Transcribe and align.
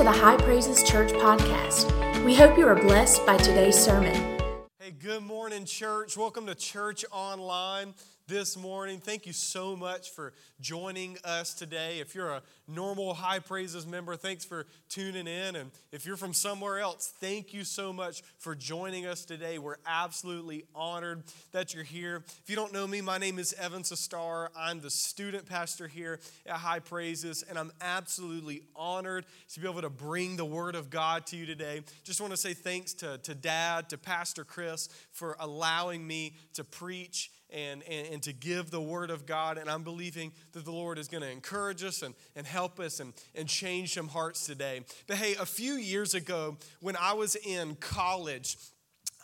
to 0.00 0.04
the 0.04 0.10
High 0.10 0.38
Praises 0.38 0.82
Church 0.82 1.12
podcast. 1.12 2.24
We 2.24 2.34
hope 2.34 2.56
you 2.56 2.66
are 2.66 2.74
blessed 2.74 3.26
by 3.26 3.36
today's 3.36 3.78
sermon. 3.78 4.14
Hey, 4.78 4.92
good 4.92 5.22
morning, 5.22 5.66
church. 5.66 6.16
Welcome 6.16 6.46
to 6.46 6.54
Church 6.54 7.04
Online 7.12 7.92
this 8.30 8.56
morning. 8.56 9.00
Thank 9.00 9.26
you 9.26 9.32
so 9.32 9.74
much 9.74 10.10
for 10.10 10.32
joining 10.60 11.18
us 11.24 11.52
today. 11.52 11.98
If 11.98 12.14
you're 12.14 12.30
a 12.30 12.42
normal 12.68 13.12
High 13.12 13.40
Praises 13.40 13.84
member, 13.84 14.14
thanks 14.14 14.44
for 14.44 14.66
tuning 14.88 15.26
in. 15.26 15.56
And 15.56 15.72
if 15.90 16.06
you're 16.06 16.16
from 16.16 16.32
somewhere 16.32 16.78
else, 16.78 17.12
thank 17.18 17.52
you 17.52 17.64
so 17.64 17.92
much 17.92 18.22
for 18.38 18.54
joining 18.54 19.04
us 19.04 19.24
today. 19.24 19.58
We're 19.58 19.78
absolutely 19.84 20.62
honored 20.76 21.24
that 21.50 21.74
you're 21.74 21.82
here. 21.82 22.22
If 22.44 22.48
you 22.48 22.54
don't 22.54 22.72
know 22.72 22.86
me, 22.86 23.00
my 23.00 23.18
name 23.18 23.40
is 23.40 23.52
Evan 23.54 23.82
Sustar. 23.82 24.46
I'm 24.56 24.80
the 24.80 24.90
student 24.90 25.46
pastor 25.46 25.88
here 25.88 26.20
at 26.46 26.54
High 26.54 26.78
Praises, 26.78 27.42
and 27.42 27.58
I'm 27.58 27.72
absolutely 27.80 28.62
honored 28.76 29.26
to 29.54 29.60
be 29.60 29.68
able 29.68 29.82
to 29.82 29.90
bring 29.90 30.36
the 30.36 30.44
Word 30.44 30.76
of 30.76 30.88
God 30.88 31.26
to 31.26 31.36
you 31.36 31.46
today. 31.46 31.82
Just 32.04 32.20
want 32.20 32.32
to 32.32 32.36
say 32.36 32.54
thanks 32.54 32.94
to, 32.94 33.18
to 33.18 33.34
Dad, 33.34 33.88
to 33.88 33.98
Pastor 33.98 34.44
Chris 34.44 34.88
for 35.10 35.36
allowing 35.40 36.06
me 36.06 36.36
to 36.54 36.62
preach 36.62 37.32
and, 37.52 37.82
and, 37.88 38.08
and 38.14 38.22
to 38.22 38.32
give 38.32 38.70
the 38.70 38.80
word 38.80 39.10
of 39.10 39.26
God. 39.26 39.58
And 39.58 39.70
I'm 39.70 39.82
believing 39.82 40.32
that 40.52 40.64
the 40.64 40.72
Lord 40.72 40.98
is 40.98 41.08
going 41.08 41.22
to 41.22 41.30
encourage 41.30 41.82
us 41.84 42.02
and, 42.02 42.14
and 42.36 42.46
help 42.46 42.80
us 42.80 43.00
and, 43.00 43.12
and 43.34 43.48
change 43.48 43.94
some 43.94 44.08
hearts 44.08 44.46
today. 44.46 44.82
But 45.06 45.16
hey, 45.16 45.34
a 45.40 45.46
few 45.46 45.74
years 45.74 46.14
ago, 46.14 46.56
when 46.80 46.96
I 46.96 47.14
was 47.14 47.36
in 47.36 47.76
college, 47.76 48.56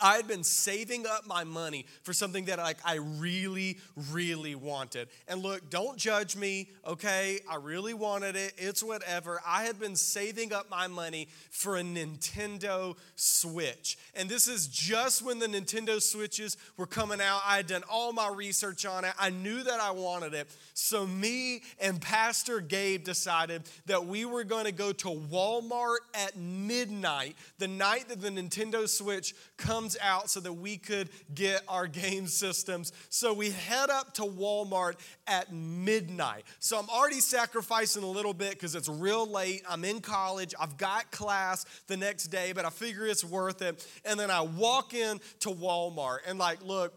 I 0.00 0.16
had 0.16 0.28
been 0.28 0.44
saving 0.44 1.06
up 1.06 1.26
my 1.26 1.44
money 1.44 1.86
for 2.02 2.12
something 2.12 2.46
that 2.46 2.58
like 2.58 2.78
I 2.84 2.96
really 2.96 3.78
really 4.10 4.54
wanted. 4.54 5.08
And 5.28 5.42
look, 5.42 5.70
don't 5.70 5.96
judge 5.96 6.36
me, 6.36 6.68
okay? 6.86 7.40
I 7.50 7.56
really 7.56 7.94
wanted 7.94 8.36
it. 8.36 8.54
It's 8.56 8.82
whatever. 8.82 9.40
I 9.46 9.64
had 9.64 9.78
been 9.78 9.96
saving 9.96 10.52
up 10.52 10.70
my 10.70 10.86
money 10.86 11.28
for 11.50 11.76
a 11.76 11.82
Nintendo 11.82 12.96
Switch. 13.14 13.96
And 14.14 14.28
this 14.28 14.48
is 14.48 14.66
just 14.66 15.22
when 15.22 15.38
the 15.38 15.46
Nintendo 15.46 16.00
Switches 16.00 16.56
were 16.76 16.86
coming 16.86 17.20
out. 17.20 17.40
I 17.44 17.56
had 17.58 17.66
done 17.66 17.82
all 17.90 18.12
my 18.12 18.28
research 18.28 18.84
on 18.86 19.04
it. 19.04 19.12
I 19.18 19.30
knew 19.30 19.62
that 19.62 19.80
I 19.80 19.90
wanted 19.90 20.34
it. 20.34 20.48
So 20.74 21.06
me 21.06 21.62
and 21.80 22.00
Pastor 22.00 22.60
Gabe 22.60 23.04
decided 23.04 23.62
that 23.86 24.06
we 24.06 24.24
were 24.24 24.44
going 24.44 24.64
to 24.66 24.72
go 24.72 24.92
to 24.92 25.08
Walmart 25.08 25.98
at 26.14 26.36
midnight, 26.36 27.36
the 27.58 27.68
night 27.68 28.08
that 28.08 28.20
the 28.20 28.30
Nintendo 28.30 28.88
Switch 28.88 29.34
comes 29.56 29.85
comes 29.86 29.96
out 30.02 30.28
so 30.28 30.40
that 30.40 30.52
we 30.52 30.76
could 30.76 31.08
get 31.32 31.62
our 31.68 31.86
game 32.06 32.26
systems. 32.26 32.92
So 33.08 33.32
we 33.32 33.50
head 33.50 33.88
up 33.88 34.14
to 34.14 34.22
Walmart 34.22 34.94
at 35.28 35.52
midnight. 35.52 36.44
So 36.58 36.76
I'm 36.76 36.88
already 36.88 37.20
sacrificing 37.20 38.02
a 38.02 38.10
little 38.10 38.34
bit 38.34 38.50
because 38.50 38.74
it's 38.74 38.88
real 38.88 39.30
late. 39.30 39.62
I'm 39.68 39.84
in 39.84 40.00
college. 40.00 40.54
I've 40.58 40.76
got 40.76 41.12
class 41.12 41.66
the 41.86 41.96
next 41.96 42.24
day, 42.24 42.52
but 42.52 42.64
I 42.64 42.70
figure 42.70 43.06
it's 43.06 43.24
worth 43.24 43.62
it. 43.62 43.86
And 44.04 44.18
then 44.18 44.28
I 44.28 44.40
walk 44.40 44.92
in 44.92 45.20
to 45.40 45.50
Walmart 45.50 46.18
and 46.26 46.36
like, 46.36 46.62
look, 46.64 46.92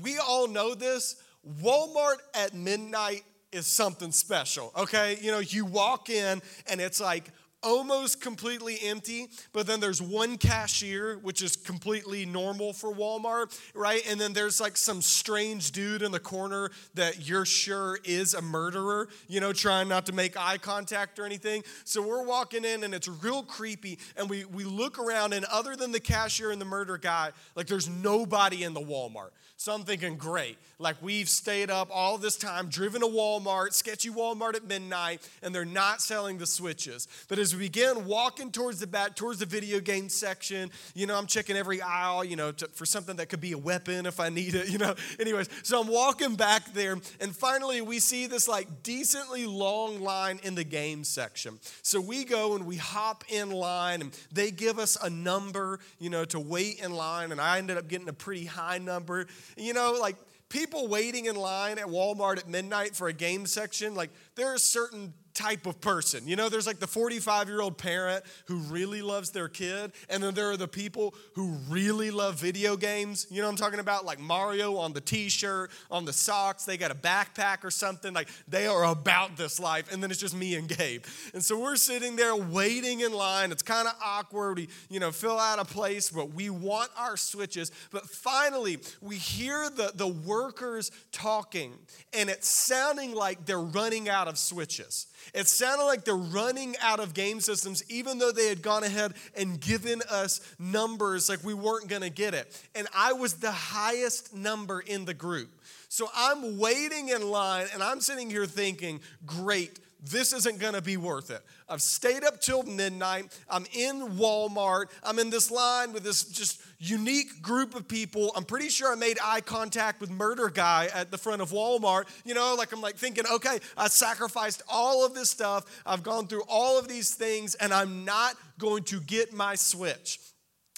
we 0.00 0.16
all 0.16 0.48
know 0.48 0.74
this. 0.74 1.16
Walmart 1.62 2.16
at 2.34 2.54
midnight 2.54 3.22
is 3.52 3.66
something 3.66 4.12
special, 4.12 4.72
okay? 4.76 5.18
You 5.20 5.30
know, 5.30 5.40
you 5.40 5.66
walk 5.66 6.08
in 6.08 6.40
and 6.70 6.80
it's 6.80 7.00
like 7.00 7.24
almost 7.62 8.20
completely 8.20 8.78
empty, 8.82 9.28
but 9.52 9.66
then 9.66 9.80
there's 9.80 10.00
one 10.00 10.38
cashier, 10.38 11.18
which 11.18 11.42
is 11.42 11.56
completely 11.56 12.24
normal 12.24 12.72
for 12.72 12.92
Walmart, 12.92 13.58
right? 13.74 14.02
And 14.08 14.20
then 14.20 14.32
there's 14.32 14.60
like 14.60 14.76
some 14.76 15.02
strange 15.02 15.72
dude 15.72 16.02
in 16.02 16.12
the 16.12 16.20
corner 16.20 16.70
that 16.94 17.28
you're 17.28 17.44
sure 17.44 17.98
is 18.04 18.34
a 18.34 18.42
murderer, 18.42 19.08
you 19.28 19.40
know, 19.40 19.52
trying 19.52 19.88
not 19.88 20.06
to 20.06 20.12
make 20.12 20.36
eye 20.36 20.58
contact 20.58 21.18
or 21.18 21.24
anything. 21.24 21.62
So 21.84 22.00
we're 22.02 22.24
walking 22.24 22.64
in 22.64 22.84
and 22.84 22.94
it's 22.94 23.08
real 23.08 23.42
creepy. 23.42 23.98
And 24.16 24.30
we, 24.30 24.44
we 24.44 24.64
look 24.64 24.98
around, 24.98 25.32
and 25.32 25.44
other 25.46 25.76
than 25.76 25.92
the 25.92 26.00
cashier 26.00 26.50
and 26.50 26.60
the 26.60 26.66
murder 26.66 26.96
guy, 26.96 27.30
like 27.54 27.66
there's 27.66 27.88
nobody 27.88 28.64
in 28.64 28.74
the 28.74 28.80
Walmart. 28.80 29.30
So 29.60 29.74
I'm 29.74 29.82
thinking, 29.82 30.16
great. 30.16 30.56
Like 30.78 30.96
we've 31.02 31.28
stayed 31.28 31.70
up 31.70 31.90
all 31.92 32.16
this 32.16 32.36
time, 32.36 32.70
driven 32.70 33.02
to 33.02 33.06
Walmart, 33.06 33.74
sketchy 33.74 34.08
Walmart 34.08 34.54
at 34.54 34.66
midnight, 34.66 35.28
and 35.42 35.54
they're 35.54 35.66
not 35.66 36.00
selling 36.00 36.38
the 36.38 36.46
switches. 36.46 37.06
But 37.28 37.38
as 37.38 37.54
we 37.54 37.64
begin 37.64 38.06
walking 38.06 38.50
towards 38.50 38.80
the 38.80 38.86
back, 38.86 39.14
towards 39.14 39.40
the 39.40 39.44
video 39.44 39.78
game 39.78 40.08
section, 40.08 40.70
you 40.94 41.06
know, 41.06 41.14
I'm 41.18 41.26
checking 41.26 41.58
every 41.58 41.82
aisle, 41.82 42.24
you 42.24 42.36
know, 42.36 42.52
to, 42.52 42.68
for 42.68 42.86
something 42.86 43.16
that 43.16 43.28
could 43.28 43.42
be 43.42 43.52
a 43.52 43.58
weapon 43.58 44.06
if 44.06 44.18
I 44.18 44.30
need 44.30 44.54
it, 44.54 44.68
you 44.70 44.78
know. 44.78 44.94
Anyways, 45.18 45.50
so 45.62 45.78
I'm 45.78 45.88
walking 45.88 46.36
back 46.36 46.72
there, 46.72 46.96
and 47.20 47.36
finally 47.36 47.82
we 47.82 47.98
see 47.98 48.26
this 48.26 48.48
like 48.48 48.82
decently 48.82 49.44
long 49.44 50.00
line 50.00 50.40
in 50.42 50.54
the 50.54 50.64
game 50.64 51.04
section. 51.04 51.58
So 51.82 52.00
we 52.00 52.24
go 52.24 52.54
and 52.54 52.64
we 52.64 52.76
hop 52.76 53.24
in 53.28 53.50
line, 53.50 54.00
and 54.00 54.18
they 54.32 54.50
give 54.50 54.78
us 54.78 54.96
a 55.02 55.10
number, 55.10 55.80
you 55.98 56.08
know, 56.08 56.24
to 56.24 56.40
wait 56.40 56.80
in 56.82 56.94
line, 56.94 57.30
and 57.30 57.38
I 57.38 57.58
ended 57.58 57.76
up 57.76 57.88
getting 57.88 58.08
a 58.08 58.14
pretty 58.14 58.46
high 58.46 58.78
number. 58.78 59.26
You 59.56 59.72
know, 59.72 59.96
like 60.00 60.16
people 60.48 60.88
waiting 60.88 61.26
in 61.26 61.36
line 61.36 61.78
at 61.78 61.86
Walmart 61.86 62.38
at 62.38 62.48
midnight 62.48 62.94
for 62.94 63.08
a 63.08 63.12
game 63.12 63.46
section, 63.46 63.94
like 63.94 64.10
there 64.34 64.48
are 64.48 64.58
certain 64.58 65.14
type 65.40 65.66
of 65.66 65.80
person. 65.80 66.28
You 66.28 66.36
know, 66.36 66.48
there's 66.48 66.66
like 66.66 66.80
the 66.80 66.86
45 66.86 67.48
year 67.48 67.60
old 67.60 67.78
parent 67.78 68.24
who 68.44 68.58
really 68.58 69.00
loves 69.00 69.30
their 69.30 69.48
kid, 69.48 69.92
and 70.10 70.22
then 70.22 70.34
there 70.34 70.50
are 70.50 70.56
the 70.56 70.68
people 70.68 71.14
who 71.34 71.56
really 71.68 72.10
love 72.10 72.38
video 72.38 72.76
games. 72.76 73.26
You 73.30 73.40
know 73.40 73.48
I'm 73.48 73.56
talking 73.56 73.80
about? 73.80 74.04
Like 74.04 74.20
Mario 74.20 74.76
on 74.76 74.92
the 74.92 75.00
t 75.00 75.28
shirt, 75.28 75.70
on 75.90 76.04
the 76.04 76.12
socks, 76.12 76.64
they 76.64 76.76
got 76.76 76.90
a 76.90 76.94
backpack 76.94 77.64
or 77.64 77.70
something. 77.70 78.12
Like 78.12 78.28
they 78.48 78.66
are 78.66 78.84
about 78.84 79.36
this 79.36 79.58
life, 79.58 79.90
and 79.90 80.02
then 80.02 80.10
it's 80.10 80.20
just 80.20 80.36
me 80.36 80.54
and 80.56 80.68
Gabe. 80.68 81.04
And 81.32 81.42
so 81.42 81.58
we're 81.58 81.76
sitting 81.76 82.16
there 82.16 82.36
waiting 82.36 83.00
in 83.00 83.12
line. 83.12 83.50
It's 83.50 83.62
kind 83.62 83.88
of 83.88 83.94
awkward. 84.04 84.58
We, 84.58 84.68
you 84.90 85.00
know, 85.00 85.10
fill 85.10 85.38
out 85.38 85.58
a 85.58 85.64
place, 85.64 86.10
but 86.10 86.34
we 86.34 86.50
want 86.50 86.90
our 86.98 87.16
switches. 87.16 87.72
But 87.90 88.06
finally, 88.06 88.78
we 89.00 89.16
hear 89.16 89.70
the, 89.70 89.92
the 89.94 90.08
workers 90.08 90.90
talking, 91.12 91.72
and 92.12 92.28
it's 92.28 92.48
sounding 92.48 93.14
like 93.14 93.46
they're 93.46 93.58
running 93.58 94.08
out 94.08 94.28
of 94.28 94.36
switches. 94.36 95.06
It 95.34 95.48
sounded 95.48 95.84
like 95.84 96.04
they're 96.04 96.14
running 96.16 96.76
out 96.80 97.00
of 97.00 97.14
game 97.14 97.40
systems, 97.40 97.82
even 97.88 98.18
though 98.18 98.32
they 98.32 98.48
had 98.48 98.62
gone 98.62 98.84
ahead 98.84 99.14
and 99.36 99.60
given 99.60 100.02
us 100.10 100.40
numbers 100.58 101.28
like 101.28 101.42
we 101.44 101.54
weren't 101.54 101.88
going 101.88 102.02
to 102.02 102.10
get 102.10 102.34
it. 102.34 102.62
And 102.74 102.88
I 102.94 103.12
was 103.12 103.34
the 103.34 103.52
highest 103.52 104.34
number 104.34 104.80
in 104.80 105.04
the 105.04 105.14
group. 105.14 105.50
So 105.88 106.08
I'm 106.14 106.58
waiting 106.58 107.08
in 107.08 107.28
line 107.28 107.66
and 107.74 107.82
I'm 107.82 108.00
sitting 108.00 108.30
here 108.30 108.46
thinking, 108.46 109.00
great, 109.26 109.78
this 110.02 110.32
isn't 110.32 110.58
going 110.58 110.74
to 110.74 110.82
be 110.82 110.96
worth 110.96 111.30
it. 111.30 111.42
I've 111.68 111.82
stayed 111.82 112.24
up 112.24 112.40
till 112.40 112.62
midnight. 112.62 113.36
I'm 113.48 113.66
in 113.72 114.00
Walmart. 114.16 114.86
I'm 115.02 115.18
in 115.18 115.30
this 115.30 115.50
line 115.50 115.92
with 115.92 116.02
this 116.02 116.24
just 116.24 116.60
unique 116.78 117.42
group 117.42 117.74
of 117.74 117.86
people. 117.86 118.32
I'm 118.34 118.44
pretty 118.44 118.68
sure 118.68 118.92
I 118.92 118.96
made 118.96 119.18
eye 119.22 119.40
contact 119.40 120.00
with 120.00 120.10
murder 120.10 120.48
guy 120.48 120.88
at 120.94 121.10
the 121.10 121.18
front 121.18 121.42
of 121.42 121.50
Walmart. 121.50 122.04
You 122.24 122.34
know, 122.34 122.54
like 122.56 122.72
I'm 122.72 122.80
like 122.80 122.96
thinking, 122.96 123.24
okay, 123.30 123.58
I 123.76 123.88
sacrificed 123.88 124.62
all 124.68 125.04
of 125.04 125.14
this 125.14 125.30
stuff. 125.30 125.82
I've 125.84 126.02
gone 126.02 126.26
through 126.26 126.44
all 126.48 126.78
of 126.78 126.88
these 126.88 127.14
things 127.14 127.54
and 127.56 127.72
I'm 127.72 128.04
not 128.04 128.34
going 128.58 128.84
to 128.84 129.00
get 129.00 129.32
my 129.32 129.54
switch. 129.54 130.18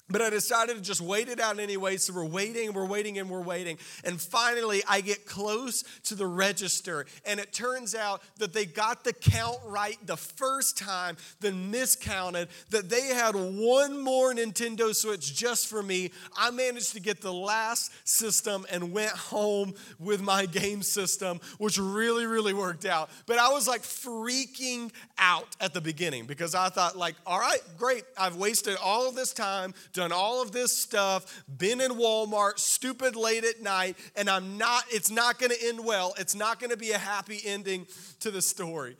But 0.09 0.21
I 0.21 0.29
decided 0.29 0.75
to 0.75 0.81
just 0.81 0.99
wait 0.99 1.29
it 1.29 1.39
out 1.39 1.59
anyway. 1.59 1.95
So 1.95 2.13
we're 2.13 2.25
waiting, 2.25 2.73
we're 2.73 2.85
waiting, 2.85 3.19
and 3.19 3.29
we're 3.29 3.41
waiting. 3.41 3.77
And 4.03 4.21
finally, 4.21 4.83
I 4.87 4.99
get 4.99 5.25
close 5.25 5.83
to 6.03 6.15
the 6.15 6.27
register. 6.27 7.05
And 7.25 7.39
it 7.39 7.53
turns 7.53 7.95
out 7.95 8.21
that 8.37 8.51
they 8.51 8.65
got 8.65 9.05
the 9.05 9.13
count 9.13 9.59
right 9.65 9.97
the 10.05 10.17
first 10.17 10.77
time, 10.77 11.15
then 11.39 11.71
miscounted, 11.71 12.49
that 12.69 12.89
they 12.89 13.07
had 13.07 13.33
one 13.35 13.97
more 14.01 14.33
Nintendo 14.33 14.93
Switch 14.93 15.33
just 15.33 15.67
for 15.67 15.81
me. 15.81 16.11
I 16.37 16.51
managed 16.51 16.93
to 16.93 16.99
get 16.99 17.21
the 17.21 17.33
last 17.33 17.91
system 18.03 18.65
and 18.69 18.91
went 18.91 19.13
home 19.13 19.73
with 19.99 20.21
my 20.21 20.45
game 20.45 20.83
system, 20.83 21.39
which 21.59 21.77
really, 21.77 22.25
really 22.25 22.53
worked 22.53 22.85
out. 22.85 23.09
But 23.25 23.39
I 23.39 23.53
was 23.53 23.69
like 23.69 23.83
freaking 23.83 24.91
out 25.17 25.55
at 25.61 25.73
the 25.73 25.81
beginning 25.81 26.25
because 26.25 26.55
I 26.55 26.67
thought, 26.67 26.97
like, 26.97 27.15
all 27.25 27.39
right, 27.39 27.61
great. 27.77 28.03
I've 28.17 28.35
wasted 28.35 28.75
all 28.83 29.07
of 29.07 29.15
this 29.15 29.31
time 29.31 29.73
done 29.93 30.11
all 30.11 30.41
of 30.41 30.51
this 30.51 30.75
stuff, 30.75 31.43
been 31.57 31.79
in 31.79 31.91
Walmart, 31.91 32.59
stupid 32.59 33.15
late 33.15 33.43
at 33.43 33.61
night, 33.61 33.95
and 34.15 34.29
I'm 34.29 34.57
not, 34.57 34.83
it's 34.89 35.11
not 35.11 35.39
gonna 35.39 35.55
end 35.63 35.83
well. 35.83 36.13
It's 36.17 36.35
not 36.35 36.59
gonna 36.59 36.77
be 36.77 36.91
a 36.91 36.97
happy 36.97 37.39
ending 37.45 37.87
to 38.19 38.31
the 38.31 38.41
story. 38.41 38.95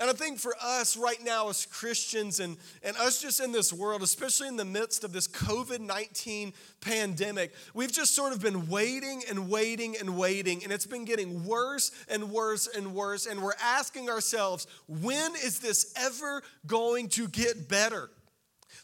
And 0.00 0.10
I 0.10 0.12
think 0.12 0.38
for 0.38 0.54
us 0.60 0.96
right 0.96 1.22
now 1.22 1.48
as 1.48 1.66
Christians 1.66 2.40
and, 2.40 2.56
and 2.82 2.96
us 2.96 3.22
just 3.22 3.40
in 3.40 3.52
this 3.52 3.72
world, 3.72 4.02
especially 4.02 4.48
in 4.48 4.56
the 4.56 4.64
midst 4.64 5.04
of 5.04 5.12
this 5.12 5.28
COVID 5.28 5.80
19 5.80 6.52
pandemic, 6.80 7.52
we've 7.74 7.92
just 7.92 8.14
sort 8.14 8.32
of 8.32 8.42
been 8.42 8.68
waiting 8.68 9.22
and 9.28 9.48
waiting 9.48 9.96
and 9.98 10.18
waiting, 10.18 10.64
and 10.64 10.72
it's 10.72 10.86
been 10.86 11.04
getting 11.04 11.44
worse 11.46 11.92
and 12.08 12.30
worse 12.30 12.66
and 12.66 12.92
worse. 12.94 13.26
And 13.26 13.40
we're 13.40 13.52
asking 13.62 14.10
ourselves, 14.10 14.66
when 14.88 15.32
is 15.36 15.60
this 15.60 15.92
ever 15.96 16.42
going 16.66 17.08
to 17.10 17.28
get 17.28 17.68
better? 17.68 18.10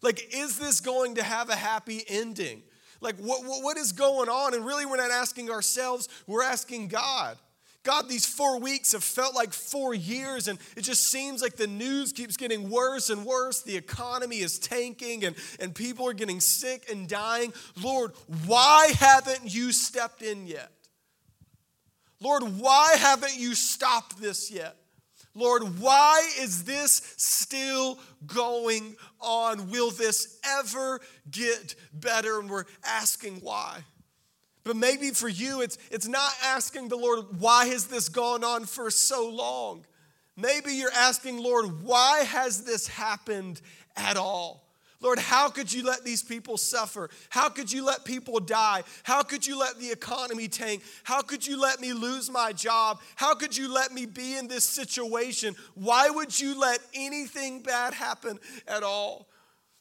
Like, 0.02 0.34
is 0.34 0.58
this 0.58 0.80
going 0.80 1.16
to 1.16 1.22
have 1.22 1.50
a 1.50 1.56
happy 1.56 2.04
ending? 2.08 2.62
Like, 3.00 3.16
what, 3.16 3.44
what, 3.44 3.62
what 3.62 3.76
is 3.76 3.92
going 3.92 4.28
on? 4.28 4.54
And 4.54 4.64
really, 4.64 4.86
we're 4.86 4.96
not 4.96 5.10
asking 5.10 5.50
ourselves, 5.50 6.08
we're 6.26 6.42
asking 6.42 6.88
God. 6.88 7.38
God, 7.82 8.10
these 8.10 8.26
four 8.26 8.60
weeks 8.60 8.92
have 8.92 9.02
felt 9.02 9.34
like 9.34 9.54
four 9.54 9.94
years, 9.94 10.48
and 10.48 10.58
it 10.76 10.82
just 10.82 11.04
seems 11.04 11.40
like 11.40 11.56
the 11.56 11.66
news 11.66 12.12
keeps 12.12 12.36
getting 12.36 12.68
worse 12.68 13.08
and 13.08 13.24
worse. 13.24 13.62
The 13.62 13.74
economy 13.74 14.40
is 14.40 14.58
tanking, 14.58 15.24
and, 15.24 15.34
and 15.58 15.74
people 15.74 16.06
are 16.06 16.12
getting 16.12 16.40
sick 16.40 16.90
and 16.90 17.08
dying. 17.08 17.54
Lord, 17.82 18.12
why 18.46 18.92
haven't 18.98 19.54
you 19.54 19.72
stepped 19.72 20.20
in 20.20 20.46
yet? 20.46 20.70
Lord, 22.20 22.42
why 22.58 22.96
haven't 22.98 23.38
you 23.38 23.54
stopped 23.54 24.20
this 24.20 24.50
yet? 24.50 24.76
Lord, 25.34 25.80
why 25.80 26.28
is 26.38 26.64
this 26.64 27.14
still 27.16 27.98
going 28.26 28.96
on? 29.20 29.70
Will 29.70 29.90
this 29.90 30.38
ever 30.44 31.00
get 31.30 31.76
better? 31.92 32.40
And 32.40 32.50
we're 32.50 32.64
asking 32.84 33.36
why. 33.36 33.84
But 34.64 34.76
maybe 34.76 35.10
for 35.10 35.28
you, 35.28 35.62
it's, 35.62 35.78
it's 35.90 36.08
not 36.08 36.32
asking 36.44 36.88
the 36.88 36.96
Lord, 36.96 37.40
why 37.40 37.66
has 37.66 37.86
this 37.86 38.08
gone 38.08 38.44
on 38.44 38.64
for 38.66 38.90
so 38.90 39.28
long? 39.28 39.86
Maybe 40.36 40.74
you're 40.74 40.92
asking, 40.92 41.38
Lord, 41.38 41.82
why 41.82 42.24
has 42.24 42.64
this 42.64 42.86
happened 42.86 43.60
at 43.96 44.16
all? 44.16 44.69
Lord, 45.02 45.18
how 45.18 45.48
could 45.48 45.72
you 45.72 45.82
let 45.82 46.04
these 46.04 46.22
people 46.22 46.58
suffer? 46.58 47.08
How 47.30 47.48
could 47.48 47.72
you 47.72 47.84
let 47.84 48.04
people 48.04 48.38
die? 48.38 48.82
How 49.02 49.22
could 49.22 49.46
you 49.46 49.58
let 49.58 49.78
the 49.78 49.90
economy 49.90 50.46
tank? 50.46 50.82
How 51.04 51.22
could 51.22 51.46
you 51.46 51.60
let 51.60 51.80
me 51.80 51.94
lose 51.94 52.30
my 52.30 52.52
job? 52.52 53.00
How 53.16 53.34
could 53.34 53.56
you 53.56 53.72
let 53.72 53.92
me 53.92 54.04
be 54.04 54.36
in 54.36 54.46
this 54.46 54.64
situation? 54.64 55.56
Why 55.74 56.10
would 56.10 56.38
you 56.38 56.60
let 56.60 56.80
anything 56.92 57.62
bad 57.62 57.94
happen 57.94 58.38
at 58.68 58.82
all? 58.82 59.26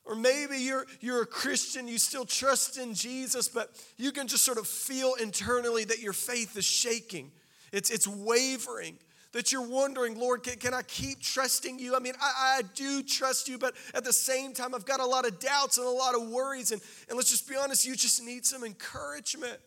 Or 0.06 0.16
maybe 0.16 0.58
you're, 0.58 0.88
you're 1.02 1.22
a 1.22 1.28
Christian, 1.28 1.88
you 1.88 1.98
still 1.98 2.26
trust 2.26 2.78
in 2.78 2.94
Jesus, 2.94 3.50
but 3.50 3.70
you 3.98 4.12
can 4.12 4.28
just 4.28 4.44
sort 4.44 4.58
of 4.58 4.68
feel 4.68 5.16
internally 5.16 5.84
that 5.84 6.00
your 6.00 6.14
faith 6.14 6.58
is 6.58 6.66
shaking. 6.66 7.32
It's, 7.72 7.92
it's 7.92 8.08
wavering. 8.08 8.98
That 9.32 9.52
you're 9.52 9.68
wondering, 9.68 10.20
Lord, 10.20 10.42
can, 10.42 10.58
can 10.58 10.74
I 10.74 10.82
keep 10.82 11.22
trusting 11.22 11.78
you? 11.78 11.96
I 11.96 12.00
mean, 12.00 12.14
I, 12.20 12.58
I 12.58 12.62
do 12.74 13.04
trust 13.04 13.48
you, 13.48 13.60
but 13.60 13.76
at 13.94 14.04
the 14.04 14.14
same 14.14 14.54
time, 14.54 14.74
I've 14.74 14.86
got 14.86 15.00
a 15.00 15.06
lot 15.06 15.28
of 15.28 15.40
doubts 15.40 15.78
and 15.78 15.86
a 15.86 15.92
lot 15.92 16.16
of 16.16 16.28
worries. 16.30 16.72
And, 16.72 16.82
and 17.08 17.16
let's 17.16 17.30
just 17.30 17.48
be 17.48 17.56
honest, 17.56 17.86
you 17.86 17.96
just 17.96 18.24
need 18.24 18.46
some 18.46 18.64
encouragement. 18.64 19.60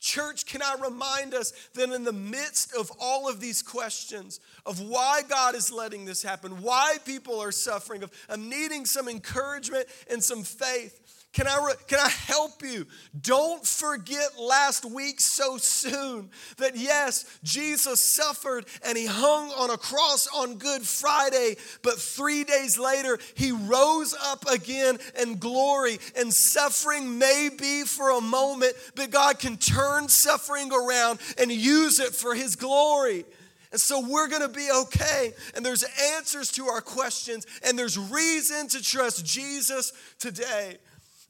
Church, 0.00 0.46
can 0.46 0.62
I 0.62 0.74
remind 0.82 1.32
us 1.32 1.52
that 1.74 1.90
in 1.90 2.02
the 2.02 2.12
midst 2.12 2.74
of 2.74 2.90
all 3.00 3.28
of 3.28 3.38
these 3.38 3.62
questions 3.62 4.40
of 4.66 4.80
why 4.80 5.22
God 5.28 5.54
is 5.54 5.70
letting 5.70 6.04
this 6.04 6.24
happen, 6.24 6.60
why 6.60 6.96
people 7.04 7.40
are 7.40 7.52
suffering, 7.52 8.02
of, 8.02 8.10
of 8.28 8.40
needing 8.40 8.84
some 8.84 9.08
encouragement 9.08 9.86
and 10.10 10.22
some 10.22 10.42
faith, 10.42 11.21
can 11.32 11.46
I, 11.46 11.64
re- 11.64 11.74
can 11.86 11.98
I 11.98 12.10
help 12.10 12.62
you? 12.62 12.86
Don't 13.18 13.66
forget 13.66 14.38
last 14.38 14.84
week 14.84 15.18
so 15.18 15.56
soon 15.56 16.30
that 16.58 16.76
yes, 16.76 17.24
Jesus 17.42 18.04
suffered 18.04 18.66
and 18.84 18.98
he 18.98 19.06
hung 19.06 19.50
on 19.52 19.70
a 19.70 19.78
cross 19.78 20.28
on 20.34 20.58
Good 20.58 20.82
Friday, 20.82 21.56
but 21.82 21.98
three 21.98 22.44
days 22.44 22.78
later 22.78 23.18
he 23.34 23.50
rose 23.50 24.14
up 24.22 24.44
again 24.46 24.98
in 25.20 25.38
glory. 25.38 25.98
And 26.16 26.32
suffering 26.32 27.18
may 27.18 27.48
be 27.58 27.84
for 27.84 28.10
a 28.10 28.20
moment, 28.20 28.74
but 28.94 29.10
God 29.10 29.38
can 29.38 29.56
turn 29.56 30.10
suffering 30.10 30.70
around 30.70 31.18
and 31.38 31.50
use 31.50 31.98
it 31.98 32.14
for 32.14 32.34
his 32.34 32.56
glory. 32.56 33.24
And 33.70 33.80
so 33.80 34.06
we're 34.06 34.28
going 34.28 34.42
to 34.42 34.48
be 34.48 34.68
okay. 34.70 35.32
And 35.56 35.64
there's 35.64 35.84
answers 36.16 36.52
to 36.52 36.66
our 36.66 36.82
questions, 36.82 37.46
and 37.64 37.78
there's 37.78 37.98
reason 37.98 38.68
to 38.68 38.82
trust 38.82 39.24
Jesus 39.24 39.94
today. 40.18 40.76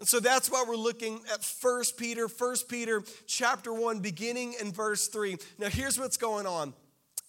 And 0.03 0.09
so 0.09 0.19
that's 0.19 0.51
why 0.51 0.65
we're 0.67 0.75
looking 0.75 1.21
at 1.33 1.49
1 1.61 1.85
Peter, 1.97 2.27
1 2.27 2.57
Peter 2.69 3.05
chapter 3.29 3.73
1, 3.73 4.01
beginning 4.01 4.57
in 4.61 4.73
verse 4.73 5.07
3. 5.07 5.37
Now, 5.61 5.69
here's 5.69 5.97
what's 5.97 6.17
going 6.17 6.45
on 6.45 6.75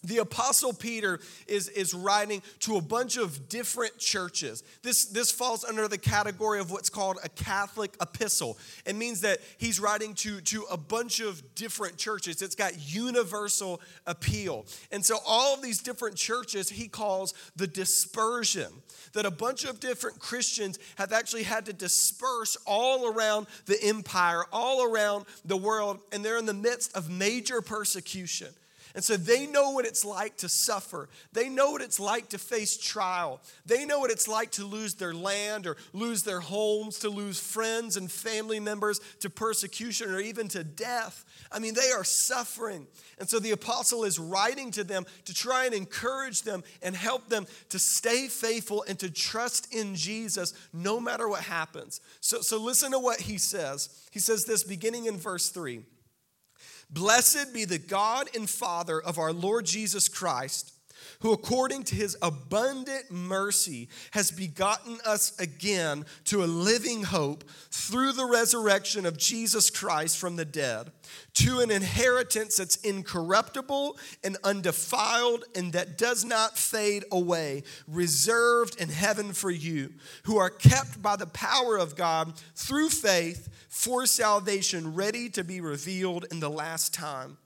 the 0.04 0.18
apostle 0.18 0.72
peter 0.72 1.20
is, 1.46 1.68
is 1.68 1.94
writing 1.94 2.42
to 2.60 2.76
a 2.76 2.80
bunch 2.80 3.16
of 3.16 3.48
different 3.48 3.98
churches. 3.98 4.62
This, 4.82 5.06
this 5.06 5.30
falls 5.30 5.64
under 5.64 5.88
the 5.88 5.98
category 5.98 6.60
of 6.60 6.70
what's 6.70 6.90
called 6.90 7.18
a 7.24 7.28
catholic 7.28 7.96
epistle. 8.00 8.58
It 8.86 8.96
means 8.96 9.22
that 9.22 9.38
he's 9.58 9.80
writing 9.80 10.14
to, 10.14 10.40
to 10.42 10.64
a 10.70 10.76
bunch 10.76 11.20
of 11.20 11.54
different 11.54 11.96
churches. 11.96 12.42
It's 12.42 12.54
got 12.54 12.94
universal 12.94 13.80
appeal. 14.06 14.66
And 14.92 15.04
so 15.04 15.18
all 15.26 15.54
of 15.54 15.62
these 15.62 15.80
different 15.80 16.16
churches 16.16 16.68
he 16.68 16.88
calls 16.88 17.34
the 17.56 17.66
dispersion 17.66 18.72
that 19.12 19.26
a 19.26 19.30
bunch 19.30 19.64
of 19.64 19.80
different 19.80 20.18
christians 20.18 20.78
have 20.96 21.12
actually 21.12 21.44
had 21.44 21.66
to 21.66 21.72
disperse 21.72 22.56
all 22.66 23.06
around 23.06 23.46
the 23.66 23.82
empire 23.82 24.44
all 24.52 24.84
around 24.84 25.24
the 25.44 25.56
world 25.56 26.00
and 26.12 26.24
they're 26.24 26.38
in 26.38 26.46
the 26.46 26.54
midst 26.54 26.96
of 26.96 27.08
major 27.10 27.60
persecution 27.60 28.48
and 28.94 29.02
so 29.02 29.16
they 29.16 29.46
know 29.46 29.70
what 29.70 29.86
it's 29.86 30.04
like 30.04 30.36
to 30.38 30.48
suffer. 30.48 31.08
They 31.32 31.48
know 31.48 31.72
what 31.72 31.82
it's 31.82 31.98
like 31.98 32.28
to 32.28 32.38
face 32.38 32.76
trial. 32.76 33.40
They 33.66 33.84
know 33.84 33.98
what 33.98 34.12
it's 34.12 34.28
like 34.28 34.52
to 34.52 34.64
lose 34.64 34.94
their 34.94 35.12
land 35.12 35.66
or 35.66 35.76
lose 35.92 36.22
their 36.22 36.38
homes, 36.38 37.00
to 37.00 37.08
lose 37.08 37.40
friends 37.40 37.96
and 37.96 38.10
family 38.10 38.60
members 38.60 39.00
to 39.20 39.30
persecution 39.30 40.10
or 40.12 40.20
even 40.20 40.46
to 40.48 40.62
death. 40.62 41.24
I 41.50 41.58
mean, 41.58 41.74
they 41.74 41.90
are 41.90 42.04
suffering. 42.04 42.86
And 43.18 43.28
so 43.28 43.40
the 43.40 43.50
apostle 43.50 44.04
is 44.04 44.20
writing 44.20 44.70
to 44.72 44.84
them 44.84 45.06
to 45.24 45.34
try 45.34 45.64
and 45.64 45.74
encourage 45.74 46.42
them 46.42 46.62
and 46.80 46.94
help 46.94 47.28
them 47.28 47.48
to 47.70 47.80
stay 47.80 48.28
faithful 48.28 48.84
and 48.86 48.96
to 49.00 49.10
trust 49.10 49.74
in 49.74 49.96
Jesus 49.96 50.54
no 50.72 51.00
matter 51.00 51.28
what 51.28 51.42
happens. 51.42 52.00
So, 52.20 52.42
so 52.42 52.58
listen 52.58 52.92
to 52.92 53.00
what 53.00 53.22
he 53.22 53.38
says. 53.38 53.88
He 54.12 54.20
says 54.20 54.44
this 54.44 54.62
beginning 54.62 55.06
in 55.06 55.16
verse 55.16 55.48
3. 55.48 55.82
Blessed 56.94 57.52
be 57.52 57.64
the 57.64 57.78
God 57.78 58.28
and 58.36 58.48
Father 58.48 59.00
of 59.00 59.18
our 59.18 59.32
Lord 59.32 59.64
Jesus 59.66 60.08
Christ, 60.08 60.73
who 61.20 61.32
according 61.32 61.82
to 61.84 61.94
his 61.94 62.16
abundant 62.22 63.10
mercy 63.10 63.88
has 64.12 64.30
begotten 64.30 64.98
us 65.04 65.38
again 65.38 66.04
to 66.24 66.44
a 66.44 66.46
living 66.46 67.02
hope 67.02 67.44
through 67.70 68.12
the 68.12 68.26
resurrection 68.26 69.06
of 69.06 69.16
Jesus 69.16 69.70
Christ 69.70 70.18
from 70.18 70.36
the 70.36 70.44
dead, 70.44 70.92
to 71.34 71.60
an 71.60 71.70
inheritance 71.70 72.56
that's 72.56 72.76
incorruptible 72.76 73.96
and 74.22 74.36
undefiled 74.44 75.44
and 75.54 75.72
that 75.72 75.98
does 75.98 76.24
not 76.24 76.58
fade 76.58 77.04
away, 77.10 77.62
reserved 77.86 78.80
in 78.80 78.88
heaven 78.88 79.32
for 79.32 79.50
you, 79.50 79.92
who 80.24 80.38
are 80.38 80.50
kept 80.50 81.02
by 81.02 81.16
the 81.16 81.26
power 81.26 81.76
of 81.76 81.96
God 81.96 82.34
through 82.54 82.88
faith 82.88 83.48
for 83.68 84.06
salvation, 84.06 84.94
ready 84.94 85.28
to 85.30 85.44
be 85.44 85.60
revealed 85.60 86.26
in 86.30 86.40
the 86.40 86.50
last 86.50 86.94
time. 86.94 87.38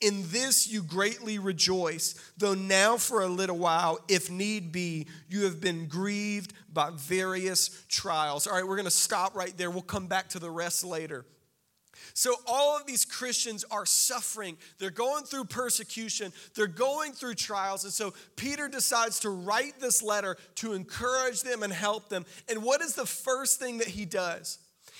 In 0.00 0.24
this 0.28 0.68
you 0.68 0.82
greatly 0.82 1.38
rejoice, 1.38 2.14
though 2.36 2.54
now 2.54 2.96
for 2.96 3.22
a 3.22 3.28
little 3.28 3.58
while, 3.58 3.98
if 4.08 4.30
need 4.30 4.72
be, 4.72 5.06
you 5.28 5.44
have 5.44 5.60
been 5.60 5.86
grieved 5.86 6.52
by 6.72 6.90
various 6.94 7.84
trials. 7.88 8.46
All 8.46 8.54
right, 8.54 8.66
we're 8.66 8.76
going 8.76 8.84
to 8.84 8.90
stop 8.90 9.34
right 9.34 9.56
there. 9.56 9.70
We'll 9.70 9.82
come 9.82 10.06
back 10.06 10.28
to 10.30 10.38
the 10.38 10.50
rest 10.50 10.84
later. 10.84 11.24
So, 12.14 12.34
all 12.46 12.76
of 12.76 12.86
these 12.86 13.04
Christians 13.04 13.64
are 13.70 13.86
suffering. 13.86 14.56
They're 14.78 14.90
going 14.90 15.24
through 15.24 15.44
persecution, 15.44 16.32
they're 16.54 16.66
going 16.66 17.12
through 17.12 17.34
trials. 17.34 17.84
And 17.84 17.92
so, 17.92 18.14
Peter 18.36 18.68
decides 18.68 19.20
to 19.20 19.30
write 19.30 19.80
this 19.80 20.02
letter 20.02 20.36
to 20.56 20.72
encourage 20.72 21.42
them 21.42 21.62
and 21.62 21.72
help 21.72 22.08
them. 22.08 22.24
And 22.48 22.62
what 22.62 22.80
is 22.80 22.94
the 22.94 23.06
first 23.06 23.58
thing 23.58 23.78
that 23.78 23.88
he 23.88 24.04
does? 24.04 24.58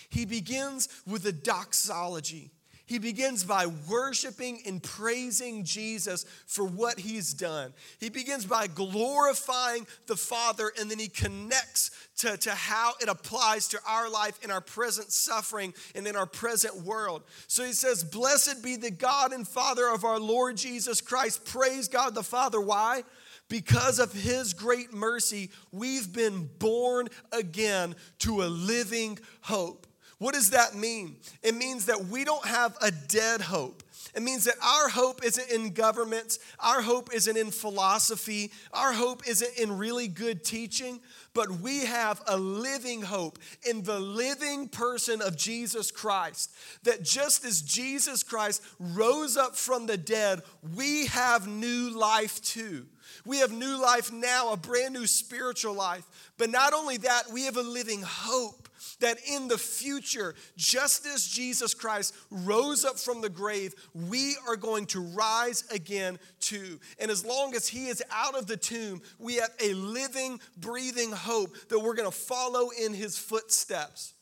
He 0.08 0.24
begins 0.24 0.88
with 1.06 1.26
a 1.26 1.32
doxology. 1.32 2.50
He 2.86 3.00
begins 3.00 3.42
by 3.42 3.66
worshiping 3.66 4.60
and 4.64 4.80
praising 4.80 5.64
Jesus 5.64 6.24
for 6.46 6.64
what 6.64 7.00
he's 7.00 7.34
done. 7.34 7.72
He 7.98 8.10
begins 8.10 8.46
by 8.46 8.68
glorifying 8.68 9.88
the 10.06 10.14
Father, 10.14 10.70
and 10.78 10.88
then 10.88 11.00
he 11.00 11.08
connects 11.08 11.90
to, 12.18 12.36
to 12.36 12.52
how 12.52 12.92
it 13.00 13.08
applies 13.08 13.66
to 13.68 13.80
our 13.88 14.08
life 14.08 14.38
in 14.44 14.52
our 14.52 14.60
present 14.60 15.10
suffering 15.10 15.74
and 15.96 16.06
in 16.06 16.14
our 16.14 16.26
present 16.26 16.76
world. 16.84 17.24
So 17.48 17.64
he 17.64 17.72
says, 17.72 18.04
Blessed 18.04 18.62
be 18.62 18.76
the 18.76 18.92
God 18.92 19.32
and 19.32 19.46
Father 19.46 19.88
of 19.88 20.04
our 20.04 20.20
Lord 20.20 20.56
Jesus 20.56 21.00
Christ. 21.00 21.44
Praise 21.44 21.88
God 21.88 22.14
the 22.14 22.22
Father. 22.22 22.60
Why? 22.60 23.02
Because 23.48 23.98
of 23.98 24.12
his 24.12 24.54
great 24.54 24.92
mercy, 24.92 25.50
we've 25.72 26.12
been 26.12 26.48
born 26.60 27.08
again 27.32 27.96
to 28.20 28.42
a 28.42 28.46
living 28.46 29.18
hope. 29.40 29.85
What 30.18 30.34
does 30.34 30.50
that 30.50 30.74
mean? 30.74 31.16
It 31.42 31.54
means 31.54 31.86
that 31.86 32.06
we 32.06 32.24
don't 32.24 32.46
have 32.46 32.76
a 32.80 32.90
dead 32.90 33.42
hope. 33.42 33.82
It 34.14 34.22
means 34.22 34.44
that 34.44 34.54
our 34.64 34.88
hope 34.88 35.22
isn't 35.22 35.50
in 35.50 35.74
governments, 35.74 36.38
our 36.58 36.80
hope 36.80 37.12
isn't 37.12 37.36
in 37.36 37.50
philosophy, 37.50 38.50
our 38.72 38.92
hope 38.92 39.28
isn't 39.28 39.58
in 39.58 39.76
really 39.76 40.08
good 40.08 40.42
teaching, 40.42 41.00
but 41.34 41.60
we 41.60 41.84
have 41.84 42.22
a 42.26 42.38
living 42.38 43.02
hope 43.02 43.38
in 43.68 43.82
the 43.82 44.00
living 44.00 44.68
person 44.68 45.20
of 45.20 45.36
Jesus 45.36 45.90
Christ. 45.90 46.50
That 46.84 47.02
just 47.02 47.44
as 47.44 47.60
Jesus 47.60 48.22
Christ 48.22 48.62
rose 48.78 49.36
up 49.36 49.54
from 49.54 49.84
the 49.84 49.98
dead, 49.98 50.40
we 50.74 51.06
have 51.08 51.46
new 51.46 51.90
life 51.90 52.40
too. 52.40 52.86
We 53.26 53.40
have 53.40 53.52
new 53.52 53.80
life 53.80 54.10
now, 54.10 54.50
a 54.52 54.56
brand 54.56 54.94
new 54.94 55.06
spiritual 55.06 55.74
life. 55.74 56.06
But 56.38 56.48
not 56.48 56.72
only 56.72 56.96
that, 56.98 57.24
we 57.30 57.44
have 57.44 57.58
a 57.58 57.62
living 57.62 58.02
hope 58.02 58.65
that 59.00 59.18
in 59.30 59.48
the 59.48 59.58
future, 59.58 60.34
just 60.56 61.06
as 61.06 61.26
Jesus 61.26 61.74
Christ 61.74 62.14
rose 62.30 62.84
up 62.84 62.98
from 62.98 63.20
the 63.20 63.28
grave, 63.28 63.74
we 63.94 64.36
are 64.48 64.56
going 64.56 64.86
to 64.86 65.00
rise 65.00 65.64
again 65.70 66.18
too. 66.40 66.78
And 66.98 67.10
as 67.10 67.24
long 67.24 67.54
as 67.54 67.68
he 67.68 67.88
is 67.88 68.02
out 68.10 68.36
of 68.36 68.46
the 68.46 68.56
tomb, 68.56 69.02
we 69.18 69.36
have 69.36 69.50
a 69.62 69.74
living, 69.74 70.40
breathing 70.56 71.12
hope 71.12 71.56
that 71.68 71.78
we're 71.78 71.94
going 71.94 72.10
to 72.10 72.16
follow 72.16 72.70
in 72.70 72.94
his 72.94 73.18
footsteps. 73.18 74.14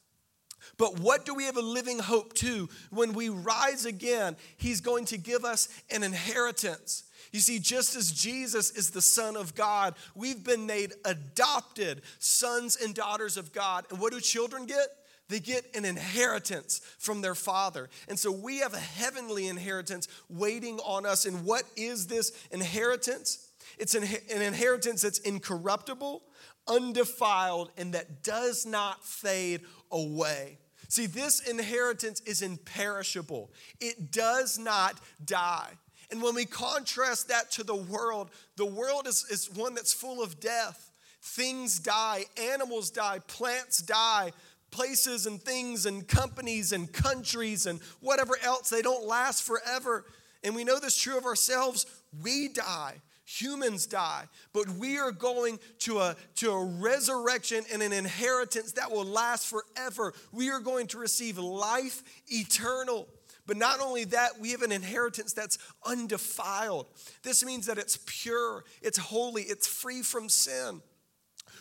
But 0.78 0.98
what 0.98 1.24
do 1.24 1.34
we 1.34 1.44
have 1.44 1.56
a 1.56 1.62
living 1.62 1.98
hope 1.98 2.34
to? 2.34 2.68
When 2.90 3.12
we 3.12 3.28
rise 3.28 3.84
again, 3.84 4.36
he's 4.56 4.80
going 4.80 5.04
to 5.06 5.18
give 5.18 5.44
us 5.44 5.68
an 5.90 6.02
inheritance. 6.02 7.04
You 7.34 7.40
see, 7.40 7.58
just 7.58 7.96
as 7.96 8.12
Jesus 8.12 8.70
is 8.70 8.90
the 8.90 9.02
Son 9.02 9.36
of 9.36 9.56
God, 9.56 9.96
we've 10.14 10.44
been 10.44 10.66
made 10.66 10.92
adopted 11.04 12.02
sons 12.20 12.78
and 12.80 12.94
daughters 12.94 13.36
of 13.36 13.52
God. 13.52 13.86
And 13.90 13.98
what 13.98 14.12
do 14.12 14.20
children 14.20 14.66
get? 14.66 14.86
They 15.28 15.40
get 15.40 15.64
an 15.74 15.84
inheritance 15.84 16.80
from 16.96 17.22
their 17.22 17.34
father. 17.34 17.88
And 18.06 18.16
so 18.16 18.30
we 18.30 18.58
have 18.58 18.72
a 18.72 18.78
heavenly 18.78 19.48
inheritance 19.48 20.06
waiting 20.28 20.78
on 20.84 21.06
us. 21.06 21.24
And 21.26 21.44
what 21.44 21.64
is 21.74 22.06
this 22.06 22.30
inheritance? 22.52 23.50
It's 23.78 23.96
an, 23.96 24.04
an 24.32 24.40
inheritance 24.40 25.02
that's 25.02 25.18
incorruptible, 25.18 26.22
undefiled, 26.68 27.72
and 27.76 27.94
that 27.94 28.22
does 28.22 28.64
not 28.64 29.04
fade 29.04 29.62
away. 29.90 30.58
See, 30.86 31.06
this 31.06 31.40
inheritance 31.40 32.20
is 32.20 32.42
imperishable, 32.42 33.50
it 33.80 34.12
does 34.12 34.56
not 34.56 35.00
die. 35.24 35.72
And 36.14 36.22
when 36.22 36.36
we 36.36 36.44
contrast 36.44 37.26
that 37.26 37.50
to 37.52 37.64
the 37.64 37.74
world, 37.74 38.30
the 38.54 38.64
world 38.64 39.08
is, 39.08 39.26
is 39.28 39.50
one 39.50 39.74
that's 39.74 39.92
full 39.92 40.22
of 40.22 40.38
death. 40.38 40.92
Things 41.20 41.80
die, 41.80 42.26
animals 42.40 42.92
die, 42.92 43.18
plants 43.26 43.78
die, 43.78 44.30
places 44.70 45.26
and 45.26 45.42
things 45.42 45.86
and 45.86 46.06
companies 46.06 46.70
and 46.70 46.92
countries 46.92 47.66
and 47.66 47.80
whatever 47.98 48.36
else, 48.44 48.70
they 48.70 48.80
don't 48.80 49.08
last 49.08 49.42
forever. 49.42 50.04
And 50.44 50.54
we 50.54 50.62
know 50.62 50.78
this 50.78 50.96
true 50.96 51.18
of 51.18 51.24
ourselves. 51.24 51.84
We 52.22 52.46
die. 52.46 53.00
Humans 53.24 53.86
die, 53.86 54.26
but 54.52 54.68
we 54.68 54.98
are 54.98 55.10
going 55.10 55.58
to 55.80 55.98
a, 55.98 56.14
to 56.36 56.52
a 56.52 56.64
resurrection 56.64 57.64
and 57.72 57.82
an 57.82 57.92
inheritance 57.92 58.70
that 58.72 58.92
will 58.92 59.04
last 59.04 59.48
forever. 59.48 60.14
We 60.30 60.50
are 60.50 60.60
going 60.60 60.86
to 60.88 60.98
receive 60.98 61.38
life 61.38 62.04
eternal. 62.28 63.08
But 63.46 63.56
not 63.56 63.80
only 63.80 64.04
that, 64.04 64.40
we 64.40 64.52
have 64.52 64.62
an 64.62 64.72
inheritance 64.72 65.32
that's 65.32 65.58
undefiled. 65.84 66.86
This 67.22 67.44
means 67.44 67.66
that 67.66 67.78
it's 67.78 67.98
pure, 68.06 68.64
it's 68.80 68.98
holy, 68.98 69.42
it's 69.42 69.66
free 69.66 70.02
from 70.02 70.28
sin. 70.28 70.80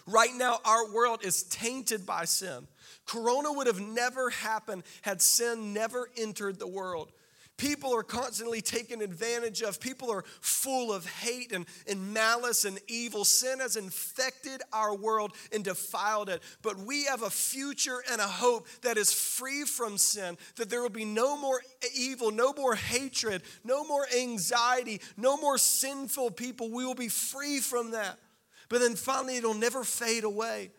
Right 0.06 0.34
now, 0.34 0.60
our 0.66 0.92
world 0.92 1.24
is 1.24 1.44
tainted 1.44 2.06
by 2.06 2.26
sin. 2.26 2.68
Corona 3.06 3.52
would 3.52 3.68
have 3.68 3.80
never 3.80 4.30
happened 4.30 4.84
had 5.02 5.22
sin 5.22 5.74
never 5.74 6.10
entered 6.18 6.60
the 6.60 6.68
world. 6.68 7.12
People 7.64 7.96
are 7.96 8.04
constantly 8.04 8.60
taken 8.60 9.02
advantage 9.02 9.62
of. 9.62 9.80
People 9.80 10.12
are 10.12 10.26
full 10.42 10.92
of 10.92 11.06
hate 11.06 11.54
and, 11.54 11.66
and 11.88 12.14
malice 12.14 12.66
and 12.66 12.78
evil. 12.90 13.24
Sin 13.24 13.62
has 13.62 13.78
infected 13.78 14.62
our 14.74 14.94
world 14.94 15.32
and 15.54 15.64
defiled 15.64 16.28
it. 16.28 16.44
But 16.62 16.78
we 16.78 17.06
have 17.06 17.22
a 17.22 17.30
future 17.30 18.04
and 18.12 18.20
a 18.20 18.28
hope 18.28 18.68
that 18.82 18.98
is 18.98 19.14
free 19.14 19.64
from 19.64 19.98
sin, 19.98 20.38
that 20.58 20.70
there 20.70 20.82
will 20.82 20.90
be 20.90 21.06
no 21.06 21.38
more 21.38 21.62
evil, 21.96 22.32
no 22.32 22.52
more 22.52 22.76
hatred, 22.76 23.44
no 23.64 23.86
more 23.86 24.08
anxiety, 24.14 25.00
no 25.16 25.38
more 25.38 25.58
sinful 25.58 26.32
people. 26.32 26.70
We 26.70 26.86
will 26.86 26.96
be 26.96 27.08
free 27.08 27.62
from 27.62 27.92
that. 27.92 28.20
But 28.68 28.82
then 28.82 28.98
finally, 28.98 29.38
it'll 29.38 29.54
never 29.54 29.86
fade 29.86 30.26
away. 30.26 30.72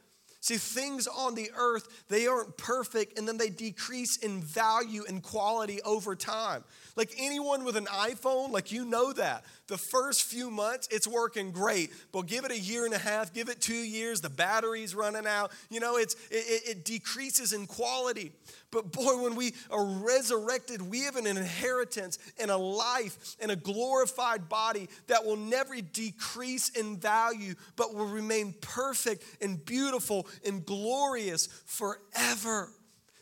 See, 0.45 0.59
things 0.59 1.07
on 1.07 1.35
the 1.35 1.51
earth, 1.57 2.05
they 2.11 2.27
aren't 2.27 2.59
perfect 2.59 3.19
and 3.19 3.27
then 3.27 3.39
they 3.39 3.49
decrease 3.49 4.19
in 4.19 4.43
value 4.43 5.03
and 5.09 5.23
quality 5.23 5.81
over 5.81 6.15
time. 6.15 6.65
Like 6.97 7.13
anyone 7.19 7.65
with 7.65 7.77
an 7.77 7.87
iPhone, 7.87 8.51
like 8.53 8.71
you 8.71 8.85
know 8.85 9.13
that. 9.15 9.45
The 9.67 9.77
first 9.77 10.25
few 10.25 10.51
months, 10.51 10.87
it's 10.91 11.09
working 11.09 11.51
great, 11.51 11.91
but 12.13 12.27
give 12.27 12.45
it 12.45 12.53
a 12.53 12.59
year 12.59 12.85
and 12.85 12.95
a 12.95 12.99
half, 12.99 13.33
give 13.33 13.49
it 13.49 13.61
two 13.61 13.73
years, 13.75 14.21
the 14.21 14.31
battery's 14.31 14.95
running 14.95 15.27
out. 15.27 15.51
You 15.71 15.81
know, 15.81 15.97
it's, 15.97 16.15
it, 16.31 16.69
it 16.69 16.85
decreases 16.85 17.53
in 17.53 17.67
quality. 17.67 18.31
But 18.71 18.93
boy, 18.93 19.21
when 19.23 19.35
we 19.35 19.55
are 19.71 19.85
resurrected, 19.85 20.83
we 20.83 21.01
have 21.01 21.17
an 21.17 21.27
inheritance 21.27 22.19
and 22.39 22.51
a 22.51 22.57
life 22.57 23.37
and 23.41 23.51
a 23.51 23.57
glorified 23.57 24.49
body 24.49 24.89
that 25.09 25.25
will 25.25 25.37
never 25.37 25.81
decrease 25.81 26.69
in 26.69 26.99
value, 26.99 27.55
but 27.75 27.95
will 27.95 28.07
remain 28.07 28.55
perfect 28.61 29.25
and 29.41 29.65
beautiful 29.65 30.29
and 30.47 30.65
glorious 30.65 31.49
forever. 31.67 32.71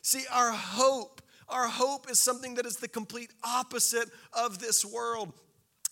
See, 0.03 0.25
our 0.31 0.53
hope, 0.53 1.22
our 1.53 1.69
hope 1.69 2.11
is 2.11 2.19
something 2.19 2.55
that 2.55 2.67
is 2.67 2.77
the 2.77 2.89
complete 2.89 3.31
opposite 3.45 4.09
of 4.33 4.59
this 4.59 4.85
world. 4.85 5.33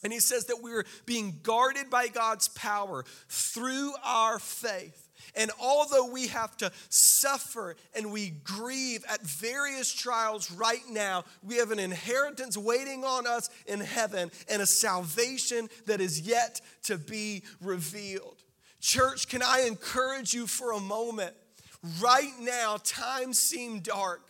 And 0.03 0.13
he 0.13 0.21
says 0.21 0.47
that 0.47 0.63
we're 0.63 0.87
being 1.05 1.41
guarded 1.43 1.91
by 1.91 2.09
God's 2.09 2.49
power 2.49 3.05
through 3.29 3.93
our 4.03 4.39
faith. 4.39 5.09
And 5.37 5.51
although 5.61 6.07
we 6.07 6.29
have 6.29 6.57
to 6.59 6.73
suffer 6.89 7.77
and 7.95 8.11
we 8.11 8.31
grieve 8.43 9.05
at 9.09 9.23
various 9.23 9.93
trials 9.93 10.51
right 10.51 10.89
now, 10.89 11.25
we 11.43 11.57
have 11.57 11.71
an 11.71 11.79
inheritance 11.79 12.57
waiting 12.57 13.05
on 13.05 13.27
us 13.27 13.51
in 13.67 13.81
heaven 13.81 14.31
and 14.49 14.63
a 14.63 14.67
salvation 14.67 15.69
that 15.87 16.01
is 16.01 16.23
yet 16.23 16.61
to 16.85 16.99
be 16.99 17.43
revealed. 17.61 18.43
Church, 18.81 19.29
can 19.29 19.43
I 19.43 19.67
encourage 19.69 20.33
you 20.33 20.47
for 20.47 20.73
a 20.73 20.81
moment? 20.81 21.35
Right 22.01 22.33
now, 22.41 22.79
times 22.83 23.39
seem 23.39 23.81
dark. 23.81 24.23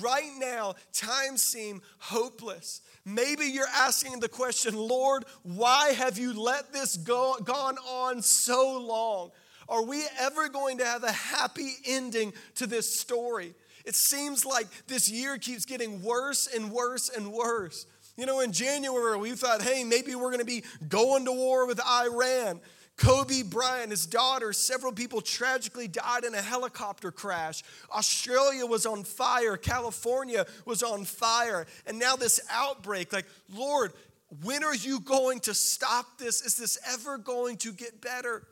Right 0.00 0.30
now, 0.38 0.74
times 0.92 1.42
seem 1.42 1.82
hopeless. 1.98 2.80
Maybe 3.04 3.46
you're 3.46 3.66
asking 3.74 4.20
the 4.20 4.28
question, 4.28 4.76
Lord, 4.76 5.24
why 5.42 5.92
have 5.92 6.16
you 6.18 6.32
let 6.40 6.72
this 6.72 6.96
go, 6.96 7.36
gone 7.42 7.76
on 7.78 8.22
so 8.22 8.78
long? 8.78 9.30
Are 9.68 9.84
we 9.84 10.04
ever 10.18 10.48
going 10.48 10.78
to 10.78 10.84
have 10.84 11.02
a 11.02 11.12
happy 11.12 11.72
ending 11.86 12.32
to 12.56 12.66
this 12.66 13.00
story? 13.00 13.54
It 13.84 13.94
seems 13.94 14.44
like 14.44 14.66
this 14.86 15.10
year 15.10 15.38
keeps 15.38 15.64
getting 15.64 16.02
worse 16.02 16.46
and 16.46 16.70
worse 16.70 17.08
and 17.08 17.32
worse. 17.32 17.86
You 18.16 18.26
know, 18.26 18.40
in 18.40 18.52
January, 18.52 19.16
we 19.16 19.32
thought, 19.32 19.62
hey, 19.62 19.82
maybe 19.82 20.14
we're 20.14 20.30
going 20.30 20.40
to 20.40 20.44
be 20.44 20.62
going 20.88 21.24
to 21.24 21.32
war 21.32 21.66
with 21.66 21.80
Iran. 21.80 22.60
Kobe 23.00 23.42
Bryant, 23.42 23.90
his 23.90 24.04
daughter, 24.04 24.52
several 24.52 24.92
people 24.92 25.22
tragically 25.22 25.88
died 25.88 26.24
in 26.24 26.34
a 26.34 26.42
helicopter 26.42 27.10
crash. 27.10 27.62
Australia 27.90 28.66
was 28.66 28.84
on 28.84 29.04
fire. 29.04 29.56
California 29.56 30.44
was 30.66 30.82
on 30.82 31.06
fire. 31.06 31.66
And 31.86 31.98
now 31.98 32.16
this 32.16 32.40
outbreak, 32.50 33.10
like, 33.10 33.24
Lord, 33.54 33.94
when 34.42 34.62
are 34.62 34.74
you 34.74 35.00
going 35.00 35.40
to 35.40 35.54
stop 35.54 36.18
this? 36.18 36.42
Is 36.42 36.56
this 36.56 36.76
ever 36.92 37.16
going 37.16 37.56
to 37.58 37.72
get 37.72 38.02
better? 38.02 38.46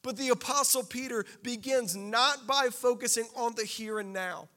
But 0.00 0.16
the 0.16 0.30
Apostle 0.30 0.82
Peter 0.82 1.26
begins 1.42 1.94
not 1.94 2.46
by 2.46 2.68
focusing 2.70 3.28
on 3.36 3.54
the 3.54 3.66
here 3.66 3.98
and 3.98 4.14
now 4.14 4.48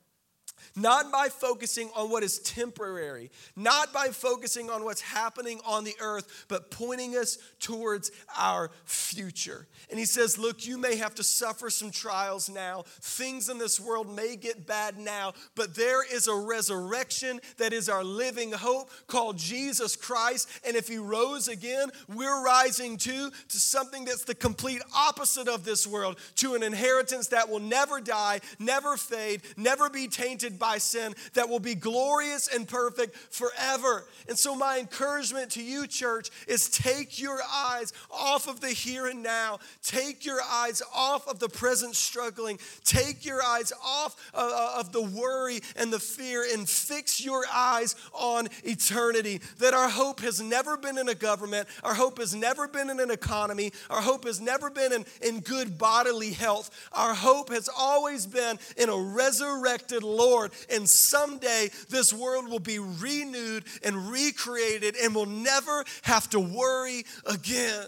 not 0.75 1.11
by 1.11 1.29
focusing 1.29 1.89
on 1.95 2.09
what 2.09 2.23
is 2.23 2.39
temporary, 2.39 3.31
not 3.55 3.93
by 3.93 4.07
focusing 4.07 4.69
on 4.69 4.83
what's 4.83 5.01
happening 5.01 5.59
on 5.65 5.83
the 5.83 5.95
earth, 5.99 6.45
but 6.47 6.71
pointing 6.71 7.15
us 7.15 7.37
towards 7.59 8.11
our 8.37 8.71
future. 8.85 9.67
And 9.89 9.99
he 9.99 10.05
says, 10.05 10.37
Look, 10.37 10.65
you 10.65 10.77
may 10.77 10.95
have 10.95 11.15
to 11.15 11.23
suffer 11.23 11.69
some 11.69 11.91
trials 11.91 12.49
now. 12.49 12.83
Things 13.01 13.49
in 13.49 13.57
this 13.57 13.79
world 13.79 14.13
may 14.13 14.35
get 14.35 14.65
bad 14.65 14.97
now, 14.97 15.33
but 15.55 15.75
there 15.75 16.03
is 16.03 16.27
a 16.27 16.35
resurrection 16.35 17.39
that 17.57 17.73
is 17.73 17.89
our 17.89 18.03
living 18.03 18.51
hope 18.51 18.89
called 19.07 19.37
Jesus 19.37 19.95
Christ. 19.95 20.49
And 20.65 20.75
if 20.75 20.87
he 20.87 20.97
rose 20.97 21.47
again, 21.47 21.89
we're 22.07 22.43
rising 22.43 22.97
too 22.97 23.29
to 23.49 23.57
something 23.57 24.05
that's 24.05 24.23
the 24.23 24.35
complete 24.35 24.81
opposite 24.95 25.47
of 25.47 25.65
this 25.65 25.85
world, 25.85 26.17
to 26.35 26.55
an 26.55 26.63
inheritance 26.63 27.27
that 27.27 27.49
will 27.49 27.59
never 27.59 28.01
die, 28.01 28.39
never 28.59 28.97
fade, 28.97 29.41
never 29.57 29.89
be 29.89 30.07
tainted 30.07 30.52
by 30.59 30.77
sin 30.77 31.13
that 31.33 31.49
will 31.49 31.59
be 31.59 31.75
glorious 31.75 32.47
and 32.47 32.67
perfect 32.67 33.15
forever. 33.15 34.05
And 34.27 34.37
so, 34.37 34.55
my 34.55 34.79
encouragement 34.79 35.51
to 35.51 35.63
you, 35.63 35.87
church, 35.87 36.29
is 36.47 36.69
take 36.69 37.19
your 37.19 37.39
eyes 37.51 37.93
off 38.11 38.47
of 38.47 38.61
the 38.61 38.69
here 38.69 39.07
and 39.07 39.23
now. 39.23 39.59
Take 39.81 40.25
your 40.25 40.41
eyes 40.41 40.81
off 40.93 41.27
of 41.27 41.39
the 41.39 41.49
present 41.49 41.95
struggling. 41.95 42.59
Take 42.83 43.25
your 43.25 43.41
eyes 43.41 43.71
off 43.83 44.15
uh, 44.33 44.51
uh, 44.53 44.79
of 44.79 44.91
the 44.91 45.01
worry 45.01 45.59
and 45.75 45.91
the 45.91 45.99
fear 45.99 46.45
and 46.53 46.67
fix 46.67 47.23
your 47.23 47.45
eyes 47.53 47.95
on 48.13 48.47
eternity. 48.63 49.41
That 49.59 49.73
our 49.73 49.89
hope 49.89 50.21
has 50.21 50.41
never 50.41 50.77
been 50.77 50.97
in 50.97 51.09
a 51.09 51.15
government, 51.15 51.67
our 51.83 51.93
hope 51.93 52.17
has 52.19 52.33
never 52.35 52.67
been 52.67 52.89
in 52.89 52.99
an 52.99 53.11
economy, 53.11 53.71
our 53.89 54.01
hope 54.01 54.25
has 54.25 54.39
never 54.39 54.69
been 54.69 54.93
in, 54.93 55.05
in 55.21 55.39
good 55.39 55.77
bodily 55.77 56.31
health. 56.31 56.69
Our 56.93 57.13
hope 57.13 57.49
has 57.49 57.69
always 57.75 58.25
been 58.25 58.59
in 58.77 58.89
a 58.89 58.97
resurrected 58.97 60.03
Lord 60.03 60.42
and 60.69 60.87
someday 60.89 61.69
this 61.89 62.11
world 62.13 62.49
will 62.49 62.59
be 62.59 62.79
renewed 62.79 63.63
and 63.83 64.09
recreated 64.09 64.95
and 65.01 65.13
will 65.13 65.25
never 65.25 65.83
have 66.03 66.29
to 66.31 66.39
worry 66.39 67.05
again. 67.25 67.87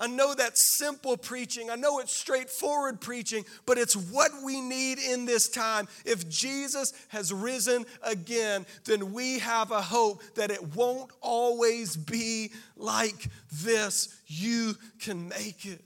I 0.00 0.06
know 0.06 0.34
that's 0.34 0.78
simple 0.78 1.18
preaching. 1.18 1.68
I 1.68 1.76
know 1.76 1.98
it's 1.98 2.16
straightforward 2.16 3.02
preaching, 3.02 3.44
but 3.66 3.76
it's 3.76 3.94
what 3.94 4.30
we 4.42 4.62
need 4.62 4.98
in 4.98 5.26
this 5.26 5.50
time. 5.50 5.88
If 6.06 6.26
Jesus 6.26 6.94
has 7.08 7.34
risen 7.34 7.84
again, 8.02 8.64
then 8.86 9.12
we 9.12 9.40
have 9.40 9.70
a 9.70 9.82
hope 9.82 10.22
that 10.36 10.50
it 10.50 10.74
won't 10.74 11.10
always 11.20 11.96
be 11.98 12.50
like 12.76 13.28
this. 13.52 14.08
You 14.26 14.74
can 15.00 15.28
make 15.28 15.66
it. 15.66 15.84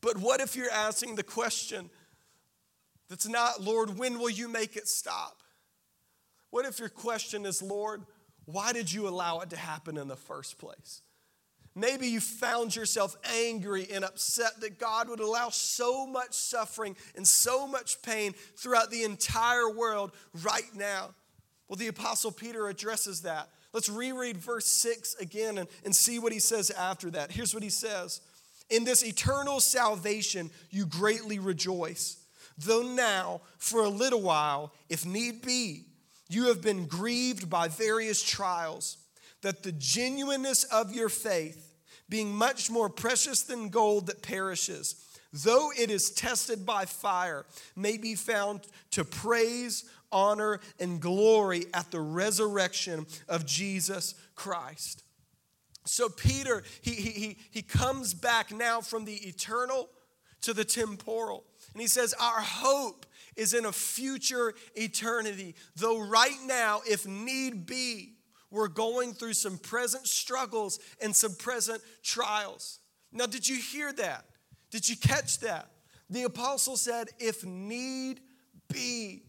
But 0.00 0.18
what 0.18 0.40
if 0.40 0.54
you're 0.54 0.70
asking 0.70 1.16
the 1.16 1.24
question 1.24 1.90
that's 3.12 3.28
not, 3.28 3.60
Lord, 3.60 3.98
when 3.98 4.18
will 4.18 4.30
you 4.30 4.48
make 4.48 4.74
it 4.74 4.88
stop? 4.88 5.42
What 6.48 6.64
if 6.64 6.78
your 6.78 6.88
question 6.88 7.44
is, 7.44 7.60
Lord, 7.60 8.06
why 8.46 8.72
did 8.72 8.90
you 8.90 9.06
allow 9.06 9.40
it 9.40 9.50
to 9.50 9.56
happen 9.58 9.98
in 9.98 10.08
the 10.08 10.16
first 10.16 10.56
place? 10.56 11.02
Maybe 11.74 12.06
you 12.06 12.20
found 12.20 12.74
yourself 12.74 13.14
angry 13.44 13.86
and 13.92 14.02
upset 14.02 14.62
that 14.62 14.78
God 14.78 15.10
would 15.10 15.20
allow 15.20 15.50
so 15.50 16.06
much 16.06 16.32
suffering 16.32 16.96
and 17.14 17.28
so 17.28 17.66
much 17.66 18.00
pain 18.00 18.32
throughout 18.56 18.90
the 18.90 19.02
entire 19.04 19.68
world 19.68 20.12
right 20.42 20.74
now. 20.74 21.10
Well, 21.68 21.76
the 21.76 21.88
Apostle 21.88 22.32
Peter 22.32 22.66
addresses 22.66 23.20
that. 23.22 23.50
Let's 23.74 23.90
reread 23.90 24.38
verse 24.38 24.68
6 24.68 25.16
again 25.16 25.58
and, 25.58 25.68
and 25.84 25.94
see 25.94 26.18
what 26.18 26.32
he 26.32 26.38
says 26.38 26.70
after 26.70 27.10
that. 27.10 27.30
Here's 27.30 27.52
what 27.52 27.62
he 27.62 27.68
says 27.68 28.22
In 28.70 28.84
this 28.84 29.04
eternal 29.04 29.60
salvation, 29.60 30.50
you 30.70 30.86
greatly 30.86 31.38
rejoice, 31.38 32.21
though 32.62 32.82
now, 32.82 33.40
for 33.58 33.82
a 33.82 33.88
little 33.88 34.22
while, 34.22 34.72
if 34.88 35.04
need 35.06 35.42
be, 35.42 35.86
you 36.28 36.46
have 36.46 36.62
been 36.62 36.86
grieved 36.86 37.50
by 37.50 37.68
various 37.68 38.22
trials 38.22 38.96
that 39.42 39.62
the 39.62 39.72
genuineness 39.72 40.64
of 40.64 40.94
your 40.94 41.08
faith, 41.08 41.74
being 42.08 42.34
much 42.34 42.70
more 42.70 42.88
precious 42.88 43.42
than 43.42 43.68
gold 43.68 44.06
that 44.06 44.22
perishes, 44.22 44.94
though 45.32 45.70
it 45.78 45.90
is 45.90 46.10
tested 46.10 46.64
by 46.64 46.84
fire, 46.84 47.44
may 47.76 47.96
be 47.96 48.14
found 48.14 48.60
to 48.90 49.04
praise, 49.04 49.84
honor, 50.10 50.60
and 50.78 51.00
glory 51.00 51.66
at 51.74 51.90
the 51.90 52.00
resurrection 52.00 53.06
of 53.28 53.46
Jesus 53.46 54.14
Christ. 54.34 55.04
So, 55.84 56.08
Peter, 56.08 56.62
he, 56.80 56.92
he, 56.92 57.36
he 57.50 57.62
comes 57.62 58.14
back 58.14 58.52
now 58.52 58.80
from 58.80 59.04
the 59.04 59.16
eternal 59.16 59.88
to 60.42 60.54
the 60.54 60.64
temporal. 60.64 61.44
And 61.72 61.80
he 61.80 61.88
says, 61.88 62.14
Our 62.20 62.40
hope 62.40 63.06
is 63.36 63.54
in 63.54 63.64
a 63.64 63.72
future 63.72 64.54
eternity. 64.74 65.54
Though 65.76 66.00
right 66.00 66.38
now, 66.46 66.82
if 66.86 67.06
need 67.06 67.66
be, 67.66 68.14
we're 68.50 68.68
going 68.68 69.14
through 69.14 69.32
some 69.32 69.58
present 69.58 70.06
struggles 70.06 70.78
and 71.00 71.16
some 71.16 71.34
present 71.34 71.82
trials. 72.02 72.80
Now, 73.10 73.26
did 73.26 73.48
you 73.48 73.56
hear 73.56 73.92
that? 73.94 74.26
Did 74.70 74.88
you 74.88 74.96
catch 74.96 75.40
that? 75.40 75.70
The 76.10 76.24
apostle 76.24 76.76
said, 76.76 77.08
if 77.18 77.44
need 77.44 78.20
be. 78.70 79.22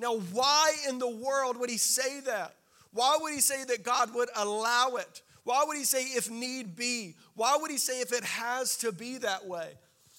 Now, 0.00 0.18
why 0.18 0.74
in 0.88 0.98
the 0.98 1.08
world 1.08 1.56
would 1.58 1.70
he 1.70 1.76
say 1.76 2.20
that? 2.20 2.54
Why 2.92 3.18
would 3.20 3.32
he 3.32 3.40
say 3.40 3.64
that 3.64 3.84
God 3.84 4.14
would 4.14 4.28
allow 4.34 4.96
it? 4.96 5.22
Why 5.44 5.64
would 5.66 5.76
he 5.76 5.84
say 5.84 6.02
if 6.02 6.30
need 6.30 6.76
be? 6.76 7.14
Why 7.34 7.56
would 7.60 7.70
he 7.70 7.78
say 7.78 8.00
if 8.00 8.12
it 8.12 8.24
has 8.24 8.76
to 8.78 8.92
be 8.92 9.18
that 9.18 9.46
way? 9.46 9.70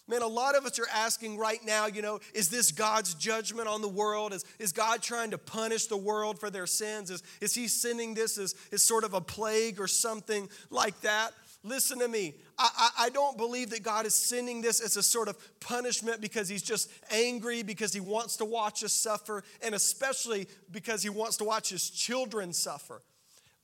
Man, 0.09 0.23
a 0.23 0.27
lot 0.27 0.55
of 0.55 0.65
us 0.65 0.79
are 0.79 0.87
asking 0.91 1.37
right 1.37 1.63
now, 1.63 1.85
you 1.85 2.01
know, 2.01 2.19
is 2.33 2.49
this 2.49 2.71
God's 2.71 3.13
judgment 3.13 3.67
on 3.67 3.83
the 3.83 3.87
world? 3.87 4.33
Is, 4.33 4.43
is 4.57 4.71
God 4.71 5.03
trying 5.03 5.29
to 5.31 5.37
punish 5.37 5.85
the 5.85 5.97
world 5.97 6.39
for 6.39 6.49
their 6.49 6.65
sins? 6.65 7.11
Is, 7.11 7.21
is 7.39 7.53
He 7.53 7.67
sending 7.67 8.15
this 8.15 8.39
as, 8.39 8.55
as 8.71 8.81
sort 8.81 9.03
of 9.03 9.13
a 9.13 9.21
plague 9.21 9.79
or 9.79 9.85
something 9.85 10.49
like 10.71 10.99
that? 11.01 11.33
Listen 11.63 11.99
to 11.99 12.07
me. 12.07 12.33
I, 12.57 12.69
I, 12.75 13.05
I, 13.05 13.09
don't 13.09 13.37
believe 13.37 13.69
that 13.69 13.83
God 13.83 14.07
is 14.07 14.15
sending 14.15 14.61
this 14.61 14.79
as 14.79 14.97
a 14.97 15.03
sort 15.03 15.27
of 15.27 15.37
punishment 15.59 16.21
because 16.21 16.49
He's 16.49 16.63
just 16.63 16.89
angry, 17.11 17.61
because 17.61 17.93
He 17.93 17.99
wants 17.99 18.37
to 18.37 18.45
watch 18.45 18.83
us 18.83 18.93
suffer, 18.93 19.43
and 19.61 19.75
especially 19.75 20.47
because 20.71 21.03
He 21.03 21.09
wants 21.09 21.37
to 21.37 21.43
watch 21.43 21.69
His 21.69 21.87
children 21.87 22.51
suffer. 22.51 23.03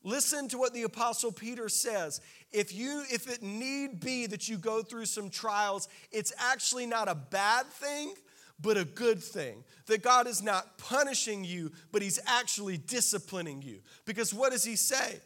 Listen 0.06 0.48
to 0.50 0.60
what 0.60 0.72
the 0.72 0.84
apostle 0.84 1.32
Peter 1.32 1.68
says. 1.68 2.22
If 2.54 2.74
you 2.76 3.04
if 3.10 3.28
it 3.28 3.42
need 3.42 4.00
be 4.00 4.28
that 4.28 4.48
you 4.48 4.58
go 4.58 4.84
through 4.84 5.08
some 5.08 5.32
trials, 5.32 5.90
it's 6.12 6.32
actually 6.38 6.86
not 6.86 7.10
a 7.10 7.16
bad 7.16 7.66
thing, 7.66 8.14
but 8.62 8.78
a 8.78 8.86
good 8.86 9.22
thing. 9.22 9.64
That 9.88 10.04
God 10.04 10.28
is 10.28 10.44
not 10.44 10.78
punishing 10.78 11.44
you, 11.44 11.72
but 11.92 12.04
he's 12.04 12.20
actually 12.28 12.78
disciplining 12.78 13.64
you. 13.64 13.80
Because 14.06 14.32
what 14.32 14.52
does 14.52 14.64
he 14.64 14.76
say? 14.76 15.20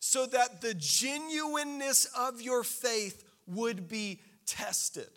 So 0.00 0.24
that 0.24 0.62
the 0.62 0.72
genuineness 0.74 2.06
of 2.16 2.40
your 2.40 2.64
faith 2.64 3.24
would 3.46 3.86
be 3.86 4.22
tested. 4.46 5.10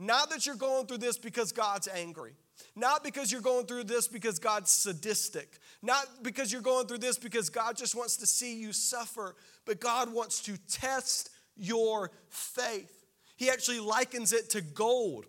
Not 0.00 0.30
that 0.30 0.46
you're 0.46 0.56
going 0.56 0.86
through 0.86 0.98
this 0.98 1.16
because 1.16 1.52
God's 1.52 1.86
angry. 1.86 2.34
Not 2.76 3.04
because 3.04 3.30
you're 3.30 3.40
going 3.40 3.66
through 3.66 3.84
this 3.84 4.08
because 4.08 4.38
God's 4.38 4.70
sadistic. 4.70 5.58
Not 5.82 6.06
because 6.22 6.52
you're 6.52 6.62
going 6.62 6.86
through 6.86 6.98
this 6.98 7.18
because 7.18 7.50
God 7.50 7.76
just 7.76 7.94
wants 7.94 8.16
to 8.18 8.26
see 8.26 8.58
you 8.58 8.72
suffer, 8.72 9.36
but 9.64 9.80
God 9.80 10.12
wants 10.12 10.42
to 10.42 10.56
test 10.68 11.30
your 11.56 12.10
faith. 12.28 13.04
He 13.36 13.50
actually 13.50 13.80
likens 13.80 14.32
it 14.32 14.50
to 14.50 14.60
gold 14.60 15.26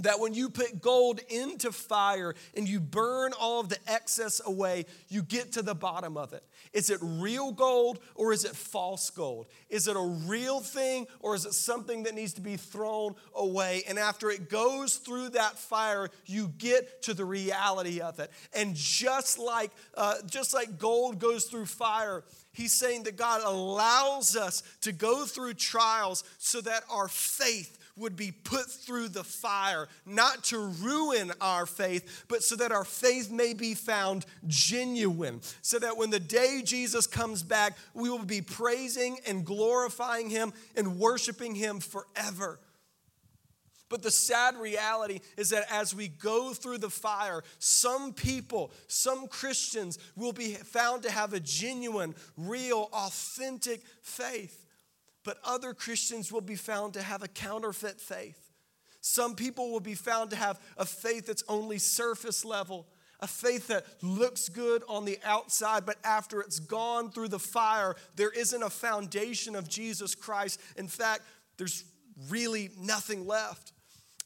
that 0.00 0.18
when 0.18 0.34
you 0.34 0.50
put 0.50 0.80
gold 0.80 1.20
into 1.28 1.70
fire 1.70 2.34
and 2.56 2.68
you 2.68 2.80
burn 2.80 3.32
all 3.38 3.60
of 3.60 3.68
the 3.68 3.78
excess 3.86 4.40
away, 4.44 4.86
you 5.08 5.22
get 5.22 5.52
to 5.52 5.62
the 5.62 5.74
bottom 5.74 6.16
of 6.16 6.32
it. 6.32 6.42
Is 6.72 6.90
it 6.90 6.98
real 7.00 7.52
gold 7.52 8.00
or 8.16 8.32
is 8.32 8.44
it 8.44 8.56
false 8.56 9.10
gold? 9.10 9.46
Is 9.68 9.86
it 9.86 9.96
a 9.96 10.00
real 10.26 10.58
thing 10.60 11.06
or 11.20 11.36
is 11.36 11.46
it 11.46 11.54
something 11.54 12.02
that 12.04 12.14
needs 12.14 12.32
to 12.34 12.40
be 12.40 12.56
thrown 12.56 13.14
away? 13.34 13.84
And 13.88 13.98
after 13.98 14.30
it 14.30 14.50
goes 14.50 14.96
through 14.96 15.30
that 15.30 15.58
fire, 15.58 16.08
you 16.26 16.48
get 16.58 17.02
to 17.04 17.14
the 17.14 17.24
reality 17.24 18.00
of 18.00 18.18
it. 18.18 18.32
And 18.52 18.74
just 18.74 19.38
like, 19.38 19.70
uh, 19.96 20.14
just 20.26 20.52
like 20.52 20.78
gold 20.78 21.20
goes 21.20 21.44
through 21.44 21.66
fire, 21.66 22.24
he's 22.52 22.72
saying 22.72 23.04
that 23.04 23.16
God 23.16 23.42
allows 23.44 24.34
us 24.34 24.64
to 24.80 24.90
go 24.90 25.24
through 25.24 25.54
trials 25.54 26.24
so 26.38 26.60
that 26.62 26.82
our 26.90 27.06
faith 27.06 27.78
would 27.96 28.16
be 28.16 28.32
put 28.32 28.70
through 28.70 29.08
the 29.08 29.24
fire, 29.24 29.88
not 30.04 30.44
to 30.44 30.58
ruin 30.58 31.32
our 31.40 31.66
faith, 31.66 32.24
but 32.28 32.42
so 32.42 32.56
that 32.56 32.72
our 32.72 32.84
faith 32.84 33.30
may 33.30 33.54
be 33.54 33.74
found 33.74 34.26
genuine. 34.46 35.40
So 35.62 35.78
that 35.78 35.96
when 35.96 36.10
the 36.10 36.20
day 36.20 36.62
Jesus 36.64 37.06
comes 37.06 37.42
back, 37.42 37.76
we 37.94 38.10
will 38.10 38.24
be 38.24 38.40
praising 38.40 39.18
and 39.26 39.44
glorifying 39.44 40.30
Him 40.30 40.52
and 40.76 40.98
worshiping 40.98 41.54
Him 41.54 41.80
forever. 41.80 42.58
But 43.88 44.02
the 44.02 44.10
sad 44.10 44.56
reality 44.56 45.20
is 45.36 45.50
that 45.50 45.66
as 45.70 45.94
we 45.94 46.08
go 46.08 46.52
through 46.52 46.78
the 46.78 46.90
fire, 46.90 47.44
some 47.58 48.12
people, 48.12 48.72
some 48.88 49.28
Christians 49.28 49.98
will 50.16 50.32
be 50.32 50.54
found 50.54 51.04
to 51.04 51.12
have 51.12 51.32
a 51.32 51.38
genuine, 51.38 52.14
real, 52.36 52.88
authentic 52.92 53.82
faith 54.02 54.63
but 55.24 55.38
other 55.44 55.74
Christians 55.74 56.30
will 56.30 56.40
be 56.40 56.54
found 56.56 56.94
to 56.94 57.02
have 57.02 57.22
a 57.22 57.28
counterfeit 57.28 58.00
faith. 58.00 58.38
Some 59.00 59.34
people 59.34 59.70
will 59.70 59.80
be 59.80 59.94
found 59.94 60.30
to 60.30 60.36
have 60.36 60.60
a 60.78 60.86
faith 60.86 61.26
that's 61.26 61.44
only 61.48 61.78
surface 61.78 62.44
level, 62.44 62.86
a 63.20 63.26
faith 63.26 63.68
that 63.68 63.84
looks 64.02 64.48
good 64.48 64.82
on 64.88 65.04
the 65.04 65.18
outside, 65.24 65.84
but 65.84 65.96
after 66.04 66.40
it's 66.40 66.58
gone 66.58 67.10
through 67.10 67.28
the 67.28 67.38
fire, 67.38 67.96
there 68.16 68.30
isn't 68.30 68.62
a 68.62 68.70
foundation 68.70 69.56
of 69.56 69.68
Jesus 69.68 70.14
Christ. 70.14 70.60
In 70.76 70.88
fact, 70.88 71.22
there's 71.58 71.84
really 72.28 72.70
nothing 72.78 73.26
left. 73.26 73.72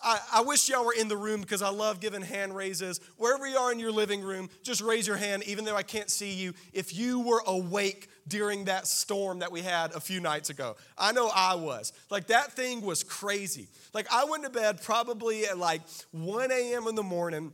I, 0.01 0.21
I, 0.35 0.41
wish 0.43 0.69
y'all 0.69 0.85
were 0.85 0.95
in 0.95 1.09
the 1.09 1.17
room 1.17 1.41
because 1.41 1.61
I 1.61 1.71
love 1.71 1.99
giving 1.99 2.23
hand 2.23 2.55
raises. 2.55 3.01
Wherever 3.17 3.49
you 3.49 3.57
are 3.57 3.73
in 3.73 3.81
your 3.81 3.91
living 3.91 4.23
room, 4.23 4.49
just 4.63 4.81
raise 4.81 5.09
your 5.09 5.17
hand, 5.17 5.43
even 5.45 5.65
though 5.65 5.75
I 5.75 5.83
can't 5.83 6.09
see 6.09 6.35
you, 6.35 6.55
if 6.73 6.95
you 6.95 7.19
were 7.19 7.43
awake 7.47 8.09
during 8.29 8.67
that 8.67 8.87
storm 8.87 9.41
that 9.41 9.51
we 9.51 9.63
had 9.63 9.93
a 9.95 10.01
few 10.01 10.21
nights 10.21 10.51
ago. 10.51 10.77
I 10.97 11.13
know 11.13 11.31
I 11.35 11.55
was. 11.55 11.93
Like 12.11 12.29
that 12.29 12.53
thing 12.53 12.83
was 12.83 13.03
crazy. 13.03 13.69
Like 13.93 14.07
I 14.13 14.25
went 14.25 14.45
to 14.45 14.51
bed 14.51 14.83
probably 14.83 15.47
at 15.47 15.59
like 15.59 15.83
1 16.13 16.51
a.m. 16.51 16.87
in 16.87 16.95
the 16.95 17.03
morning 17.03 17.53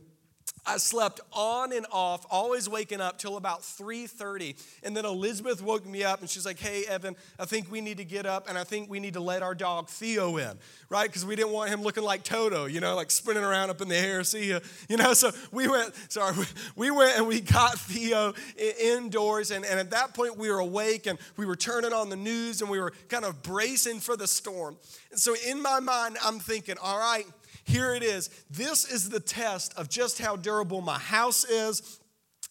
I 0.65 0.77
slept 0.77 1.19
on 1.31 1.71
and 1.71 1.85
off, 1.91 2.25
always 2.29 2.67
waking 2.67 3.01
up 3.01 3.17
till 3.17 3.37
about 3.37 3.61
3:30. 3.61 4.55
And 4.83 4.95
then 4.95 5.05
Elizabeth 5.05 5.61
woke 5.61 5.85
me 5.85 6.03
up 6.03 6.21
and 6.21 6.29
she's 6.29 6.45
like, 6.45 6.59
"Hey 6.59 6.85
Evan, 6.85 7.15
I 7.39 7.45
think 7.45 7.71
we 7.71 7.81
need 7.81 7.97
to 7.97 8.05
get 8.05 8.25
up 8.25 8.49
and 8.49 8.57
I 8.57 8.63
think 8.63 8.89
we 8.89 8.99
need 8.99 9.13
to 9.13 9.19
let 9.19 9.43
our 9.43 9.53
dog 9.53 9.89
Theo 9.89 10.37
in." 10.37 10.57
Right? 10.89 11.07
Because 11.07 11.25
we 11.25 11.35
didn't 11.35 11.51
want 11.51 11.69
him 11.69 11.81
looking 11.81 12.03
like 12.03 12.23
Toto, 12.23 12.65
you 12.65 12.79
know, 12.79 12.95
like 12.95 13.11
spinning 13.11 13.43
around 13.43 13.69
up 13.69 13.81
in 13.81 13.87
the 13.87 13.95
air, 13.95 14.23
see 14.23 14.47
you. 14.47 14.59
You 14.89 14.97
know, 14.97 15.13
so 15.13 15.31
we 15.51 15.67
went, 15.67 15.93
sorry, 16.09 16.35
we 16.75 16.91
went 16.91 17.17
and 17.17 17.27
we 17.27 17.41
got 17.41 17.79
Theo 17.79 18.33
indoors 18.79 19.51
and, 19.51 19.65
and 19.65 19.79
at 19.79 19.91
that 19.91 20.13
point 20.13 20.37
we 20.37 20.49
were 20.49 20.59
awake 20.59 21.05
and 21.07 21.19
we 21.37 21.45
were 21.45 21.55
turning 21.55 21.93
on 21.93 22.09
the 22.09 22.15
news 22.15 22.61
and 22.61 22.69
we 22.69 22.79
were 22.79 22.93
kind 23.09 23.25
of 23.25 23.41
bracing 23.43 23.99
for 23.99 24.15
the 24.15 24.27
storm. 24.27 24.77
And 25.11 25.19
so 25.19 25.35
in 25.47 25.61
my 25.61 25.79
mind, 25.79 26.17
I'm 26.23 26.39
thinking, 26.39 26.75
all 26.81 26.99
right, 26.99 27.25
here 27.65 27.95
it 27.95 28.03
is. 28.03 28.29
This 28.49 28.89
is 28.89 29.09
the 29.09 29.19
test 29.19 29.73
of 29.75 29.89
just 29.89 30.19
how 30.19 30.35
durable 30.55 30.79
my 30.79 30.97
house 30.97 31.43
is 31.43 31.99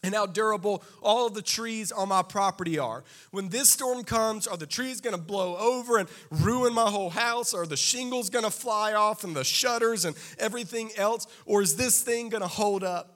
and 0.03 0.14
how 0.14 0.27
durable 0.27 0.83
all 1.03 1.31
the 1.31 1.40
trees 1.40 1.90
on 1.90 2.11
my 2.11 2.23
property 2.23 2.79
are. 2.79 3.03
When 3.31 3.49
this 3.49 3.71
storm 3.71 4.05
comes, 4.05 4.47
are 4.47 4.59
the 4.59 4.67
trees 4.67 5.01
gonna 5.01 5.17
blow 5.17 5.57
over 5.57 5.97
and 5.97 6.09
ruin 6.31 6.75
my 6.75 6.90
whole 6.90 7.09
house? 7.09 7.55
Are 7.55 7.64
the 7.64 7.79
shingles 7.79 8.29
gonna 8.29 8.51
fly 8.51 8.93
off 8.93 9.25
and 9.25 9.35
the 9.35 9.45
shutters 9.45 10.05
and 10.05 10.14
everything 10.38 10.90
else? 10.99 11.27
Or 11.47 11.62
is 11.62 11.77
this 11.77 12.03
thing 12.03 12.29
gonna 12.29 12.47
hold 12.47 12.85
up? 12.85 13.13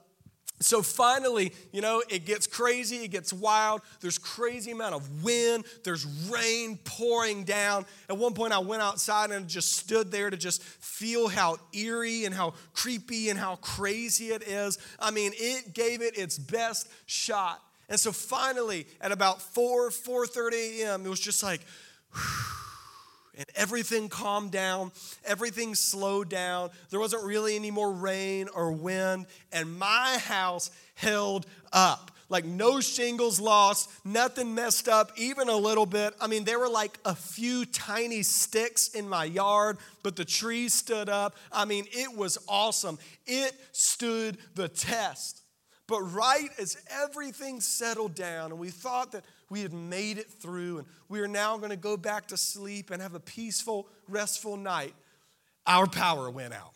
So 0.61 0.81
finally, 0.81 1.53
you 1.71 1.81
know, 1.81 2.03
it 2.09 2.25
gets 2.25 2.45
crazy, 2.45 2.97
it 2.97 3.11
gets 3.11 3.31
wild. 3.31 3.81
There's 4.01 4.17
crazy 4.17 4.71
amount 4.71 4.93
of 4.93 5.23
wind, 5.23 5.63
there's 5.85 6.05
rain 6.29 6.77
pouring 6.83 7.45
down. 7.45 7.85
At 8.09 8.17
one 8.17 8.33
point 8.33 8.51
I 8.51 8.59
went 8.59 8.81
outside 8.81 9.31
and 9.31 9.47
just 9.47 9.73
stood 9.73 10.11
there 10.11 10.29
to 10.29 10.35
just 10.35 10.61
feel 10.61 11.29
how 11.29 11.57
eerie 11.73 12.25
and 12.25 12.35
how 12.35 12.55
creepy 12.73 13.29
and 13.29 13.39
how 13.39 13.55
crazy 13.57 14.31
it 14.31 14.43
is. 14.43 14.77
I 14.99 15.11
mean, 15.11 15.31
it 15.35 15.73
gave 15.73 16.01
it 16.01 16.17
its 16.17 16.37
best 16.37 16.89
shot. 17.05 17.61
And 17.87 17.97
so 17.99 18.11
finally 18.11 18.85
at 18.99 19.13
about 19.13 19.41
4 19.41 19.89
4:30 19.91 20.81
a.m., 20.81 21.05
it 21.05 21.09
was 21.09 21.21
just 21.21 21.41
like 21.41 21.61
whew, 22.13 22.21
and 23.39 23.47
everything 23.55 24.09
calmed 24.09 24.51
down, 24.51 24.91
everything 25.23 25.73
slowed 25.73 26.29
down. 26.29 26.69
There 26.89 26.99
wasn't 26.99 27.23
really 27.23 27.55
any 27.55 27.71
more 27.71 27.91
rain 27.91 28.49
or 28.53 28.73
wind, 28.73 29.27
and 29.53 29.79
my 29.79 30.19
house 30.21 30.69
held 30.93 31.45
up. 31.71 32.11
Like 32.27 32.45
no 32.45 32.79
shingles 32.79 33.39
lost, 33.39 33.89
nothing 34.05 34.53
messed 34.53 34.87
up, 34.87 35.13
even 35.17 35.49
a 35.49 35.55
little 35.55 35.87
bit. 35.87 36.13
I 36.21 36.27
mean, 36.27 36.43
there 36.43 36.59
were 36.59 36.69
like 36.69 36.99
a 37.05 37.15
few 37.15 37.65
tiny 37.65 38.21
sticks 38.21 38.89
in 38.89 39.09
my 39.09 39.23
yard, 39.23 39.77
but 40.03 40.15
the 40.15 40.25
trees 40.25 40.73
stood 40.73 41.09
up. 41.09 41.35
I 41.51 41.65
mean, 41.65 41.85
it 41.91 42.15
was 42.15 42.37
awesome. 42.47 42.99
It 43.25 43.53
stood 43.71 44.37
the 44.53 44.67
test. 44.67 45.41
But 45.89 46.01
right 46.13 46.49
as 46.59 46.77
everything 46.91 47.61
settled 47.61 48.13
down 48.13 48.51
and 48.51 48.59
we 48.59 48.69
thought 48.69 49.11
that 49.13 49.25
we 49.49 49.61
had 49.61 49.73
made 49.73 50.19
it 50.19 50.29
through 50.29 50.77
and 50.77 50.87
we 51.09 51.19
are 51.19 51.27
now 51.27 51.57
going 51.57 51.71
to 51.71 51.75
go 51.75 51.97
back 51.97 52.27
to 52.27 52.37
sleep 52.37 52.91
and 52.91 53.01
have 53.01 53.15
a 53.15 53.19
peaceful, 53.19 53.87
restful 54.07 54.55
night, 54.55 54.93
our 55.65 55.87
power 55.87 56.29
went 56.29 56.53
out. 56.53 56.73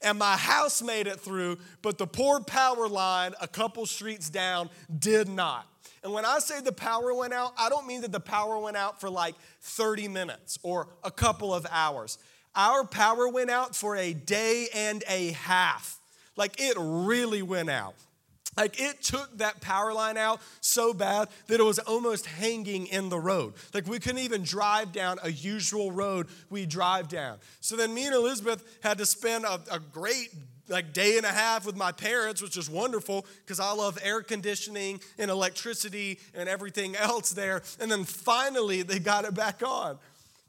And 0.00 0.16
my 0.16 0.36
house 0.36 0.80
made 0.80 1.08
it 1.08 1.18
through, 1.18 1.58
but 1.82 1.98
the 1.98 2.06
poor 2.06 2.38
power 2.38 2.86
line 2.86 3.34
a 3.40 3.48
couple 3.48 3.84
streets 3.84 4.30
down 4.30 4.70
did 4.96 5.28
not. 5.28 5.66
And 6.04 6.12
when 6.12 6.24
I 6.24 6.38
say 6.38 6.60
the 6.60 6.70
power 6.70 7.12
went 7.14 7.32
out, 7.32 7.52
I 7.58 7.68
don't 7.68 7.88
mean 7.88 8.02
that 8.02 8.12
the 8.12 8.20
power 8.20 8.58
went 8.58 8.76
out 8.76 9.00
for 9.00 9.10
like 9.10 9.34
30 9.62 10.06
minutes 10.06 10.56
or 10.62 10.86
a 11.02 11.10
couple 11.10 11.52
of 11.52 11.66
hours. 11.68 12.18
Our 12.54 12.84
power 12.84 13.28
went 13.28 13.50
out 13.50 13.74
for 13.74 13.96
a 13.96 14.12
day 14.12 14.68
and 14.72 15.02
a 15.08 15.32
half. 15.32 15.98
Like 16.36 16.60
it 16.60 16.76
really 16.78 17.42
went 17.42 17.70
out. 17.70 17.96
Like 18.56 18.80
it 18.80 19.02
took 19.02 19.36
that 19.38 19.60
power 19.60 19.92
line 19.92 20.16
out 20.16 20.40
so 20.60 20.94
bad 20.94 21.28
that 21.48 21.60
it 21.60 21.62
was 21.62 21.78
almost 21.80 22.26
hanging 22.26 22.86
in 22.86 23.08
the 23.10 23.18
road. 23.18 23.54
Like 23.74 23.86
we 23.86 23.98
couldn't 23.98 24.20
even 24.20 24.42
drive 24.42 24.92
down 24.92 25.18
a 25.22 25.30
usual 25.30 25.92
road 25.92 26.28
we 26.48 26.64
drive 26.64 27.08
down. 27.08 27.38
So 27.60 27.76
then 27.76 27.92
me 27.92 28.06
and 28.06 28.14
Elizabeth 28.14 28.64
had 28.82 28.98
to 28.98 29.06
spend 29.06 29.44
a, 29.44 29.60
a 29.70 29.78
great 29.78 30.30
like 30.68 30.92
day 30.92 31.16
and 31.16 31.26
a 31.26 31.30
half 31.30 31.66
with 31.66 31.76
my 31.76 31.92
parents, 31.92 32.42
which 32.42 32.56
is 32.56 32.68
wonderful 32.68 33.26
because 33.44 33.60
I 33.60 33.72
love 33.72 33.98
air 34.02 34.22
conditioning 34.22 35.00
and 35.18 35.30
electricity 35.30 36.18
and 36.34 36.48
everything 36.48 36.96
else 36.96 37.30
there. 37.30 37.62
And 37.80 37.90
then 37.90 38.04
finally 38.04 38.82
they 38.82 38.98
got 38.98 39.24
it 39.24 39.34
back 39.34 39.62
on. 39.62 39.98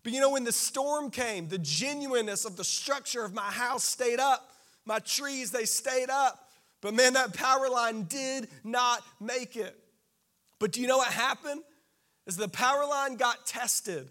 But 0.03 0.13
you 0.13 0.21
know, 0.21 0.31
when 0.31 0.45
the 0.45 0.53
storm 0.53 1.11
came, 1.11 1.49
the 1.49 1.57
genuineness 1.57 2.45
of 2.45 2.55
the 2.55 2.63
structure 2.63 3.25
of 3.25 3.33
my 3.33 3.41
house 3.41 3.83
stayed 3.83 4.19
up. 4.19 4.51
My 4.85 4.99
trees, 4.99 5.51
they 5.51 5.65
stayed 5.65 6.09
up. 6.09 6.46
But 6.81 6.93
man, 6.93 7.13
that 7.13 7.33
power 7.33 7.69
line 7.69 8.03
did 8.03 8.49
not 8.63 9.03
make 9.19 9.55
it. 9.55 9.77
But 10.59 10.71
do 10.71 10.81
you 10.81 10.87
know 10.87 10.97
what 10.97 11.11
happened? 11.11 11.61
Is 12.25 12.37
the 12.37 12.47
power 12.47 12.85
line 12.85 13.15
got 13.15 13.45
tested 13.45 14.09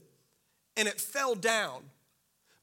and 0.76 0.88
it 0.88 1.00
fell 1.00 1.34
down. 1.34 1.82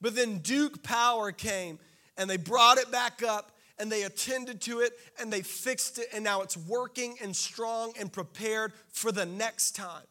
But 0.01 0.15
then 0.15 0.39
Duke 0.39 0.83
Power 0.83 1.31
came 1.31 1.79
and 2.17 2.29
they 2.29 2.37
brought 2.37 2.77
it 2.77 2.91
back 2.91 3.23
up 3.23 3.51
and 3.79 3.91
they 3.91 4.03
attended 4.03 4.61
to 4.61 4.79
it 4.79 4.93
and 5.19 5.31
they 5.31 5.41
fixed 5.41 5.97
it 5.97 6.07
and 6.13 6.23
now 6.23 6.41
it's 6.41 6.57
working 6.57 7.15
and 7.21 7.35
strong 7.35 7.93
and 7.99 8.11
prepared 8.11 8.73
for 8.89 9.11
the 9.11 9.25
next 9.25 9.75
time. 9.75 10.03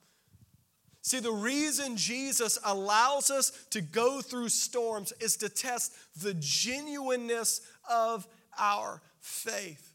See, 1.03 1.19
the 1.19 1.33
reason 1.33 1.97
Jesus 1.97 2.59
allows 2.65 3.31
us 3.31 3.51
to 3.71 3.81
go 3.81 4.21
through 4.21 4.51
storms 4.51 5.13
is 5.21 5.37
to 5.39 5.49
test 5.49 5.93
the 6.23 6.35
genuineness 6.35 7.61
of 7.91 8.27
our 8.59 9.03
faith. 9.23 9.93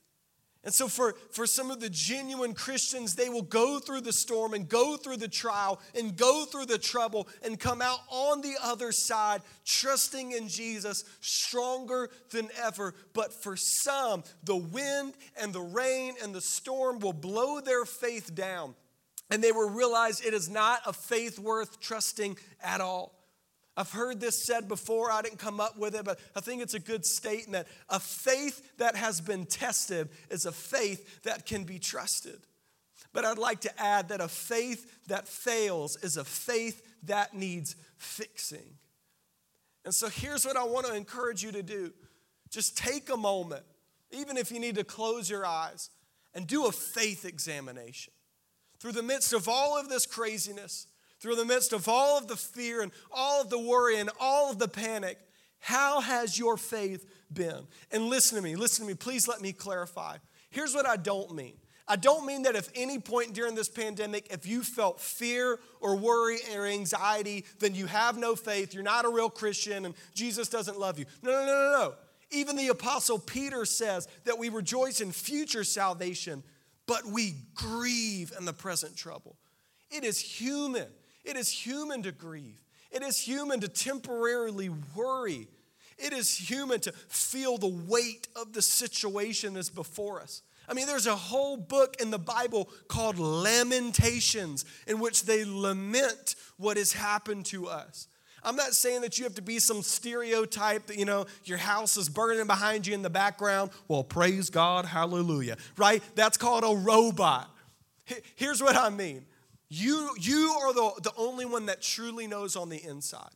And 0.64 0.74
so, 0.74 0.90
for, 0.90 1.16
for 1.32 1.46
some 1.46 1.72
of 1.72 1.80
the 1.80 1.90
genuine 1.90 2.54
Christians, 2.54 3.16
they 3.16 3.30
will 3.30 3.44
go 3.44 3.80
through 3.80 4.02
the 4.02 4.12
storm 4.12 4.54
and 4.54 4.68
go 4.68 4.98
through 4.98 5.18
the 5.18 5.28
trial 5.30 5.80
and 5.96 6.18
go 6.18 6.44
through 6.44 6.66
the 6.66 6.78
trouble 6.78 7.30
and 7.42 7.58
come 7.58 7.82
out 7.82 8.00
on 8.10 8.42
the 8.42 8.56
other 8.62 8.92
side, 8.92 9.44
trusting 9.64 10.34
in 10.34 10.50
Jesus, 10.50 11.06
stronger 11.22 12.10
than 12.32 12.50
ever. 12.62 12.96
But 13.14 13.34
for 13.34 13.56
some, 13.56 14.24
the 14.44 14.58
wind 14.58 15.14
and 15.40 15.54
the 15.54 15.62
rain 15.62 16.16
and 16.22 16.36
the 16.36 16.42
storm 16.42 17.00
will 17.00 17.14
blow 17.14 17.62
their 17.62 17.86
faith 17.86 18.36
down, 18.36 18.76
and 19.30 19.42
they 19.42 19.54
will 19.54 19.70
realize 19.70 20.20
it 20.20 20.34
is 20.34 20.50
not 20.50 20.82
a 20.86 20.92
faith 20.92 21.40
worth 21.40 21.80
trusting 21.80 22.38
at 22.62 22.82
all. 22.82 23.17
I've 23.78 23.92
heard 23.92 24.20
this 24.20 24.44
said 24.44 24.68
before, 24.68 25.12
I 25.12 25.22
didn't 25.22 25.38
come 25.38 25.60
up 25.60 25.78
with 25.78 25.94
it, 25.94 26.04
but 26.04 26.20
I 26.36 26.40
think 26.40 26.64
it's 26.64 26.74
a 26.74 26.80
good 26.80 27.06
statement. 27.06 27.68
A 27.90 28.00
faith 28.00 28.76
that 28.80 28.96
has 28.96 29.22
been 29.22 29.46
tested 29.46 30.10
is 30.32 30.48
a 30.48 30.52
faith 30.52 31.22
that 31.22 31.46
can 31.46 31.64
be 31.64 31.78
trusted. 31.78 32.40
But 33.14 33.24
I'd 33.24 33.38
like 33.38 33.62
to 33.62 33.82
add 33.82 34.10
that 34.10 34.20
a 34.20 34.28
faith 34.28 35.06
that 35.08 35.28
fails 35.28 35.96
is 35.98 36.18
a 36.18 36.24
faith 36.24 36.82
that 37.04 37.36
needs 37.36 37.76
fixing. 37.98 38.78
And 39.86 39.94
so 39.94 40.10
here's 40.10 40.44
what 40.44 40.58
I 40.58 40.64
want 40.64 40.88
to 40.88 40.96
encourage 40.96 41.44
you 41.44 41.52
to 41.52 41.64
do 41.64 41.94
just 42.50 42.78
take 42.78 43.12
a 43.12 43.18
moment, 43.18 43.64
even 44.10 44.38
if 44.38 44.52
you 44.52 44.60
need 44.60 44.76
to 44.76 44.84
close 44.84 45.30
your 45.30 45.46
eyes, 45.46 45.92
and 46.34 46.48
do 46.48 46.66
a 46.66 46.72
faith 46.72 47.26
examination. 47.26 48.14
Through 48.80 48.94
the 48.94 49.04
midst 49.04 49.34
of 49.34 49.48
all 49.48 49.80
of 49.80 49.90
this 49.90 50.06
craziness, 50.06 50.88
through 51.20 51.36
the 51.36 51.46
midst 51.46 51.74
of 51.74 51.88
all 51.88 52.18
of 52.18 52.28
the 52.28 52.36
fear 52.36 52.82
and 52.82 52.92
all 53.12 53.42
of 53.42 53.50
the 53.50 53.60
worry 53.60 54.00
and 54.00 54.10
all 54.20 54.52
of 54.52 54.60
the 54.60 54.68
panic, 54.68 55.18
how 55.60 56.02
has 56.02 56.38
your 56.38 56.58
faith 56.58 57.06
been? 57.32 57.68
And 57.92 58.06
listen 58.06 58.36
to 58.38 58.44
me, 58.44 58.56
listen 58.56 58.86
to 58.86 58.92
me, 58.92 58.96
please 58.96 59.28
let 59.28 59.42
me 59.42 59.52
clarify. 59.52 60.18
Here's 60.50 60.74
what 60.74 60.88
I 60.88 60.98
don't 60.98 61.34
mean. 61.34 61.58
I 61.90 61.96
don't 61.96 62.26
mean 62.26 62.44
that 62.44 62.56
if 62.56 62.70
any 62.76 63.00
point 63.00 63.34
during 63.34 63.56
this 63.56 63.70
pandemic, 63.70 64.28
if 64.30 64.46
you 64.46 64.62
felt 64.62 65.00
fear 65.00 65.58
or 65.80 65.96
worry 65.96 66.40
or 66.54 66.66
anxiety, 66.66 67.46
then 67.60 67.76
you 67.76 67.86
have 67.86 68.18
no 68.18 68.36
faith, 68.36 68.74
you're 68.74 68.84
not 68.84 69.06
a 69.06 69.10
real 69.10 69.30
Christian, 69.30 69.86
and 69.86 69.96
Jesus 70.14 70.50
doesn't 70.50 70.78
love 70.78 71.00
you. 71.00 71.06
No, 71.22 71.32
no, 71.32 71.46
no, 71.46 71.46
no, 71.46 71.72
no. 71.72 71.94
Even 72.30 72.58
the 72.58 72.68
Apostle 72.68 73.20
Peter 73.20 73.64
says 73.64 74.10
that 74.26 74.38
we 74.38 74.50
rejoice 74.50 75.00
in 75.00 75.14
future 75.14 75.64
salvation, 75.64 76.44
but 76.88 77.06
we 77.06 77.36
grieve 77.56 78.34
in 78.38 78.44
the 78.44 78.52
present 78.52 78.98
trouble. 78.98 79.38
It 79.90 80.04
is 80.04 80.20
human 80.20 80.88
it 81.28 81.38
is 81.38 81.50
human 81.50 82.04
to 82.04 82.12
grieve. 82.12 82.62
It 82.92 83.04
is 83.04 83.20
human 83.20 83.60
to 83.60 83.68
temporarily 83.68 84.70
worry. 84.96 85.48
It 85.98 86.14
is 86.14 86.36
human 86.36 86.80
to 86.82 86.92
feel 87.10 87.58
the 87.58 87.68
weight 87.68 88.28
of 88.36 88.54
the 88.54 88.62
situation 88.62 89.54
that's 89.54 89.70
before 89.70 90.22
us. 90.22 90.42
I 90.70 90.74
mean, 90.74 90.86
there's 90.86 91.08
a 91.08 91.16
whole 91.16 91.58
book 91.58 91.98
in 92.02 92.12
the 92.12 92.20
Bible 92.20 92.70
called 92.88 93.20
Lamentations 93.20 94.66
in 94.86 95.00
which 95.00 95.24
they 95.24 95.46
lament 95.46 96.36
what 96.58 96.78
has 96.78 96.94
happened 96.94 97.46
to 97.48 97.68
us. 97.68 98.08
I'm 98.44 98.56
not 98.56 98.74
saying 98.74 99.02
that 99.02 99.18
you 99.18 99.24
have 99.24 99.36
to 99.36 99.42
be 99.42 99.60
some 99.60 99.82
stereotype 99.82 100.88
that, 100.88 100.98
you 100.98 101.06
know, 101.06 101.26
your 101.44 101.58
house 101.58 101.98
is 101.98 102.08
burning 102.08 102.48
behind 102.48 102.86
you 102.86 102.94
in 102.94 103.02
the 103.02 103.10
background. 103.10 103.72
Well, 103.88 104.04
praise 104.04 104.50
God, 104.50 104.86
hallelujah, 104.86 105.58
right? 105.78 106.02
That's 106.16 106.38
called 106.38 106.64
a 106.64 106.80
robot. 106.80 107.50
Here's 108.36 108.62
what 108.62 108.76
I 108.76 108.90
mean 108.90 109.26
you, 109.70 110.16
you 110.20 110.56
are 110.62 110.74
the, 110.74 110.92
the 111.04 111.12
only 111.18 111.46
one 111.46 111.66
that 111.66 111.82
truly 111.82 112.28
knows 112.28 112.56
on 112.56 112.70
the 112.70 112.84
inside. 112.84 113.34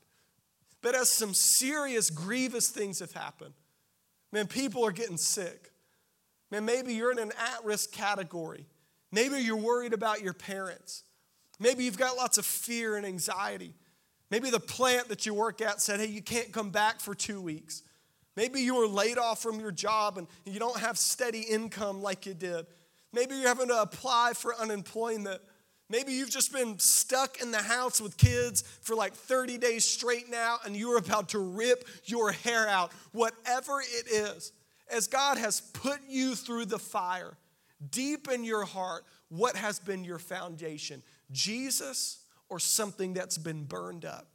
But 0.81 0.95
as 0.95 1.09
some 1.09 1.33
serious, 1.33 2.09
grievous 2.09 2.69
things 2.69 2.99
have 2.99 3.11
happened, 3.11 3.53
man, 4.31 4.47
people 4.47 4.85
are 4.85 4.91
getting 4.91 5.17
sick. 5.17 5.71
Man, 6.49 6.65
maybe 6.65 6.93
you're 6.93 7.11
in 7.11 7.19
an 7.19 7.31
at 7.37 7.63
risk 7.63 7.91
category. 7.91 8.67
Maybe 9.11 9.39
you're 9.39 9.57
worried 9.57 9.93
about 9.93 10.21
your 10.21 10.33
parents. 10.33 11.03
Maybe 11.59 11.83
you've 11.83 11.97
got 11.97 12.17
lots 12.17 12.37
of 12.37 12.45
fear 12.45 12.95
and 12.95 13.05
anxiety. 13.05 13.73
Maybe 14.31 14.49
the 14.49 14.59
plant 14.59 15.09
that 15.09 15.25
you 15.25 15.33
work 15.33 15.61
at 15.61 15.81
said, 15.81 15.99
hey, 15.99 16.07
you 16.07 16.21
can't 16.21 16.51
come 16.51 16.69
back 16.71 16.99
for 17.01 17.13
two 17.13 17.41
weeks. 17.41 17.83
Maybe 18.37 18.61
you 18.61 18.75
were 18.75 18.87
laid 18.87 19.17
off 19.17 19.41
from 19.41 19.59
your 19.59 19.71
job 19.71 20.17
and 20.17 20.27
you 20.45 20.59
don't 20.59 20.79
have 20.79 20.97
steady 20.97 21.41
income 21.41 22.01
like 22.01 22.25
you 22.25 22.33
did. 22.33 22.65
Maybe 23.13 23.35
you're 23.35 23.49
having 23.49 23.67
to 23.67 23.81
apply 23.81 24.31
for 24.35 24.55
unemployment. 24.55 25.41
Maybe 25.91 26.13
you've 26.13 26.29
just 26.29 26.53
been 26.53 26.79
stuck 26.79 27.41
in 27.41 27.51
the 27.51 27.61
house 27.61 27.99
with 27.99 28.15
kids 28.15 28.61
for 28.79 28.95
like 28.95 29.13
30 29.13 29.57
days 29.57 29.83
straight 29.83 30.29
now 30.31 30.55
and 30.65 30.73
you're 30.73 30.97
about 30.97 31.27
to 31.29 31.39
rip 31.39 31.85
your 32.05 32.31
hair 32.31 32.65
out. 32.65 32.93
Whatever 33.11 33.81
it 33.81 34.09
is, 34.09 34.53
as 34.89 35.07
God 35.07 35.37
has 35.37 35.59
put 35.59 35.99
you 36.07 36.35
through 36.35 36.65
the 36.65 36.79
fire, 36.79 37.33
deep 37.89 38.29
in 38.29 38.45
your 38.45 38.63
heart, 38.63 39.03
what 39.27 39.57
has 39.57 39.79
been 39.79 40.05
your 40.05 40.17
foundation? 40.17 41.03
Jesus 41.29 42.19
or 42.47 42.57
something 42.57 43.13
that's 43.13 43.37
been 43.37 43.65
burned 43.65 44.05
up? 44.05 44.27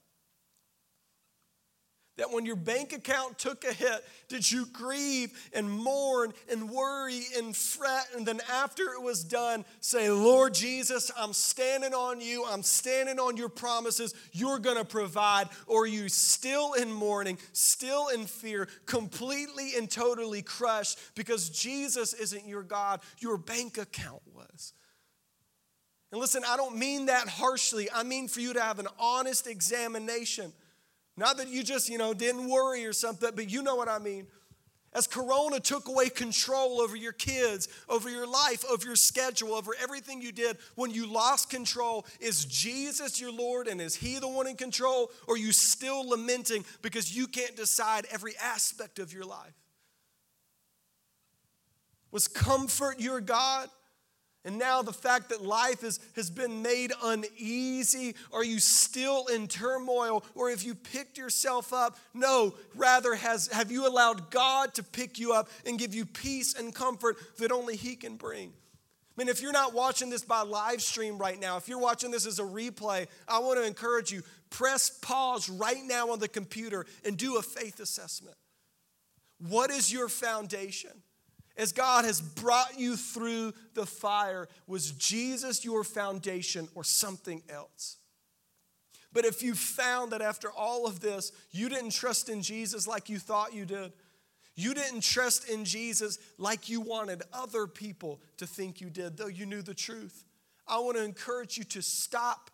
That 2.16 2.32
when 2.32 2.46
your 2.46 2.56
bank 2.56 2.94
account 2.94 3.38
took 3.38 3.64
a 3.64 3.72
hit, 3.74 4.02
did 4.28 4.50
you 4.50 4.64
grieve 4.72 5.32
and 5.52 5.70
mourn 5.70 6.32
and 6.50 6.70
worry 6.70 7.20
and 7.36 7.54
fret? 7.54 8.06
And 8.16 8.24
then 8.24 8.40
after 8.50 8.84
it 8.94 9.02
was 9.02 9.22
done, 9.22 9.66
say, 9.80 10.08
Lord 10.10 10.54
Jesus, 10.54 11.10
I'm 11.14 11.34
standing 11.34 11.92
on 11.92 12.22
you. 12.22 12.46
I'm 12.46 12.62
standing 12.62 13.18
on 13.18 13.36
your 13.36 13.50
promises. 13.50 14.14
You're 14.32 14.58
going 14.58 14.78
to 14.78 14.84
provide. 14.84 15.48
Or 15.66 15.82
are 15.82 15.86
you 15.86 16.08
still 16.08 16.72
in 16.72 16.90
mourning, 16.90 17.36
still 17.52 18.08
in 18.08 18.24
fear, 18.24 18.66
completely 18.86 19.76
and 19.76 19.90
totally 19.90 20.40
crushed 20.40 20.98
because 21.16 21.50
Jesus 21.50 22.14
isn't 22.14 22.46
your 22.46 22.62
God, 22.62 23.00
your 23.18 23.36
bank 23.36 23.76
account 23.76 24.22
was? 24.34 24.72
And 26.12 26.20
listen, 26.20 26.44
I 26.48 26.56
don't 26.56 26.78
mean 26.78 27.06
that 27.06 27.28
harshly. 27.28 27.90
I 27.94 28.04
mean 28.04 28.26
for 28.28 28.40
you 28.40 28.54
to 28.54 28.62
have 28.62 28.78
an 28.78 28.88
honest 28.98 29.46
examination 29.46 30.54
not 31.16 31.38
that 31.38 31.48
you 31.48 31.62
just, 31.62 31.88
you 31.88 31.98
know, 31.98 32.12
didn't 32.12 32.48
worry 32.48 32.84
or 32.84 32.92
something, 32.92 33.30
but 33.34 33.50
you 33.50 33.62
know 33.62 33.76
what 33.76 33.88
I 33.88 33.98
mean. 33.98 34.26
As 34.92 35.06
Corona 35.06 35.60
took 35.60 35.88
away 35.88 36.08
control 36.08 36.80
over 36.80 36.96
your 36.96 37.12
kids, 37.12 37.68
over 37.88 38.08
your 38.08 38.26
life, 38.26 38.64
over 38.70 38.86
your 38.86 38.96
schedule, 38.96 39.52
over 39.52 39.72
everything 39.82 40.22
you 40.22 40.32
did, 40.32 40.56
when 40.74 40.90
you 40.90 41.06
lost 41.06 41.50
control, 41.50 42.06
is 42.18 42.46
Jesus 42.46 43.20
your 43.20 43.30
Lord 43.30 43.66
and 43.68 43.78
is 43.78 43.94
He 43.94 44.18
the 44.18 44.28
one 44.28 44.46
in 44.46 44.56
control? 44.56 45.10
Or 45.26 45.34
are 45.34 45.38
you 45.38 45.52
still 45.52 46.08
lamenting 46.08 46.64
because 46.80 47.14
you 47.14 47.26
can't 47.26 47.56
decide 47.56 48.06
every 48.10 48.32
aspect 48.42 48.98
of 48.98 49.12
your 49.12 49.24
life? 49.24 49.52
Was 52.10 52.26
comfort 52.26 52.98
your 52.98 53.20
God? 53.20 53.68
And 54.46 54.60
now 54.60 54.80
the 54.80 54.92
fact 54.92 55.30
that 55.30 55.42
life 55.42 55.82
is, 55.82 55.98
has 56.14 56.30
been 56.30 56.62
made 56.62 56.92
uneasy, 57.02 58.14
are 58.32 58.44
you 58.44 58.60
still 58.60 59.26
in 59.26 59.48
turmoil? 59.48 60.24
Or 60.36 60.50
have 60.50 60.62
you 60.62 60.76
picked 60.76 61.18
yourself 61.18 61.72
up? 61.72 61.98
No, 62.14 62.54
rather, 62.76 63.16
has, 63.16 63.48
have 63.48 63.72
you 63.72 63.88
allowed 63.88 64.30
God 64.30 64.72
to 64.74 64.84
pick 64.84 65.18
you 65.18 65.32
up 65.32 65.48
and 65.66 65.80
give 65.80 65.96
you 65.96 66.06
peace 66.06 66.54
and 66.54 66.72
comfort 66.72 67.16
that 67.38 67.50
only 67.50 67.74
He 67.74 67.96
can 67.96 68.14
bring? 68.14 68.50
I 68.50 69.20
mean, 69.20 69.28
if 69.28 69.42
you're 69.42 69.50
not 69.50 69.74
watching 69.74 70.10
this 70.10 70.22
by 70.22 70.42
live 70.42 70.80
stream 70.80 71.18
right 71.18 71.40
now, 71.40 71.56
if 71.56 71.66
you're 71.66 71.80
watching 71.80 72.12
this 72.12 72.24
as 72.24 72.38
a 72.38 72.44
replay, 72.44 73.08
I 73.26 73.40
want 73.40 73.58
to 73.58 73.66
encourage 73.66 74.12
you 74.12 74.22
press 74.50 74.90
pause 74.90 75.48
right 75.48 75.82
now 75.84 76.12
on 76.12 76.20
the 76.20 76.28
computer 76.28 76.86
and 77.04 77.16
do 77.16 77.36
a 77.38 77.42
faith 77.42 77.80
assessment. 77.80 78.36
What 79.38 79.72
is 79.72 79.92
your 79.92 80.08
foundation? 80.08 80.92
As 81.56 81.72
God 81.72 82.04
has 82.04 82.20
brought 82.20 82.78
you 82.78 82.96
through 82.96 83.52
the 83.74 83.86
fire, 83.86 84.48
was 84.66 84.92
Jesus 84.92 85.64
your 85.64 85.84
foundation 85.84 86.68
or 86.74 86.84
something 86.84 87.42
else? 87.48 87.96
But 89.12 89.24
if 89.24 89.42
you 89.42 89.54
found 89.54 90.12
that 90.12 90.20
after 90.20 90.50
all 90.50 90.86
of 90.86 91.00
this, 91.00 91.32
you 91.50 91.68
didn't 91.68 91.92
trust 91.92 92.28
in 92.28 92.42
Jesus 92.42 92.86
like 92.86 93.08
you 93.08 93.18
thought 93.18 93.54
you 93.54 93.64
did, 93.64 93.92
you 94.54 94.74
didn't 94.74 95.02
trust 95.02 95.48
in 95.48 95.64
Jesus 95.64 96.18
like 96.38 96.68
you 96.68 96.80
wanted 96.80 97.22
other 97.32 97.66
people 97.66 98.20
to 98.38 98.46
think 98.46 98.80
you 98.80 98.90
did, 98.90 99.16
though 99.16 99.26
you 99.26 99.46
knew 99.46 99.62
the 99.62 99.74
truth, 99.74 100.24
I 100.66 100.78
want 100.80 100.96
to 100.96 101.04
encourage 101.04 101.56
you 101.56 101.64
to 101.64 101.82
stop 101.82 102.50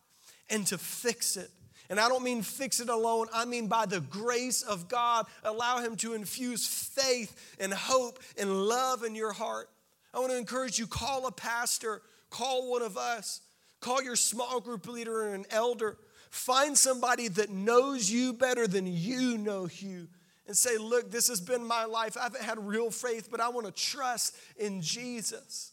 and 0.50 0.66
to 0.66 0.78
fix 0.78 1.36
it 1.36 1.50
and 1.92 2.00
I 2.00 2.08
don't 2.08 2.24
mean 2.24 2.40
fix 2.40 2.80
it 2.80 2.88
alone, 2.88 3.26
I 3.34 3.44
mean 3.44 3.66
by 3.66 3.84
the 3.84 4.00
grace 4.00 4.62
of 4.62 4.88
God, 4.88 5.26
allow 5.44 5.80
Him 5.80 5.94
to 5.96 6.14
infuse 6.14 6.66
faith 6.66 7.54
and 7.60 7.70
hope 7.70 8.18
and 8.38 8.66
love 8.66 9.04
in 9.04 9.14
your 9.14 9.34
heart. 9.34 9.68
I 10.14 10.18
want 10.18 10.32
to 10.32 10.38
encourage 10.38 10.78
you 10.78 10.86
call 10.86 11.26
a 11.26 11.30
pastor, 11.30 12.00
call 12.30 12.70
one 12.70 12.80
of 12.80 12.96
us, 12.96 13.42
call 13.82 14.02
your 14.02 14.16
small 14.16 14.58
group 14.58 14.88
leader 14.88 15.26
and 15.26 15.44
an 15.44 15.50
elder. 15.50 15.98
Find 16.30 16.78
somebody 16.78 17.28
that 17.28 17.50
knows 17.50 18.10
you 18.10 18.32
better 18.32 18.66
than 18.66 18.86
you 18.86 19.36
know 19.36 19.68
you 19.70 20.08
and 20.46 20.56
say, 20.56 20.78
Look, 20.78 21.10
this 21.10 21.28
has 21.28 21.42
been 21.42 21.62
my 21.62 21.84
life. 21.84 22.16
I 22.16 22.22
haven't 22.22 22.42
had 22.42 22.58
real 22.58 22.90
faith, 22.90 23.28
but 23.30 23.38
I 23.38 23.50
want 23.50 23.66
to 23.66 23.72
trust 23.72 24.34
in 24.56 24.80
Jesus 24.80 25.72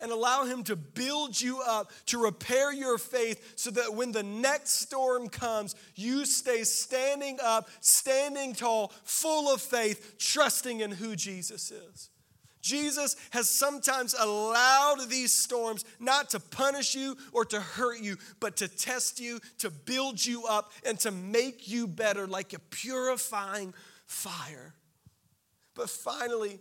and 0.00 0.12
allow 0.12 0.44
Him 0.44 0.62
to 0.64 0.76
build 0.76 1.40
you 1.40 1.60
up, 1.66 1.90
to 2.06 2.22
repair 2.22 2.72
your 2.72 2.98
faith, 2.98 3.52
so 3.56 3.70
that 3.70 3.94
when 3.94 4.12
the 4.12 4.22
next 4.22 4.80
storm 4.80 5.28
comes, 5.28 5.74
you 5.94 6.24
stay 6.24 6.64
standing 6.64 7.38
up, 7.42 7.68
standing 7.80 8.54
tall, 8.54 8.92
full 9.04 9.52
of 9.52 9.60
faith, 9.60 10.16
trusting 10.18 10.80
in 10.80 10.90
who 10.90 11.16
Jesus 11.16 11.70
is. 11.70 12.10
Jesus 12.62 13.16
has 13.30 13.48
sometimes 13.48 14.14
allowed 14.18 15.08
these 15.08 15.32
storms 15.32 15.84
not 15.98 16.30
to 16.30 16.40
punish 16.40 16.94
you 16.94 17.16
or 17.32 17.44
to 17.46 17.60
hurt 17.60 18.00
you, 18.00 18.16
but 18.38 18.56
to 18.58 18.68
test 18.68 19.18
you, 19.18 19.40
to 19.58 19.70
build 19.70 20.24
you 20.24 20.44
up, 20.44 20.72
and 20.84 20.98
to 21.00 21.10
make 21.10 21.68
you 21.68 21.86
better 21.86 22.26
like 22.26 22.52
a 22.52 22.58
purifying 22.58 23.72
fire. 24.06 24.74
But 25.74 25.88
finally, 25.88 26.60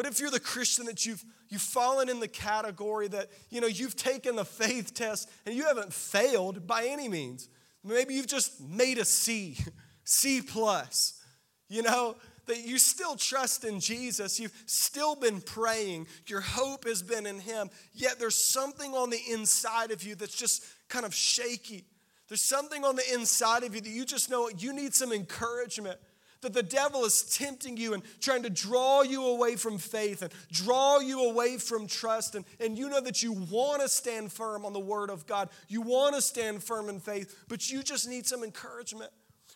what 0.00 0.06
if 0.06 0.18
you're 0.18 0.30
the 0.30 0.40
Christian 0.40 0.86
that 0.86 1.04
you've 1.04 1.22
you've 1.50 1.60
fallen 1.60 2.08
in 2.08 2.20
the 2.20 2.26
category 2.26 3.06
that 3.08 3.28
you 3.50 3.60
know 3.60 3.66
you've 3.66 3.96
taken 3.96 4.34
the 4.34 4.46
faith 4.46 4.94
test 4.94 5.28
and 5.44 5.54
you 5.54 5.64
haven't 5.64 5.92
failed 5.92 6.66
by 6.66 6.86
any 6.86 7.06
means. 7.06 7.50
Maybe 7.84 8.14
you've 8.14 8.26
just 8.26 8.62
made 8.62 8.96
a 8.96 9.04
C, 9.04 9.58
C 10.04 10.40
plus. 10.40 11.22
You 11.68 11.82
know, 11.82 12.16
that 12.46 12.66
you 12.66 12.78
still 12.78 13.14
trust 13.14 13.62
in 13.66 13.78
Jesus, 13.78 14.40
you've 14.40 14.54
still 14.64 15.16
been 15.16 15.42
praying, 15.42 16.06
your 16.26 16.40
hope 16.40 16.86
has 16.86 17.02
been 17.02 17.26
in 17.26 17.38
Him, 17.38 17.68
yet 17.92 18.18
there's 18.18 18.42
something 18.42 18.94
on 18.94 19.10
the 19.10 19.20
inside 19.30 19.90
of 19.90 20.02
you 20.02 20.14
that's 20.14 20.34
just 20.34 20.64
kind 20.88 21.04
of 21.04 21.14
shaky. 21.14 21.84
There's 22.28 22.40
something 22.40 22.86
on 22.86 22.96
the 22.96 23.04
inside 23.12 23.64
of 23.64 23.74
you 23.74 23.82
that 23.82 23.90
you 23.90 24.06
just 24.06 24.30
know 24.30 24.48
you 24.48 24.72
need 24.72 24.94
some 24.94 25.12
encouragement 25.12 26.00
that 26.42 26.52
the 26.52 26.62
devil 26.62 27.04
is 27.04 27.22
tempting 27.22 27.76
you 27.76 27.94
and 27.94 28.02
trying 28.20 28.42
to 28.42 28.50
draw 28.50 29.02
you 29.02 29.26
away 29.26 29.56
from 29.56 29.78
faith 29.78 30.22
and 30.22 30.32
draw 30.50 30.98
you 30.98 31.28
away 31.28 31.58
from 31.58 31.86
trust. 31.86 32.34
And, 32.34 32.44
and 32.58 32.78
you 32.78 32.88
know 32.88 33.00
that 33.00 33.22
you 33.22 33.32
want 33.32 33.82
to 33.82 33.88
stand 33.88 34.32
firm 34.32 34.64
on 34.64 34.72
the 34.72 34.80
word 34.80 35.10
of 35.10 35.26
God. 35.26 35.50
You 35.68 35.82
want 35.82 36.14
to 36.14 36.22
stand 36.22 36.62
firm 36.62 36.88
in 36.88 37.00
faith, 37.00 37.44
but 37.48 37.70
you 37.70 37.82
just 37.82 38.08
need 38.08 38.26
some 38.26 38.42
encouragement. 38.42 39.10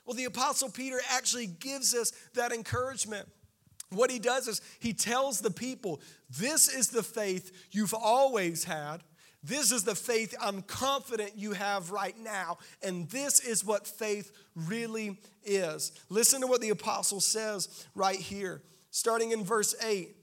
Well, 0.04 0.14
the 0.14 0.24
Apostle 0.24 0.70
Peter 0.70 1.00
actually 1.10 1.46
gives 1.46 1.94
us 1.94 2.12
that 2.34 2.52
encouragement. 2.52 3.28
What 3.90 4.10
he 4.10 4.18
does 4.18 4.48
is 4.48 4.60
he 4.80 4.92
tells 4.92 5.40
the 5.40 5.50
people, 5.50 6.00
This 6.28 6.68
is 6.68 6.88
the 6.88 7.02
faith 7.02 7.68
you've 7.70 7.94
always 7.94 8.64
had. 8.64 9.02
This 9.44 9.72
is 9.72 9.84
the 9.84 9.94
faith 9.94 10.34
I'm 10.40 10.62
confident 10.62 11.32
you 11.36 11.52
have 11.52 11.90
right 11.90 12.18
now. 12.18 12.56
And 12.82 13.08
this 13.10 13.40
is 13.40 13.62
what 13.62 13.86
faith 13.86 14.32
really 14.54 15.18
is. 15.44 15.92
Listen 16.08 16.40
to 16.40 16.46
what 16.46 16.62
the 16.62 16.70
apostle 16.70 17.20
says 17.20 17.86
right 17.94 18.18
here, 18.18 18.62
starting 18.90 19.32
in 19.32 19.44
verse 19.44 19.74
8 19.84 20.16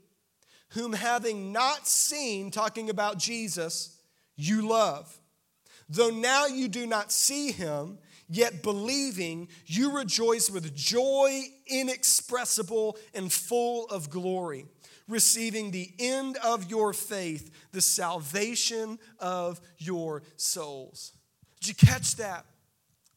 Whom 0.69 0.93
having 0.93 1.51
not 1.51 1.87
seen, 1.87 2.49
talking 2.49 2.89
about 2.89 3.19
Jesus, 3.19 3.99
you 4.37 4.67
love. 4.67 5.19
Though 5.87 6.09
now 6.09 6.47
you 6.47 6.67
do 6.67 6.87
not 6.87 7.11
see 7.11 7.51
him, 7.51 7.99
yet 8.27 8.63
believing, 8.63 9.49
you 9.65 9.95
rejoice 9.95 10.49
with 10.49 10.73
joy 10.73 11.41
inexpressible 11.67 12.97
and 13.13 13.31
full 13.31 13.85
of 13.87 14.09
glory 14.09 14.65
receiving 15.11 15.69
the 15.69 15.91
end 15.99 16.37
of 16.37 16.71
your 16.71 16.93
faith, 16.93 17.51
the 17.71 17.81
salvation 17.81 18.97
of 19.19 19.59
your 19.77 20.23
souls. 20.37 21.11
Did 21.59 21.67
you 21.67 21.75
catch 21.75 22.15
that? 22.15 22.45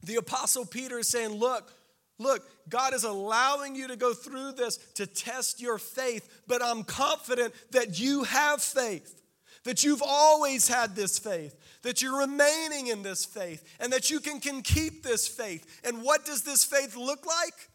The 0.02 0.16
Apostle 0.16 0.66
Peter 0.66 0.98
is 0.98 1.08
saying, 1.08 1.30
Look, 1.30 1.72
look, 2.18 2.42
God 2.68 2.92
is 2.92 3.04
allowing 3.04 3.74
you 3.74 3.88
to 3.88 3.96
go 3.96 4.12
through 4.12 4.52
this 4.52 4.76
to 4.94 5.06
test 5.06 5.62
your 5.62 5.78
faith, 5.78 6.42
but 6.46 6.62
I'm 6.62 6.84
confident 6.84 7.54
that 7.70 7.98
you 7.98 8.24
have 8.24 8.60
faith, 8.60 9.22
that 9.64 9.84
you've 9.84 10.02
always 10.04 10.68
had 10.68 10.94
this 10.94 11.18
faith, 11.18 11.56
that 11.82 12.02
you're 12.02 12.18
remaining 12.18 12.88
in 12.88 13.02
this 13.02 13.24
faith, 13.24 13.64
and 13.80 13.92
that 13.92 14.10
you 14.10 14.20
can, 14.20 14.40
can 14.40 14.62
keep 14.62 15.02
this 15.02 15.26
faith. 15.26 15.80
And 15.84 16.02
what 16.02 16.24
does 16.24 16.42
this 16.42 16.64
faith 16.64 16.96
look 16.96 17.24
like? 17.24 17.70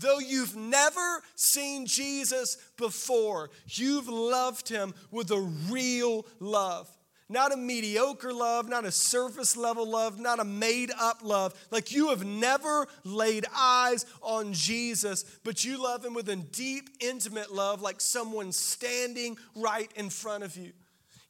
Though 0.00 0.18
you've 0.18 0.56
never 0.56 1.22
seen 1.34 1.84
Jesus 1.84 2.56
before, 2.78 3.50
you've 3.66 4.08
loved 4.08 4.68
him 4.68 4.94
with 5.10 5.30
a 5.30 5.40
real 5.70 6.24
love. 6.38 6.88
Not 7.28 7.52
a 7.52 7.56
mediocre 7.56 8.32
love, 8.32 8.68
not 8.68 8.86
a 8.86 8.90
surface 8.90 9.56
level 9.58 9.88
love, 9.88 10.18
not 10.18 10.40
a 10.40 10.44
made 10.44 10.90
up 10.98 11.18
love. 11.22 11.54
Like 11.70 11.92
you 11.92 12.08
have 12.08 12.24
never 12.24 12.88
laid 13.04 13.44
eyes 13.54 14.06
on 14.22 14.54
Jesus, 14.54 15.22
but 15.44 15.64
you 15.64 15.80
love 15.80 16.04
him 16.04 16.14
with 16.14 16.28
a 16.30 16.36
deep, 16.36 16.88
intimate 16.98 17.52
love, 17.52 17.82
like 17.82 18.00
someone 18.00 18.52
standing 18.52 19.36
right 19.54 19.90
in 19.96 20.08
front 20.08 20.44
of 20.44 20.56
you. 20.56 20.72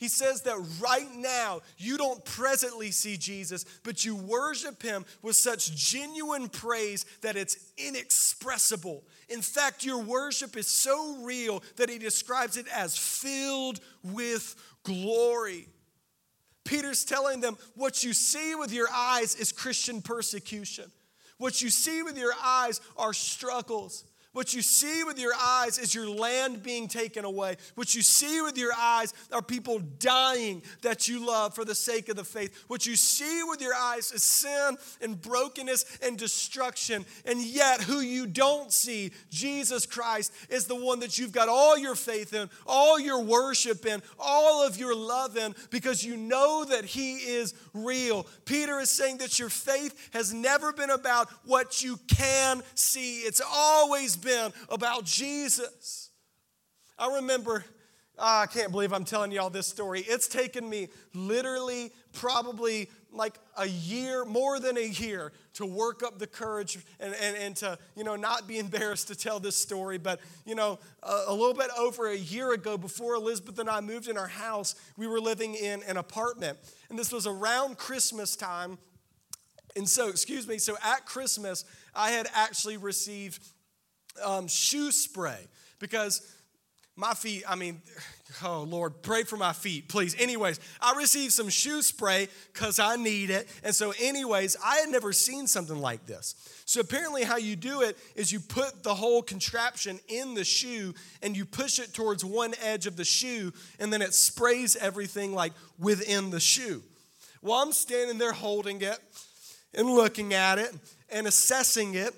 He 0.01 0.09
says 0.09 0.41
that 0.43 0.57
right 0.81 1.15
now 1.15 1.61
you 1.77 1.99
don't 1.99 2.25
presently 2.25 2.91
see 2.91 3.19
Jesus, 3.19 3.67
but 3.85 4.03
you 4.03 4.17
worship 4.17 4.83
him 4.83 5.05
with 5.21 5.37
such 5.37 5.77
genuine 5.77 6.49
praise 6.49 7.05
that 7.21 7.37
it's 7.37 7.59
inexpressible. 7.77 9.05
In 9.29 9.43
fact, 9.43 9.85
your 9.85 10.03
worship 10.03 10.57
is 10.57 10.67
so 10.67 11.19
real 11.23 11.63
that 11.77 11.91
he 11.91 11.99
describes 11.99 12.57
it 12.57 12.65
as 12.75 12.97
filled 12.97 13.81
with 14.03 14.57
glory. 14.85 15.69
Peter's 16.65 17.05
telling 17.05 17.43
them 17.43 17.59
what 17.75 18.03
you 18.03 18.15
see 18.15 18.55
with 18.55 18.73
your 18.73 18.89
eyes 18.91 19.35
is 19.35 19.53
Christian 19.53 20.01
persecution. 20.01 20.91
What 21.37 21.61
you 21.61 21.69
see 21.69 22.03
with 22.03 22.17
your 22.17 22.33
eyes 22.43 22.81
are 22.97 23.13
struggles. 23.13 24.05
What 24.33 24.55
you 24.55 24.63
see 24.63 25.03
with 25.03 25.19
your 25.19 25.33
eyes 25.35 25.77
is 25.77 25.93
your 25.93 26.09
land 26.09 26.63
being 26.63 26.87
taken 26.87 27.25
away. 27.25 27.57
What 27.75 27.97
you 27.97 28.03
see 28.03 28.41
with 28.41 28.57
your 28.57 28.73
eyes 28.79 29.13
are 29.33 29.43
people 29.43 29.81
dying 29.99 30.63
that 30.83 31.09
you 31.09 31.27
love 31.27 31.57
for 31.57 31.65
the 31.65 31.75
sake 31.75 32.09
of 32.09 32.15
the 32.15 32.23
faith. 32.23 32.65
What 32.69 32.87
you 32.87 32.95
see 32.95 33.43
with 33.49 33.61
your 33.61 33.75
eyes 33.75 34.13
is 34.13 34.23
sin 34.23 34.77
and 35.03 35.21
brokenness 35.21 35.99
and 36.01 36.17
destruction. 36.17 37.05
And 37.25 37.43
yet, 37.43 37.81
who 37.81 37.99
you 37.99 38.29
don't 38.29 38.73
see, 38.73 39.11
Jesus 39.31 39.85
Christ, 39.85 40.33
is 40.49 40.67
the 40.67 40.77
one 40.77 41.01
that 41.01 41.19
you've 41.19 41.33
got 41.33 41.49
all 41.49 41.77
your 41.77 41.97
faith 41.97 42.33
in, 42.33 42.49
all 42.69 43.01
your 43.01 43.21
worship 43.25 43.85
in, 43.85 44.01
all 44.17 44.65
of 44.65 44.79
your 44.79 44.95
love 44.95 45.37
in, 45.37 45.57
because 45.71 46.05
you 46.05 46.17
know 46.17 46.65
that 46.67 46.85
He 46.85 47.17
is 47.17 47.53
real. 47.75 48.29
Peter 48.45 48.79
is 48.79 48.91
saying 48.91 49.19
that 49.19 49.41
your 49.41 49.49
faith 49.49 50.11
has 50.13 50.33
never 50.33 50.73
been 50.73 50.91
about 50.91 51.29
what 51.45 51.83
you 51.83 51.99
can 52.07 52.63
see, 52.77 53.19
it's 53.21 53.43
always 53.45 54.20
been 54.21 54.53
about 54.69 55.05
Jesus. 55.05 56.11
I 56.99 57.17
remember, 57.17 57.65
oh, 58.19 58.41
I 58.43 58.47
can't 58.47 58.71
believe 58.71 58.93
I'm 58.93 59.05
telling 59.05 59.33
y'all 59.33 59.51
this 59.51 59.67
story. 59.67 60.01
It's 60.01 60.29
taken 60.29 60.69
me 60.69 60.89
literally 61.15 61.93
probably 62.13 62.89
like 63.13 63.39
a 63.57 63.67
year, 63.67 64.25
more 64.25 64.61
than 64.61 64.77
a 64.77 64.87
year, 64.87 65.33
to 65.55 65.67
work 65.67 66.03
up 66.03 66.19
the 66.19 66.27
courage 66.27 66.79
and, 67.01 67.15
and, 67.21 67.37
and 67.37 67.57
to, 67.57 67.79
you 67.97 68.05
know, 68.05 68.17
not 68.17 68.47
be 68.47 68.59
embarrassed 68.59 69.09
to 69.09 69.17
tell 69.17 69.41
this 69.41 69.57
story. 69.57 69.99
But, 69.99 70.21
you 70.45 70.55
know, 70.55 70.79
a, 71.03 71.25
a 71.29 71.35
little 71.35 71.55
bit 71.55 71.71
over 71.77 72.09
a 72.09 72.17
year 72.17 72.53
ago, 72.53 72.79
before 72.79 73.15
Elizabeth 73.15 73.59
and 73.59 73.69
I 73.69 73.81
moved 73.81 74.09
in 74.09 74.17
our 74.17 74.29
house, 74.29 74.75
we 74.97 75.07
were 75.07 75.21
living 75.21 75.55
in 75.55 75.83
an 75.85 75.97
apartment. 75.97 76.59
And 76.89 76.99
this 76.99 77.13
was 77.13 77.27
around 77.27 77.79
Christmas 77.79 78.37
time. 78.37 78.79
And 79.77 79.89
so, 79.89 80.09
excuse 80.09 80.47
me, 80.47 80.59
so 80.59 80.77
at 80.85 81.07
Christmas, 81.07 81.65
I 81.95 82.11
had 82.11 82.29
actually 82.35 82.77
received 82.77 83.43
um, 84.25 84.49
shoe 84.49 84.91
spray 84.91 85.49
because 85.79 86.23
my 87.01 87.15
feet, 87.15 87.45
I 87.49 87.57
mean, 87.57 87.81
oh 88.45 88.63
Lord, 88.63 89.03
pray 89.03 89.25
for 89.25 89.37
my 89.37 89.53
feet, 89.53 89.89
please. 89.89 90.15
Anyways, 90.19 90.61
I 90.81 90.95
received 90.97 91.33
some 91.33 91.49
shoe 91.49 91.83
spray 91.83 92.29
because 92.53 92.79
I 92.79 92.97
need 92.97 93.31
it. 93.31 93.49
And 93.65 93.75
so, 93.75 93.93
anyways, 93.99 94.57
I 94.65 94.77
had 94.77 94.91
never 94.91 95.13
seen 95.13 95.47
something 95.47 95.79
like 95.79 96.07
this. 96.07 96.35
So, 96.67 96.81
apparently, 96.81 97.25
how 97.25 97.37
you 97.37 97.57
do 97.57 97.83
it 97.83 97.99
is 98.15 98.31
you 98.31 98.39
put 98.41 98.83
the 98.83 98.95
whole 98.95 99.23
contraption 99.23 99.99
in 100.09 100.35
the 100.35 100.45
shoe 100.45 100.95
and 101.23 101.37
you 101.37 101.45
push 101.45 101.79
it 101.79 101.95
towards 101.95 102.25
one 102.25 102.55
edge 102.63 102.87
of 102.87 102.97
the 102.97 103.05
shoe, 103.05 103.53
and 103.79 103.93
then 103.93 104.03
it 104.03 104.15
sprays 104.15 104.77
everything 104.77 105.33
like 105.33 105.53
within 105.79 106.31
the 106.31 106.41
shoe. 106.41 106.83
Well, 107.43 107.61
I'm 107.63 107.73
standing 107.73 108.19
there 108.19 108.33
holding 108.33 108.83
it 108.83 108.99
and 109.75 109.89
looking 109.89 110.35
at 110.35 110.59
it 110.59 110.75
and 111.09 111.27
assessing 111.27 111.95
it 111.95 112.15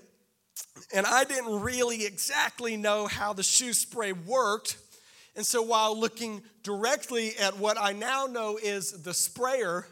and 0.94 1.06
I 1.06 1.24
didn't 1.24 1.60
really 1.60 2.04
exactly 2.04 2.76
know 2.76 3.06
how 3.06 3.32
the 3.32 3.42
shoe 3.42 3.72
spray 3.72 4.12
worked. 4.12 4.76
And 5.36 5.46
so 5.46 5.62
while 5.62 5.98
looking 5.98 6.42
directly 6.62 7.36
at 7.38 7.58
what 7.58 7.78
I 7.80 7.92
now 7.92 8.26
know 8.26 8.58
is 8.62 9.02
the 9.02 9.14
sprayer, 9.14 9.86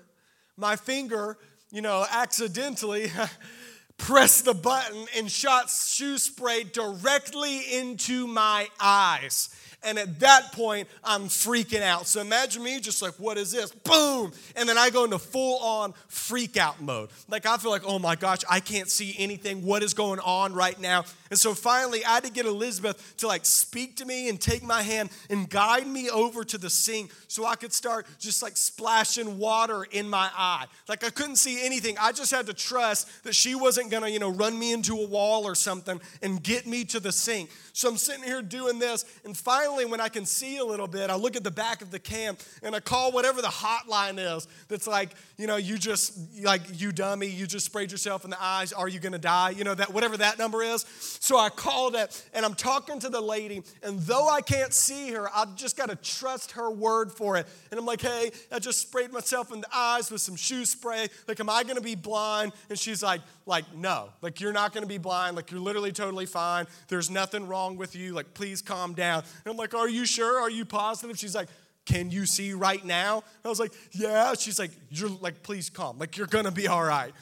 my 0.57 0.77
finger, 0.77 1.39
you 1.71 1.81
know, 1.81 2.05
accidentally 2.11 3.11
pressed 3.97 4.45
the 4.45 4.55
button 4.55 5.07
and 5.17 5.31
shot 5.31 5.71
shoe 5.71 6.19
spray 6.19 6.65
directly 6.65 7.79
into 7.79 8.27
my 8.27 8.69
eyes. 8.81 9.49
And 9.83 9.99
at 9.99 10.21
that 10.21 10.53
point, 10.53 10.89
I'm 11.03 11.25
freaking 11.25 11.83
out. 11.83 12.07
So 12.07 12.21
imagine 12.21 12.63
me 12.63 12.81
just 12.81 13.01
like, 13.01 13.15
what 13.15 13.39
is 13.39 13.51
this? 13.51 13.73
Boom! 13.73 14.33
And 14.55 14.69
then 14.69 14.77
I 14.77 14.91
go 14.91 15.05
into 15.05 15.19
full 15.19 15.59
on 15.61 15.95
freak 16.09 16.59
out 16.59 16.83
mode. 16.83 17.09
Like, 17.29 17.47
I 17.47 17.57
feel 17.57 17.71
like, 17.71 17.85
oh 17.87 17.99
my 17.99 18.15
gosh, 18.15 18.41
I 18.49 18.61
can't 18.61 18.91
see 18.91 19.15
anything. 19.19 19.65
What 19.65 19.83
is 19.83 19.95
going 19.95 20.21
on 20.21 20.53
right 20.53 20.79
now? 20.79 21.05
And 21.31 21.39
so 21.39 21.55
finally, 21.55 22.05
I 22.05 22.15
had 22.15 22.25
to 22.25 22.31
get 22.31 22.45
Elizabeth 22.45 23.17
to 23.19 23.27
like 23.27 23.47
speak 23.47 23.97
to 23.97 24.05
me 24.05 24.29
and 24.29 24.39
take 24.39 24.63
my 24.63 24.83
hand 24.83 25.11
and 25.31 25.49
guide 25.49 25.87
me 25.87 26.11
over 26.11 26.45
to 26.45 26.59
the 26.59 26.69
sink 26.69 27.13
so 27.29 27.47
I 27.47 27.55
could 27.55 27.73
start 27.73 28.07
just 28.19 28.43
like 28.43 28.57
splashing 28.57 29.39
water 29.39 29.85
in 29.85 30.11
my 30.11 30.29
eye. 30.37 30.67
Like, 30.89 31.05
I 31.05 31.11
couldn't 31.11 31.37
see 31.37 31.65
anything. 31.65 31.97
I 31.99 32.13
just 32.13 32.31
had 32.31 32.47
to 32.47 32.55
trust 32.55 33.25
that 33.25 33.35
she 33.35 33.55
wasn't 33.55 33.91
gonna, 33.91 34.09
you 34.09 34.19
know, 34.19 34.31
run 34.31 34.59
me 34.59 34.73
into 34.73 34.95
a 34.95 35.07
wall 35.07 35.45
or 35.45 35.55
something 35.55 36.01
and 36.21 36.43
get 36.43 36.67
me 36.67 36.85
to 36.87 37.01
the 37.01 37.13
sink. 37.13 37.51
So 37.73 37.89
I'm 37.89 37.97
sitting 37.97 38.25
here 38.25 38.43
doing 38.43 38.79
this, 38.79 39.05
and 39.25 39.35
finally, 39.35 39.70
when 39.71 40.01
I 40.01 40.09
can 40.09 40.27
see 40.27 40.59
a 40.59 40.65
little 40.65 40.87
bit, 40.87 41.11
I 41.11 41.17
look 41.17 41.37
at 41.37 41.45
the 41.45 41.51
back 41.51 41.83
of 41.83 41.91
the 41.91 41.99
cam 41.99 42.37
and 42.63 42.75
I 42.75 42.81
call 42.81 43.13
whatever 43.13 43.41
the 43.41 43.49
hotline 43.49 44.37
is 44.37 44.47
that's 44.69 44.87
like, 44.87 45.11
you 45.37 45.47
know, 45.47 45.57
you 45.57 45.79
just, 45.79 46.19
like, 46.43 46.63
you 46.81 46.93
dummy, 46.93 47.27
you 47.27 47.47
just 47.47 47.67
sprayed 47.67 47.91
yourself 47.91 48.25
in 48.25 48.31
the 48.31 48.43
eyes, 48.43 48.73
are 48.73 48.89
you 48.89 49.01
gonna 49.01 49.19
die? 49.19 49.51
You 49.51 49.65
know, 49.65 49.75
that 49.75 49.93
whatever 49.93 50.17
that 50.19 50.39
number 50.39 50.63
is. 50.63 50.85
So 51.21 51.39
I 51.39 51.49
called 51.49 51.95
it, 51.95 52.25
and 52.35 52.45
I'm 52.45 52.55
talking 52.55 52.99
to 53.01 53.09
the 53.09 53.21
lady, 53.21 53.63
and 53.83 54.01
though 54.01 54.29
I 54.29 54.41
can't 54.41 54.73
see 54.73 55.11
her, 55.13 55.29
I've 55.35 55.57
just 55.57 55.77
gotta 55.77 55.97
trust 55.97 56.53
her 56.53 56.71
word 56.71 57.13
for 57.13 57.37
it. 57.37 57.47
And 57.71 57.79
I'm 57.79 57.87
like, 57.87 58.03
hey, 58.03 58.31
I 58.53 58.59
just 58.59 58.81
sprayed 58.81 59.13
myself 59.13 59.53
in 59.53 59.61
the 59.61 59.69
eyes 59.75 60.11
with 60.11 60.21
some 60.21 60.37
shoe 60.37 60.65
spray. 60.65 61.09
Like, 61.29 61.41
am 61.41 61.49
I 61.49 61.65
gonna 61.65 61.81
be 61.81 61.95
blind? 61.95 62.53
And 62.69 62.79
she's 62.79 63.03
like, 63.03 63.21
like, 63.47 63.75
no, 63.75 64.11
like, 64.23 64.41
you're 64.41 64.53
not 64.53 64.73
gonna 64.73 64.87
be 64.87 64.99
blind. 64.99 65.37
Like, 65.37 65.51
you're 65.51 65.61
literally 65.61 65.93
totally 65.93 66.27
fine. 66.27 66.67
There's 66.89 67.11
nothing 67.11 67.47
wrong 67.47 67.77
with 67.77 67.97
you. 67.97 68.13
Like, 68.13 68.35
please 68.35 68.63
calm 68.63 68.95
down. 68.95 69.23
And 69.45 69.53
I'm 69.53 69.57
are 69.75 69.89
you 69.89 70.07
sure? 70.07 70.41
Are 70.41 70.51
you 70.51 70.65
positive? 70.65 71.19
She's 71.19 71.35
like, 71.35 71.49
can 71.87 72.11
you 72.11 72.27
see 72.27 72.53
right 72.53 72.85
now? 72.85 73.23
I 73.45 73.49
was 73.49 73.61
like, 73.61 73.73
yeah. 73.93 74.35
She's 74.35 74.59
like, 74.59 74.71
you're 74.91 75.09
like, 75.09 75.43
please 75.43 75.71
calm. 75.71 75.99
Like, 75.99 76.17
you're 76.17 76.27
gonna 76.27 76.51
be 76.51 76.69
all 76.69 76.85
right. 76.85 77.13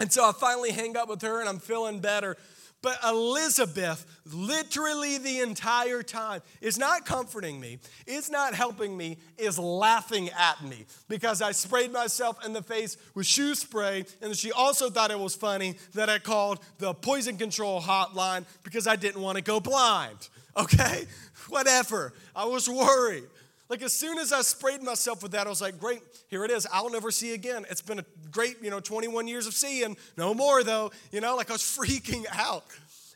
And 0.00 0.12
so 0.12 0.28
I 0.28 0.32
finally 0.32 0.72
hang 0.72 0.96
up 0.96 1.08
with 1.08 1.22
her 1.22 1.40
and 1.40 1.48
I'm 1.48 1.58
feeling 1.58 2.00
better. 2.00 2.36
But 2.82 2.98
Elizabeth, 3.06 4.04
literally 4.26 5.16
the 5.16 5.38
entire 5.38 6.02
time, 6.02 6.42
is 6.60 6.76
not 6.76 7.06
comforting 7.06 7.60
me, 7.60 7.78
is 8.08 8.28
not 8.28 8.54
helping 8.54 8.96
me, 8.96 9.18
is 9.38 9.56
laughing 9.56 10.30
at 10.30 10.60
me 10.64 10.86
because 11.08 11.40
I 11.40 11.52
sprayed 11.52 11.92
myself 11.92 12.44
in 12.44 12.52
the 12.52 12.62
face 12.62 12.96
with 13.14 13.26
shoe 13.26 13.54
spray. 13.54 14.04
And 14.20 14.36
she 14.36 14.50
also 14.50 14.90
thought 14.90 15.12
it 15.12 15.18
was 15.18 15.36
funny 15.36 15.76
that 15.94 16.10
I 16.10 16.18
called 16.18 16.58
the 16.78 16.92
poison 16.92 17.36
control 17.36 17.80
hotline 17.80 18.46
because 18.64 18.88
I 18.88 18.96
didn't 18.96 19.22
want 19.22 19.36
to 19.36 19.44
go 19.44 19.60
blind. 19.60 20.28
Okay? 20.56 21.06
Whatever. 21.48 22.12
I 22.34 22.44
was 22.46 22.68
worried. 22.68 23.24
Like 23.68 23.82
as 23.82 23.92
soon 23.92 24.18
as 24.18 24.32
I 24.32 24.42
sprayed 24.42 24.82
myself 24.82 25.22
with 25.22 25.32
that, 25.32 25.46
I 25.46 25.50
was 25.50 25.62
like, 25.62 25.78
great, 25.80 26.02
here 26.28 26.44
it 26.44 26.50
is. 26.50 26.66
I'll 26.70 26.90
never 26.90 27.10
see 27.10 27.32
again. 27.32 27.64
It's 27.70 27.80
been 27.80 28.00
a 28.00 28.04
great, 28.30 28.62
you 28.62 28.68
know, 28.68 28.80
21 28.80 29.28
years 29.28 29.46
of 29.46 29.54
seeing. 29.54 29.96
No 30.18 30.34
more 30.34 30.62
though. 30.62 30.92
You 31.10 31.20
know, 31.20 31.36
like 31.36 31.48
I 31.48 31.54
was 31.54 31.62
freaking 31.78 32.26
out. 32.32 32.64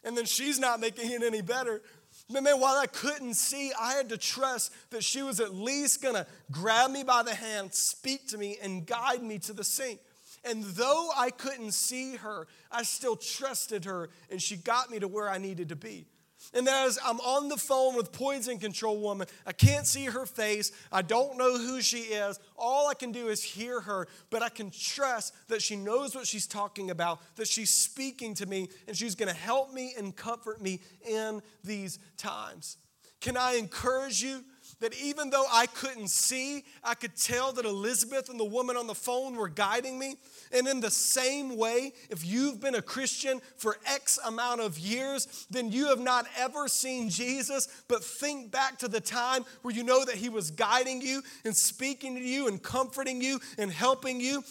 And 0.03 0.17
then 0.17 0.25
she's 0.25 0.59
not 0.59 0.81
making 0.81 1.11
it 1.11 1.23
any 1.23 1.43
better. 1.43 1.83
But 2.31 2.43
man, 2.43 2.59
while 2.59 2.77
I 2.77 2.87
couldn't 2.87 3.35
see, 3.35 3.71
I 3.79 3.95
had 3.95 4.09
to 4.09 4.17
trust 4.17 4.73
that 4.91 5.05
she 5.05 5.23
was 5.23 5.41
at 5.41 5.55
least 5.55 6.03
gonna 6.03 6.27
grab 6.51 6.91
me 6.91 7.05
by 7.05 7.23
the 7.23 7.35
hand, 7.35 7.75
speak 7.75 8.29
to 8.29 8.39
me, 8.39 8.57
and 8.63 8.87
guide 8.87 9.23
me 9.23 9.39
to 9.41 9.53
the 9.53 9.63
sink. 9.63 10.01
And 10.45 10.65
though 10.65 11.11
I 11.17 11.31
couldn't 11.31 11.73
see 11.73 12.17
her, 12.17 12.47
I 12.71 12.85
still 12.85 13.17
trusted 13.17 13.85
her, 13.85 14.11
and 14.31 14.41
she 14.41 14.57
got 14.57 14.91
me 14.91 15.01
to 15.01 15.09
where 15.09 15.29
I 15.29 15.39
needed 15.39 15.69
to 15.69 15.77
be. 15.77 16.07
And 16.55 16.69
as 16.69 16.99
I'm 17.05 17.21
on 17.21 17.49
the 17.49 17.57
phone 17.57 17.97
with 17.97 18.13
Poison 18.13 18.59
Control 18.59 18.99
Woman, 18.99 19.27
I 19.47 19.53
can't 19.53 19.87
see 19.87 20.05
her 20.07 20.27
face. 20.27 20.73
I 20.91 21.03
don't 21.03 21.37
know 21.37 21.59
who 21.59 21.81
she 21.81 21.99
is. 21.99 22.39
All 22.57 22.89
I 22.89 22.95
can 22.95 23.13
do 23.13 23.29
is 23.29 23.43
hear 23.43 23.81
her, 23.81 24.07
but 24.31 24.43
I 24.43 24.49
can 24.49 24.71
trust 24.71 25.35
that 25.49 25.63
she 25.63 25.77
knows 25.77 26.15
what 26.15 26.27
she's 26.27 26.47
talking 26.47 26.91
about, 26.91 27.21
that 27.37 27.49
she's 27.49 27.71
speaking 27.71 28.35
to 28.35 28.47
me, 28.47 28.69
and 28.87 28.97
she's 28.97 29.15
going 29.15 29.33
to 29.33 29.39
help 29.39 29.73
me 29.73 29.95
and 29.97 30.15
comfort 30.15 30.61
me 30.61 30.81
in 31.09 31.43
these 31.65 31.99
times. 32.17 32.79
Can 33.21 33.37
I 33.37 33.55
encourage 33.55 34.23
you 34.23 34.45
that 34.81 34.95
even 35.01 35.31
though 35.31 35.47
I 35.51 35.67
couldn't 35.67 36.09
see, 36.09 36.65
I 36.85 36.95
could 36.95 37.17
tell 37.17 37.53
that 37.53 37.65
Elizabeth 37.65 38.29
and 38.29 38.39
the 38.39 38.45
woman 38.45 38.77
on 38.77 38.87
the 38.87 38.95
phone 38.95 39.37
were 39.37 39.49
guiding 39.49 39.99
me. 39.99 40.17
And 40.53 40.69
in 40.69 40.81
the 40.81 40.91
same 40.91 41.57
way, 41.57 41.93
if 42.11 42.25
you've 42.27 42.61
been 42.61 42.75
a 42.75 42.83
Christian 42.83 43.41
for 43.57 43.79
X 43.87 44.19
amount 44.25 44.61
of 44.61 44.79
years, 44.79 45.47
then 45.51 45.73
you 45.73 45.87
have 45.89 46.01
not 46.01 46.27
ever 46.37 46.69
seen 46.69 47.09
Jesus, 47.09 47.69
but 47.89 48.05
think 48.05 48.51
back 48.51 48.79
to 48.79 48.89
the 48.89 49.01
time 49.01 49.45
where 49.63 49.75
you 49.75 49.83
know 49.83 50.05
that 50.05 50.17
He 50.17 50.29
was 50.29 50.51
guiding 50.51 51.01
you 51.01 51.23
and 51.45 51.57
speaking 51.57 52.15
to 52.15 52.23
you 52.23 52.49
and 52.49 52.63
comforting 52.63 53.23
you 53.23 53.41
and 53.59 53.71
helping 53.71 54.21
you. 54.21 54.45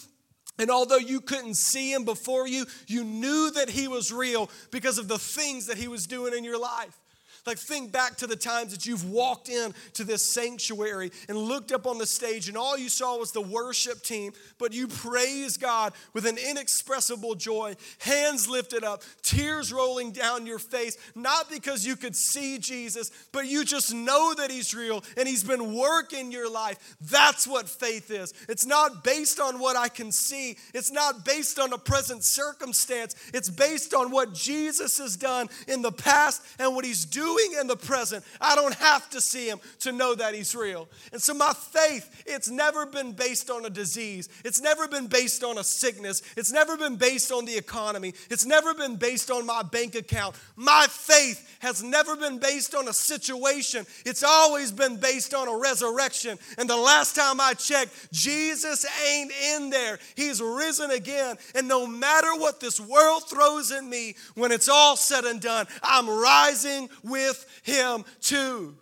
And 0.58 0.70
although 0.70 0.96
you 0.96 1.20
couldn't 1.20 1.56
see 1.56 1.92
him 1.92 2.04
before 2.04 2.48
you, 2.48 2.64
you 2.86 3.04
knew 3.04 3.50
that 3.52 3.68
he 3.68 3.88
was 3.88 4.10
real 4.10 4.50
because 4.70 4.96
of 4.96 5.06
the 5.06 5.18
things 5.18 5.66
that 5.66 5.76
he 5.76 5.86
was 5.86 6.06
doing 6.06 6.32
in 6.34 6.44
your 6.44 6.58
life. 6.58 6.98
Like, 7.46 7.58
think 7.58 7.92
back 7.92 8.16
to 8.16 8.26
the 8.26 8.34
times 8.34 8.72
that 8.72 8.86
you've 8.86 9.08
walked 9.08 9.48
in 9.48 9.72
to 9.94 10.02
this 10.02 10.24
sanctuary 10.24 11.12
and 11.28 11.38
looked 11.38 11.70
up 11.70 11.86
on 11.86 11.98
the 11.98 12.06
stage, 12.06 12.48
and 12.48 12.56
all 12.56 12.76
you 12.76 12.88
saw 12.88 13.16
was 13.16 13.30
the 13.30 13.40
worship 13.40 14.02
team, 14.02 14.32
but 14.58 14.72
you 14.72 14.88
praise 14.88 15.56
God 15.56 15.92
with 16.12 16.26
an 16.26 16.38
inexpressible 16.38 17.36
joy, 17.36 17.76
hands 17.98 18.48
lifted 18.48 18.82
up, 18.82 19.02
tears 19.22 19.72
rolling 19.72 20.10
down 20.10 20.44
your 20.44 20.58
face, 20.58 20.96
not 21.14 21.48
because 21.48 21.86
you 21.86 21.94
could 21.94 22.16
see 22.16 22.58
Jesus, 22.58 23.12
but 23.30 23.46
you 23.46 23.64
just 23.64 23.94
know 23.94 24.34
that 24.34 24.50
He's 24.50 24.74
real 24.74 25.04
and 25.16 25.28
He's 25.28 25.44
been 25.44 25.72
working 25.72 26.32
your 26.32 26.50
life. 26.50 26.96
That's 27.00 27.46
what 27.46 27.68
faith 27.68 28.10
is. 28.10 28.34
It's 28.48 28.66
not 28.66 29.04
based 29.04 29.38
on 29.38 29.60
what 29.60 29.76
I 29.76 29.88
can 29.88 30.10
see, 30.10 30.56
it's 30.74 30.90
not 30.90 31.24
based 31.24 31.60
on 31.60 31.72
a 31.72 31.78
present 31.78 32.24
circumstance, 32.24 33.14
it's 33.32 33.50
based 33.50 33.94
on 33.94 34.10
what 34.10 34.34
Jesus 34.34 34.98
has 34.98 35.16
done 35.16 35.48
in 35.68 35.82
the 35.82 35.92
past 35.92 36.42
and 36.58 36.74
what 36.74 36.84
He's 36.84 37.04
doing 37.04 37.35
doing 37.36 37.60
in 37.60 37.66
the 37.66 37.76
present. 37.76 38.24
I 38.40 38.54
don't 38.54 38.74
have 38.74 39.08
to 39.10 39.20
see 39.20 39.48
him 39.48 39.60
to 39.80 39.92
know 39.92 40.14
that 40.14 40.34
he's 40.34 40.54
real. 40.54 40.88
And 41.12 41.20
so 41.20 41.34
my 41.34 41.52
faith, 41.52 42.24
it's 42.26 42.48
never 42.48 42.86
been 42.86 43.12
based 43.12 43.50
on 43.50 43.64
a 43.64 43.70
disease. 43.70 44.28
It's 44.44 44.60
never 44.60 44.88
been 44.88 45.06
based 45.06 45.42
on 45.44 45.58
a 45.58 45.64
sickness. 45.64 46.22
It's 46.36 46.52
never 46.52 46.76
been 46.76 46.96
based 46.96 47.32
on 47.32 47.44
the 47.44 47.56
economy. 47.56 48.14
It's 48.30 48.46
never 48.46 48.74
been 48.74 48.96
based 48.96 49.30
on 49.30 49.46
my 49.46 49.62
bank 49.62 49.94
account. 49.94 50.36
My 50.56 50.86
faith 50.88 51.56
has 51.60 51.82
never 51.82 52.16
been 52.16 52.38
based 52.38 52.74
on 52.74 52.88
a 52.88 52.92
situation. 52.92 53.86
It's 54.04 54.22
always 54.22 54.72
been 54.72 54.96
based 54.98 55.34
on 55.34 55.48
a 55.48 55.56
resurrection. 55.56 56.38
And 56.58 56.68
the 56.68 56.76
last 56.76 57.16
time 57.16 57.40
I 57.40 57.54
checked, 57.54 58.12
Jesus 58.12 58.86
ain't 59.08 59.32
in 59.54 59.70
there. 59.70 59.98
He's 60.14 60.40
risen 60.40 60.90
again. 60.90 61.36
And 61.54 61.68
no 61.68 61.86
matter 61.86 62.34
what 62.36 62.60
this 62.60 62.80
world 62.80 63.28
throws 63.28 63.72
at 63.72 63.84
me, 63.84 64.16
when 64.34 64.52
it's 64.52 64.68
all 64.68 64.96
said 64.96 65.24
and 65.24 65.40
done, 65.40 65.66
I'm 65.82 66.08
rising 66.08 66.88
with 67.02 67.25
with 67.26 67.60
him 67.62 68.04
too. 68.20 68.76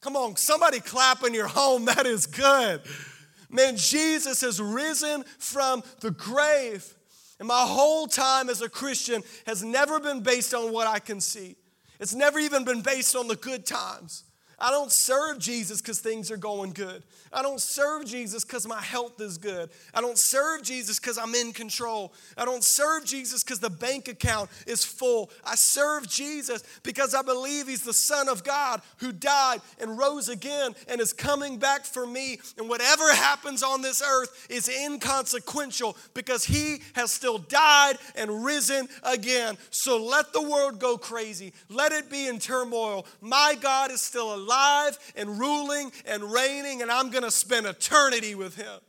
Come 0.00 0.16
on, 0.16 0.36
somebody 0.36 0.80
clap 0.80 1.24
in 1.24 1.34
your 1.34 1.48
home. 1.48 1.84
That 1.92 2.06
is 2.06 2.26
good. 2.26 2.82
Man, 3.50 3.76
Jesus 3.76 4.40
has 4.40 4.60
risen 4.60 5.24
from 5.38 5.82
the 6.00 6.10
grave. 6.10 6.94
And 7.38 7.46
my 7.46 7.64
whole 7.66 8.06
time 8.06 8.48
as 8.48 8.62
a 8.62 8.68
Christian 8.68 9.22
has 9.46 9.62
never 9.62 10.00
been 10.00 10.22
based 10.22 10.54
on 10.54 10.72
what 10.72 10.86
I 10.86 10.98
can 10.98 11.20
see. 11.20 11.56
It's 12.00 12.14
never 12.14 12.38
even 12.38 12.64
been 12.64 12.82
based 12.82 13.14
on 13.14 13.28
the 13.28 13.36
good 13.36 13.66
times. 13.66 14.24
I 14.62 14.70
don't 14.70 14.92
serve 14.92 15.40
Jesus 15.40 15.82
because 15.82 15.98
things 15.98 16.30
are 16.30 16.36
going 16.36 16.70
good. 16.70 17.02
I 17.32 17.42
don't 17.42 17.60
serve 17.60 18.06
Jesus 18.06 18.44
because 18.44 18.64
my 18.64 18.80
health 18.80 19.20
is 19.20 19.36
good. 19.36 19.70
I 19.92 20.00
don't 20.00 20.16
serve 20.16 20.62
Jesus 20.62 21.00
because 21.00 21.18
I'm 21.18 21.34
in 21.34 21.52
control. 21.52 22.12
I 22.38 22.44
don't 22.44 22.62
serve 22.62 23.04
Jesus 23.04 23.42
because 23.42 23.58
the 23.58 23.70
bank 23.70 24.06
account 24.06 24.50
is 24.68 24.84
full. 24.84 25.30
I 25.44 25.56
serve 25.56 26.08
Jesus 26.08 26.62
because 26.84 27.12
I 27.12 27.22
believe 27.22 27.66
He's 27.66 27.82
the 27.82 27.92
Son 27.92 28.28
of 28.28 28.44
God 28.44 28.82
who 28.98 29.10
died 29.10 29.62
and 29.80 29.98
rose 29.98 30.28
again 30.28 30.76
and 30.86 31.00
is 31.00 31.12
coming 31.12 31.58
back 31.58 31.84
for 31.84 32.06
me. 32.06 32.38
And 32.56 32.68
whatever 32.68 33.12
happens 33.12 33.64
on 33.64 33.82
this 33.82 34.00
earth 34.00 34.46
is 34.48 34.68
inconsequential 34.68 35.96
because 36.14 36.44
He 36.44 36.82
has 36.92 37.10
still 37.10 37.38
died 37.38 37.96
and 38.14 38.44
risen 38.44 38.88
again. 39.02 39.58
So 39.70 40.00
let 40.00 40.32
the 40.32 40.42
world 40.42 40.78
go 40.78 40.96
crazy. 40.96 41.52
Let 41.68 41.90
it 41.90 42.08
be 42.08 42.28
in 42.28 42.38
turmoil. 42.38 43.06
My 43.20 43.56
God 43.60 43.90
is 43.90 44.00
still 44.00 44.32
alive 44.32 44.51
alive 44.52 44.98
and 45.16 45.38
ruling 45.38 45.92
and 46.06 46.32
reigning, 46.32 46.82
and 46.82 46.90
I'm 46.90 47.10
going 47.10 47.24
to 47.24 47.30
spend 47.30 47.66
eternity 47.66 48.34
with 48.34 48.56
him. 48.56 48.80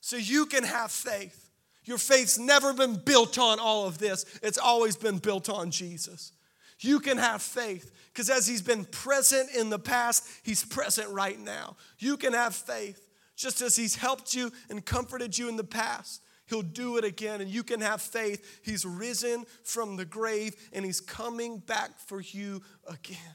So 0.00 0.16
you 0.16 0.46
can 0.46 0.64
have 0.64 0.90
faith. 0.90 1.50
Your 1.84 1.98
faith's 1.98 2.38
never 2.38 2.74
been 2.74 2.96
built 2.96 3.38
on 3.38 3.58
all 3.58 3.86
of 3.86 3.98
this, 3.98 4.24
it's 4.42 4.58
always 4.58 4.96
been 4.96 5.18
built 5.18 5.48
on 5.48 5.70
Jesus. 5.70 6.32
You 6.80 7.00
can 7.00 7.18
have 7.18 7.42
faith 7.42 7.90
because 8.12 8.30
as 8.30 8.46
he's 8.46 8.62
been 8.62 8.84
present 8.84 9.50
in 9.56 9.68
the 9.68 9.80
past, 9.80 10.28
he's 10.44 10.64
present 10.64 11.08
right 11.10 11.38
now. 11.38 11.76
You 11.98 12.16
can 12.16 12.32
have 12.34 12.54
faith 12.54 13.08
just 13.34 13.62
as 13.62 13.74
he's 13.74 13.96
helped 13.96 14.34
you 14.34 14.52
and 14.70 14.84
comforted 14.84 15.36
you 15.36 15.48
in 15.48 15.56
the 15.56 15.64
past. 15.64 16.22
He'll 16.46 16.62
do 16.62 16.96
it 16.96 17.04
again, 17.04 17.40
and 17.40 17.50
you 17.50 17.62
can 17.62 17.80
have 17.80 18.00
faith. 18.00 18.60
He's 18.64 18.84
risen 18.84 19.44
from 19.64 19.96
the 19.96 20.04
grave 20.04 20.54
and 20.72 20.84
he's 20.84 21.00
coming 21.00 21.58
back 21.58 21.98
for 21.98 22.20
you 22.20 22.62
again. 22.88 23.34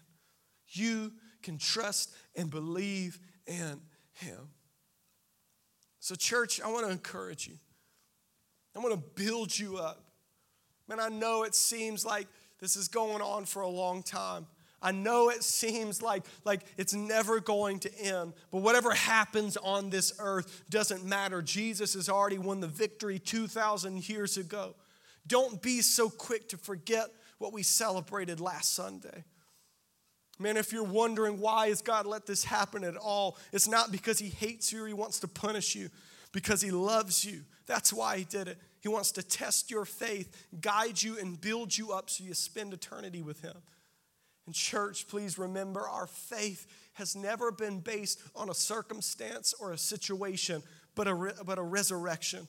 You 0.74 1.14
can 1.42 1.58
trust 1.58 2.14
and 2.36 2.50
believe 2.50 3.20
in 3.48 3.82
Him. 4.14 4.50
So, 6.00 6.16
church, 6.16 6.60
I 6.62 6.70
want 6.72 6.86
to 6.86 6.92
encourage 6.92 7.48
you. 7.48 7.58
I 8.76 8.80
want 8.80 8.94
to 8.94 9.24
build 9.24 9.58
you 9.58 9.78
up. 9.78 10.04
Man, 10.88 11.00
I 11.00 11.10
know 11.10 11.44
it 11.44 11.56
seems 11.56 12.06
like 12.06 12.28
this 12.60 12.76
is 12.76 12.88
going 12.88 13.22
on 13.22 13.46
for 13.46 13.62
a 13.62 13.70
long 13.70 14.04
time. 14.04 14.48
I 14.82 14.92
know 14.92 15.30
it 15.30 15.44
seems 15.44 16.02
like, 16.02 16.24
like 16.44 16.62
it's 16.78 16.94
never 16.94 17.40
going 17.40 17.80
to 17.80 18.00
end, 18.00 18.34
but 18.52 18.58
whatever 18.58 18.92
happens 18.92 19.56
on 19.56 19.90
this 19.90 20.14
earth 20.20 20.64
doesn't 20.70 21.06
matter. 21.06 21.42
Jesus 21.42 21.94
has 21.94 22.10
already 22.10 22.38
won 22.38 22.60
the 22.60 22.68
victory 22.68 23.18
2,000 23.18 24.10
years 24.10 24.36
ago. 24.36 24.76
Don't 25.26 25.62
be 25.62 25.82
so 25.82 26.10
quick 26.10 26.50
to 26.50 26.58
forget 26.58 27.08
what 27.38 27.54
we 27.54 27.64
celebrated 27.64 28.42
last 28.42 28.74
Sunday. 28.74 29.24
Man, 30.40 30.58
if 30.58 30.74
you're 30.74 30.84
wondering 30.84 31.40
why 31.40 31.68
has 31.70 31.82
God 31.82 32.06
let 32.06 32.26
this 32.26 32.44
happen 32.44 32.84
at 32.84 32.98
all, 32.98 33.38
it's 33.52 33.68
not 33.68 33.92
because 33.92 34.20
he 34.20 34.30
hates 34.30 34.74
you 34.74 34.84
or 34.84 34.88
he 34.88 34.94
wants 34.94 35.20
to 35.20 35.28
punish 35.28 35.76
you, 35.76 35.90
because 36.32 36.62
he 36.62 36.72
loves 36.72 37.24
you. 37.24 37.42
That's 37.68 37.94
why 37.94 38.18
he 38.18 38.24
did 38.24 38.48
it. 38.48 38.58
He 38.82 38.90
wants 38.90 39.12
to 39.14 39.24
test 39.24 39.72
your 39.72 39.86
faith, 39.86 40.48
guide 40.60 41.02
you, 41.02 41.18
and 41.20 41.40
build 41.40 41.78
you 41.78 41.94
up 41.94 42.10
so 42.10 42.24
you 42.24 42.34
spend 42.34 42.74
eternity 42.74 43.22
with 43.22 43.42
him. 43.42 43.56
And, 44.46 44.54
church, 44.54 45.08
please 45.08 45.38
remember 45.38 45.88
our 45.88 46.08
faith 46.08 46.68
has 46.94 47.16
never 47.16 47.52
been 47.52 47.80
based 47.80 48.20
on 48.36 48.50
a 48.50 48.54
circumstance 48.54 49.54
or 49.60 49.72
a 49.72 49.78
situation, 49.78 50.62
but 50.96 51.08
a, 51.08 51.14
re- 51.14 51.32
but 51.46 51.58
a 51.58 51.64
resurrection. 51.64 52.48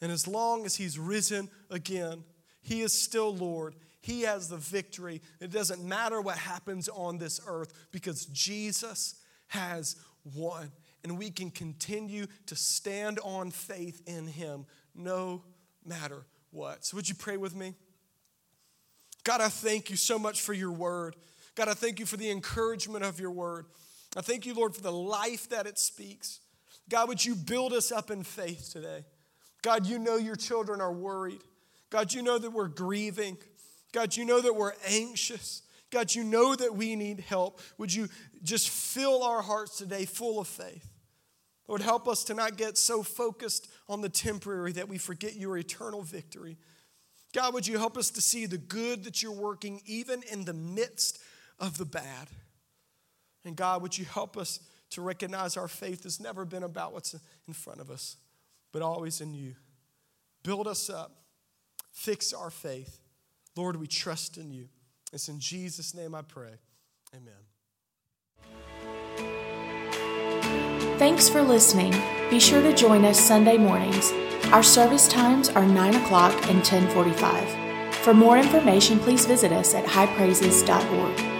And 0.00 0.10
as 0.10 0.26
long 0.26 0.66
as 0.66 0.74
he's 0.74 0.98
risen 0.98 1.48
again, 1.70 2.24
he 2.62 2.80
is 2.80 2.92
still 2.92 3.34
Lord 3.34 3.74
he 4.08 4.22
has 4.22 4.48
the 4.48 4.56
victory. 4.56 5.20
It 5.38 5.50
doesn't 5.50 5.84
matter 5.84 6.22
what 6.22 6.38
happens 6.38 6.88
on 6.88 7.18
this 7.18 7.42
earth 7.46 7.74
because 7.92 8.24
Jesus 8.24 9.16
has 9.48 9.96
won. 10.34 10.72
And 11.04 11.18
we 11.18 11.30
can 11.30 11.50
continue 11.50 12.24
to 12.46 12.56
stand 12.56 13.18
on 13.22 13.50
faith 13.50 14.00
in 14.06 14.26
Him 14.26 14.64
no 14.94 15.44
matter 15.84 16.24
what. 16.52 16.86
So, 16.86 16.96
would 16.96 17.06
you 17.06 17.16
pray 17.16 17.36
with 17.36 17.54
me? 17.54 17.74
God, 19.24 19.42
I 19.42 19.50
thank 19.50 19.90
you 19.90 19.96
so 19.96 20.18
much 20.18 20.40
for 20.40 20.54
your 20.54 20.72
word. 20.72 21.14
God, 21.54 21.68
I 21.68 21.74
thank 21.74 22.00
you 22.00 22.06
for 22.06 22.16
the 22.16 22.30
encouragement 22.30 23.04
of 23.04 23.20
your 23.20 23.30
word. 23.30 23.66
I 24.16 24.22
thank 24.22 24.46
you, 24.46 24.54
Lord, 24.54 24.74
for 24.74 24.80
the 24.80 24.90
life 24.90 25.50
that 25.50 25.66
it 25.66 25.78
speaks. 25.78 26.40
God, 26.88 27.08
would 27.08 27.22
you 27.22 27.34
build 27.34 27.74
us 27.74 27.92
up 27.92 28.10
in 28.10 28.22
faith 28.22 28.70
today? 28.72 29.04
God, 29.60 29.86
you 29.86 29.98
know 29.98 30.16
your 30.16 30.36
children 30.36 30.80
are 30.80 30.94
worried. 30.94 31.42
God, 31.90 32.14
you 32.14 32.22
know 32.22 32.38
that 32.38 32.50
we're 32.50 32.68
grieving. 32.68 33.36
God, 33.92 34.16
you 34.16 34.24
know 34.24 34.40
that 34.40 34.54
we're 34.54 34.74
anxious. 34.86 35.62
God, 35.90 36.14
you 36.14 36.24
know 36.24 36.54
that 36.54 36.74
we 36.74 36.96
need 36.96 37.20
help. 37.20 37.60
Would 37.78 37.94
you 37.94 38.08
just 38.42 38.68
fill 38.68 39.22
our 39.22 39.40
hearts 39.40 39.78
today 39.78 40.04
full 40.04 40.38
of 40.38 40.46
faith? 40.46 40.86
Lord, 41.66 41.82
help 41.82 42.08
us 42.08 42.24
to 42.24 42.34
not 42.34 42.56
get 42.56 42.78
so 42.78 43.02
focused 43.02 43.68
on 43.88 44.00
the 44.00 44.08
temporary 44.08 44.72
that 44.72 44.88
we 44.88 44.98
forget 44.98 45.36
your 45.36 45.56
eternal 45.56 46.02
victory. 46.02 46.56
God, 47.34 47.52
would 47.54 47.66
you 47.66 47.78
help 47.78 47.98
us 47.98 48.10
to 48.12 48.20
see 48.20 48.46
the 48.46 48.58
good 48.58 49.04
that 49.04 49.22
you're 49.22 49.32
working 49.32 49.82
even 49.84 50.22
in 50.30 50.44
the 50.44 50.54
midst 50.54 51.18
of 51.58 51.76
the 51.76 51.84
bad? 51.84 52.28
And 53.44 53.54
God, 53.54 53.82
would 53.82 53.96
you 53.96 54.06
help 54.06 54.36
us 54.36 54.60
to 54.90 55.02
recognize 55.02 55.56
our 55.56 55.68
faith 55.68 56.04
has 56.04 56.20
never 56.20 56.44
been 56.44 56.62
about 56.62 56.92
what's 56.92 57.14
in 57.46 57.54
front 57.54 57.80
of 57.80 57.90
us, 57.90 58.16
but 58.72 58.82
always 58.82 59.20
in 59.20 59.34
you. 59.34 59.54
Build 60.42 60.66
us 60.66 60.88
up, 60.88 61.12
fix 61.92 62.32
our 62.32 62.50
faith. 62.50 63.00
Lord, 63.58 63.74
we 63.74 63.88
trust 63.88 64.38
in 64.38 64.52
you. 64.52 64.68
It's 65.12 65.28
in 65.28 65.40
Jesus' 65.40 65.92
name 65.92 66.14
I 66.14 66.22
pray. 66.22 66.60
Amen. 67.12 67.34
Thanks 70.96 71.28
for 71.28 71.42
listening. 71.42 71.92
Be 72.30 72.38
sure 72.38 72.62
to 72.62 72.72
join 72.72 73.04
us 73.04 73.18
Sunday 73.18 73.58
mornings. 73.58 74.12
Our 74.52 74.62
service 74.62 75.08
times 75.08 75.48
are 75.48 75.66
9 75.66 75.96
o'clock 75.96 76.34
and 76.48 76.58
1045. 76.58 77.96
For 77.96 78.14
more 78.14 78.38
information, 78.38 79.00
please 79.00 79.26
visit 79.26 79.50
us 79.50 79.74
at 79.74 79.84
highpraises.org. 79.84 81.37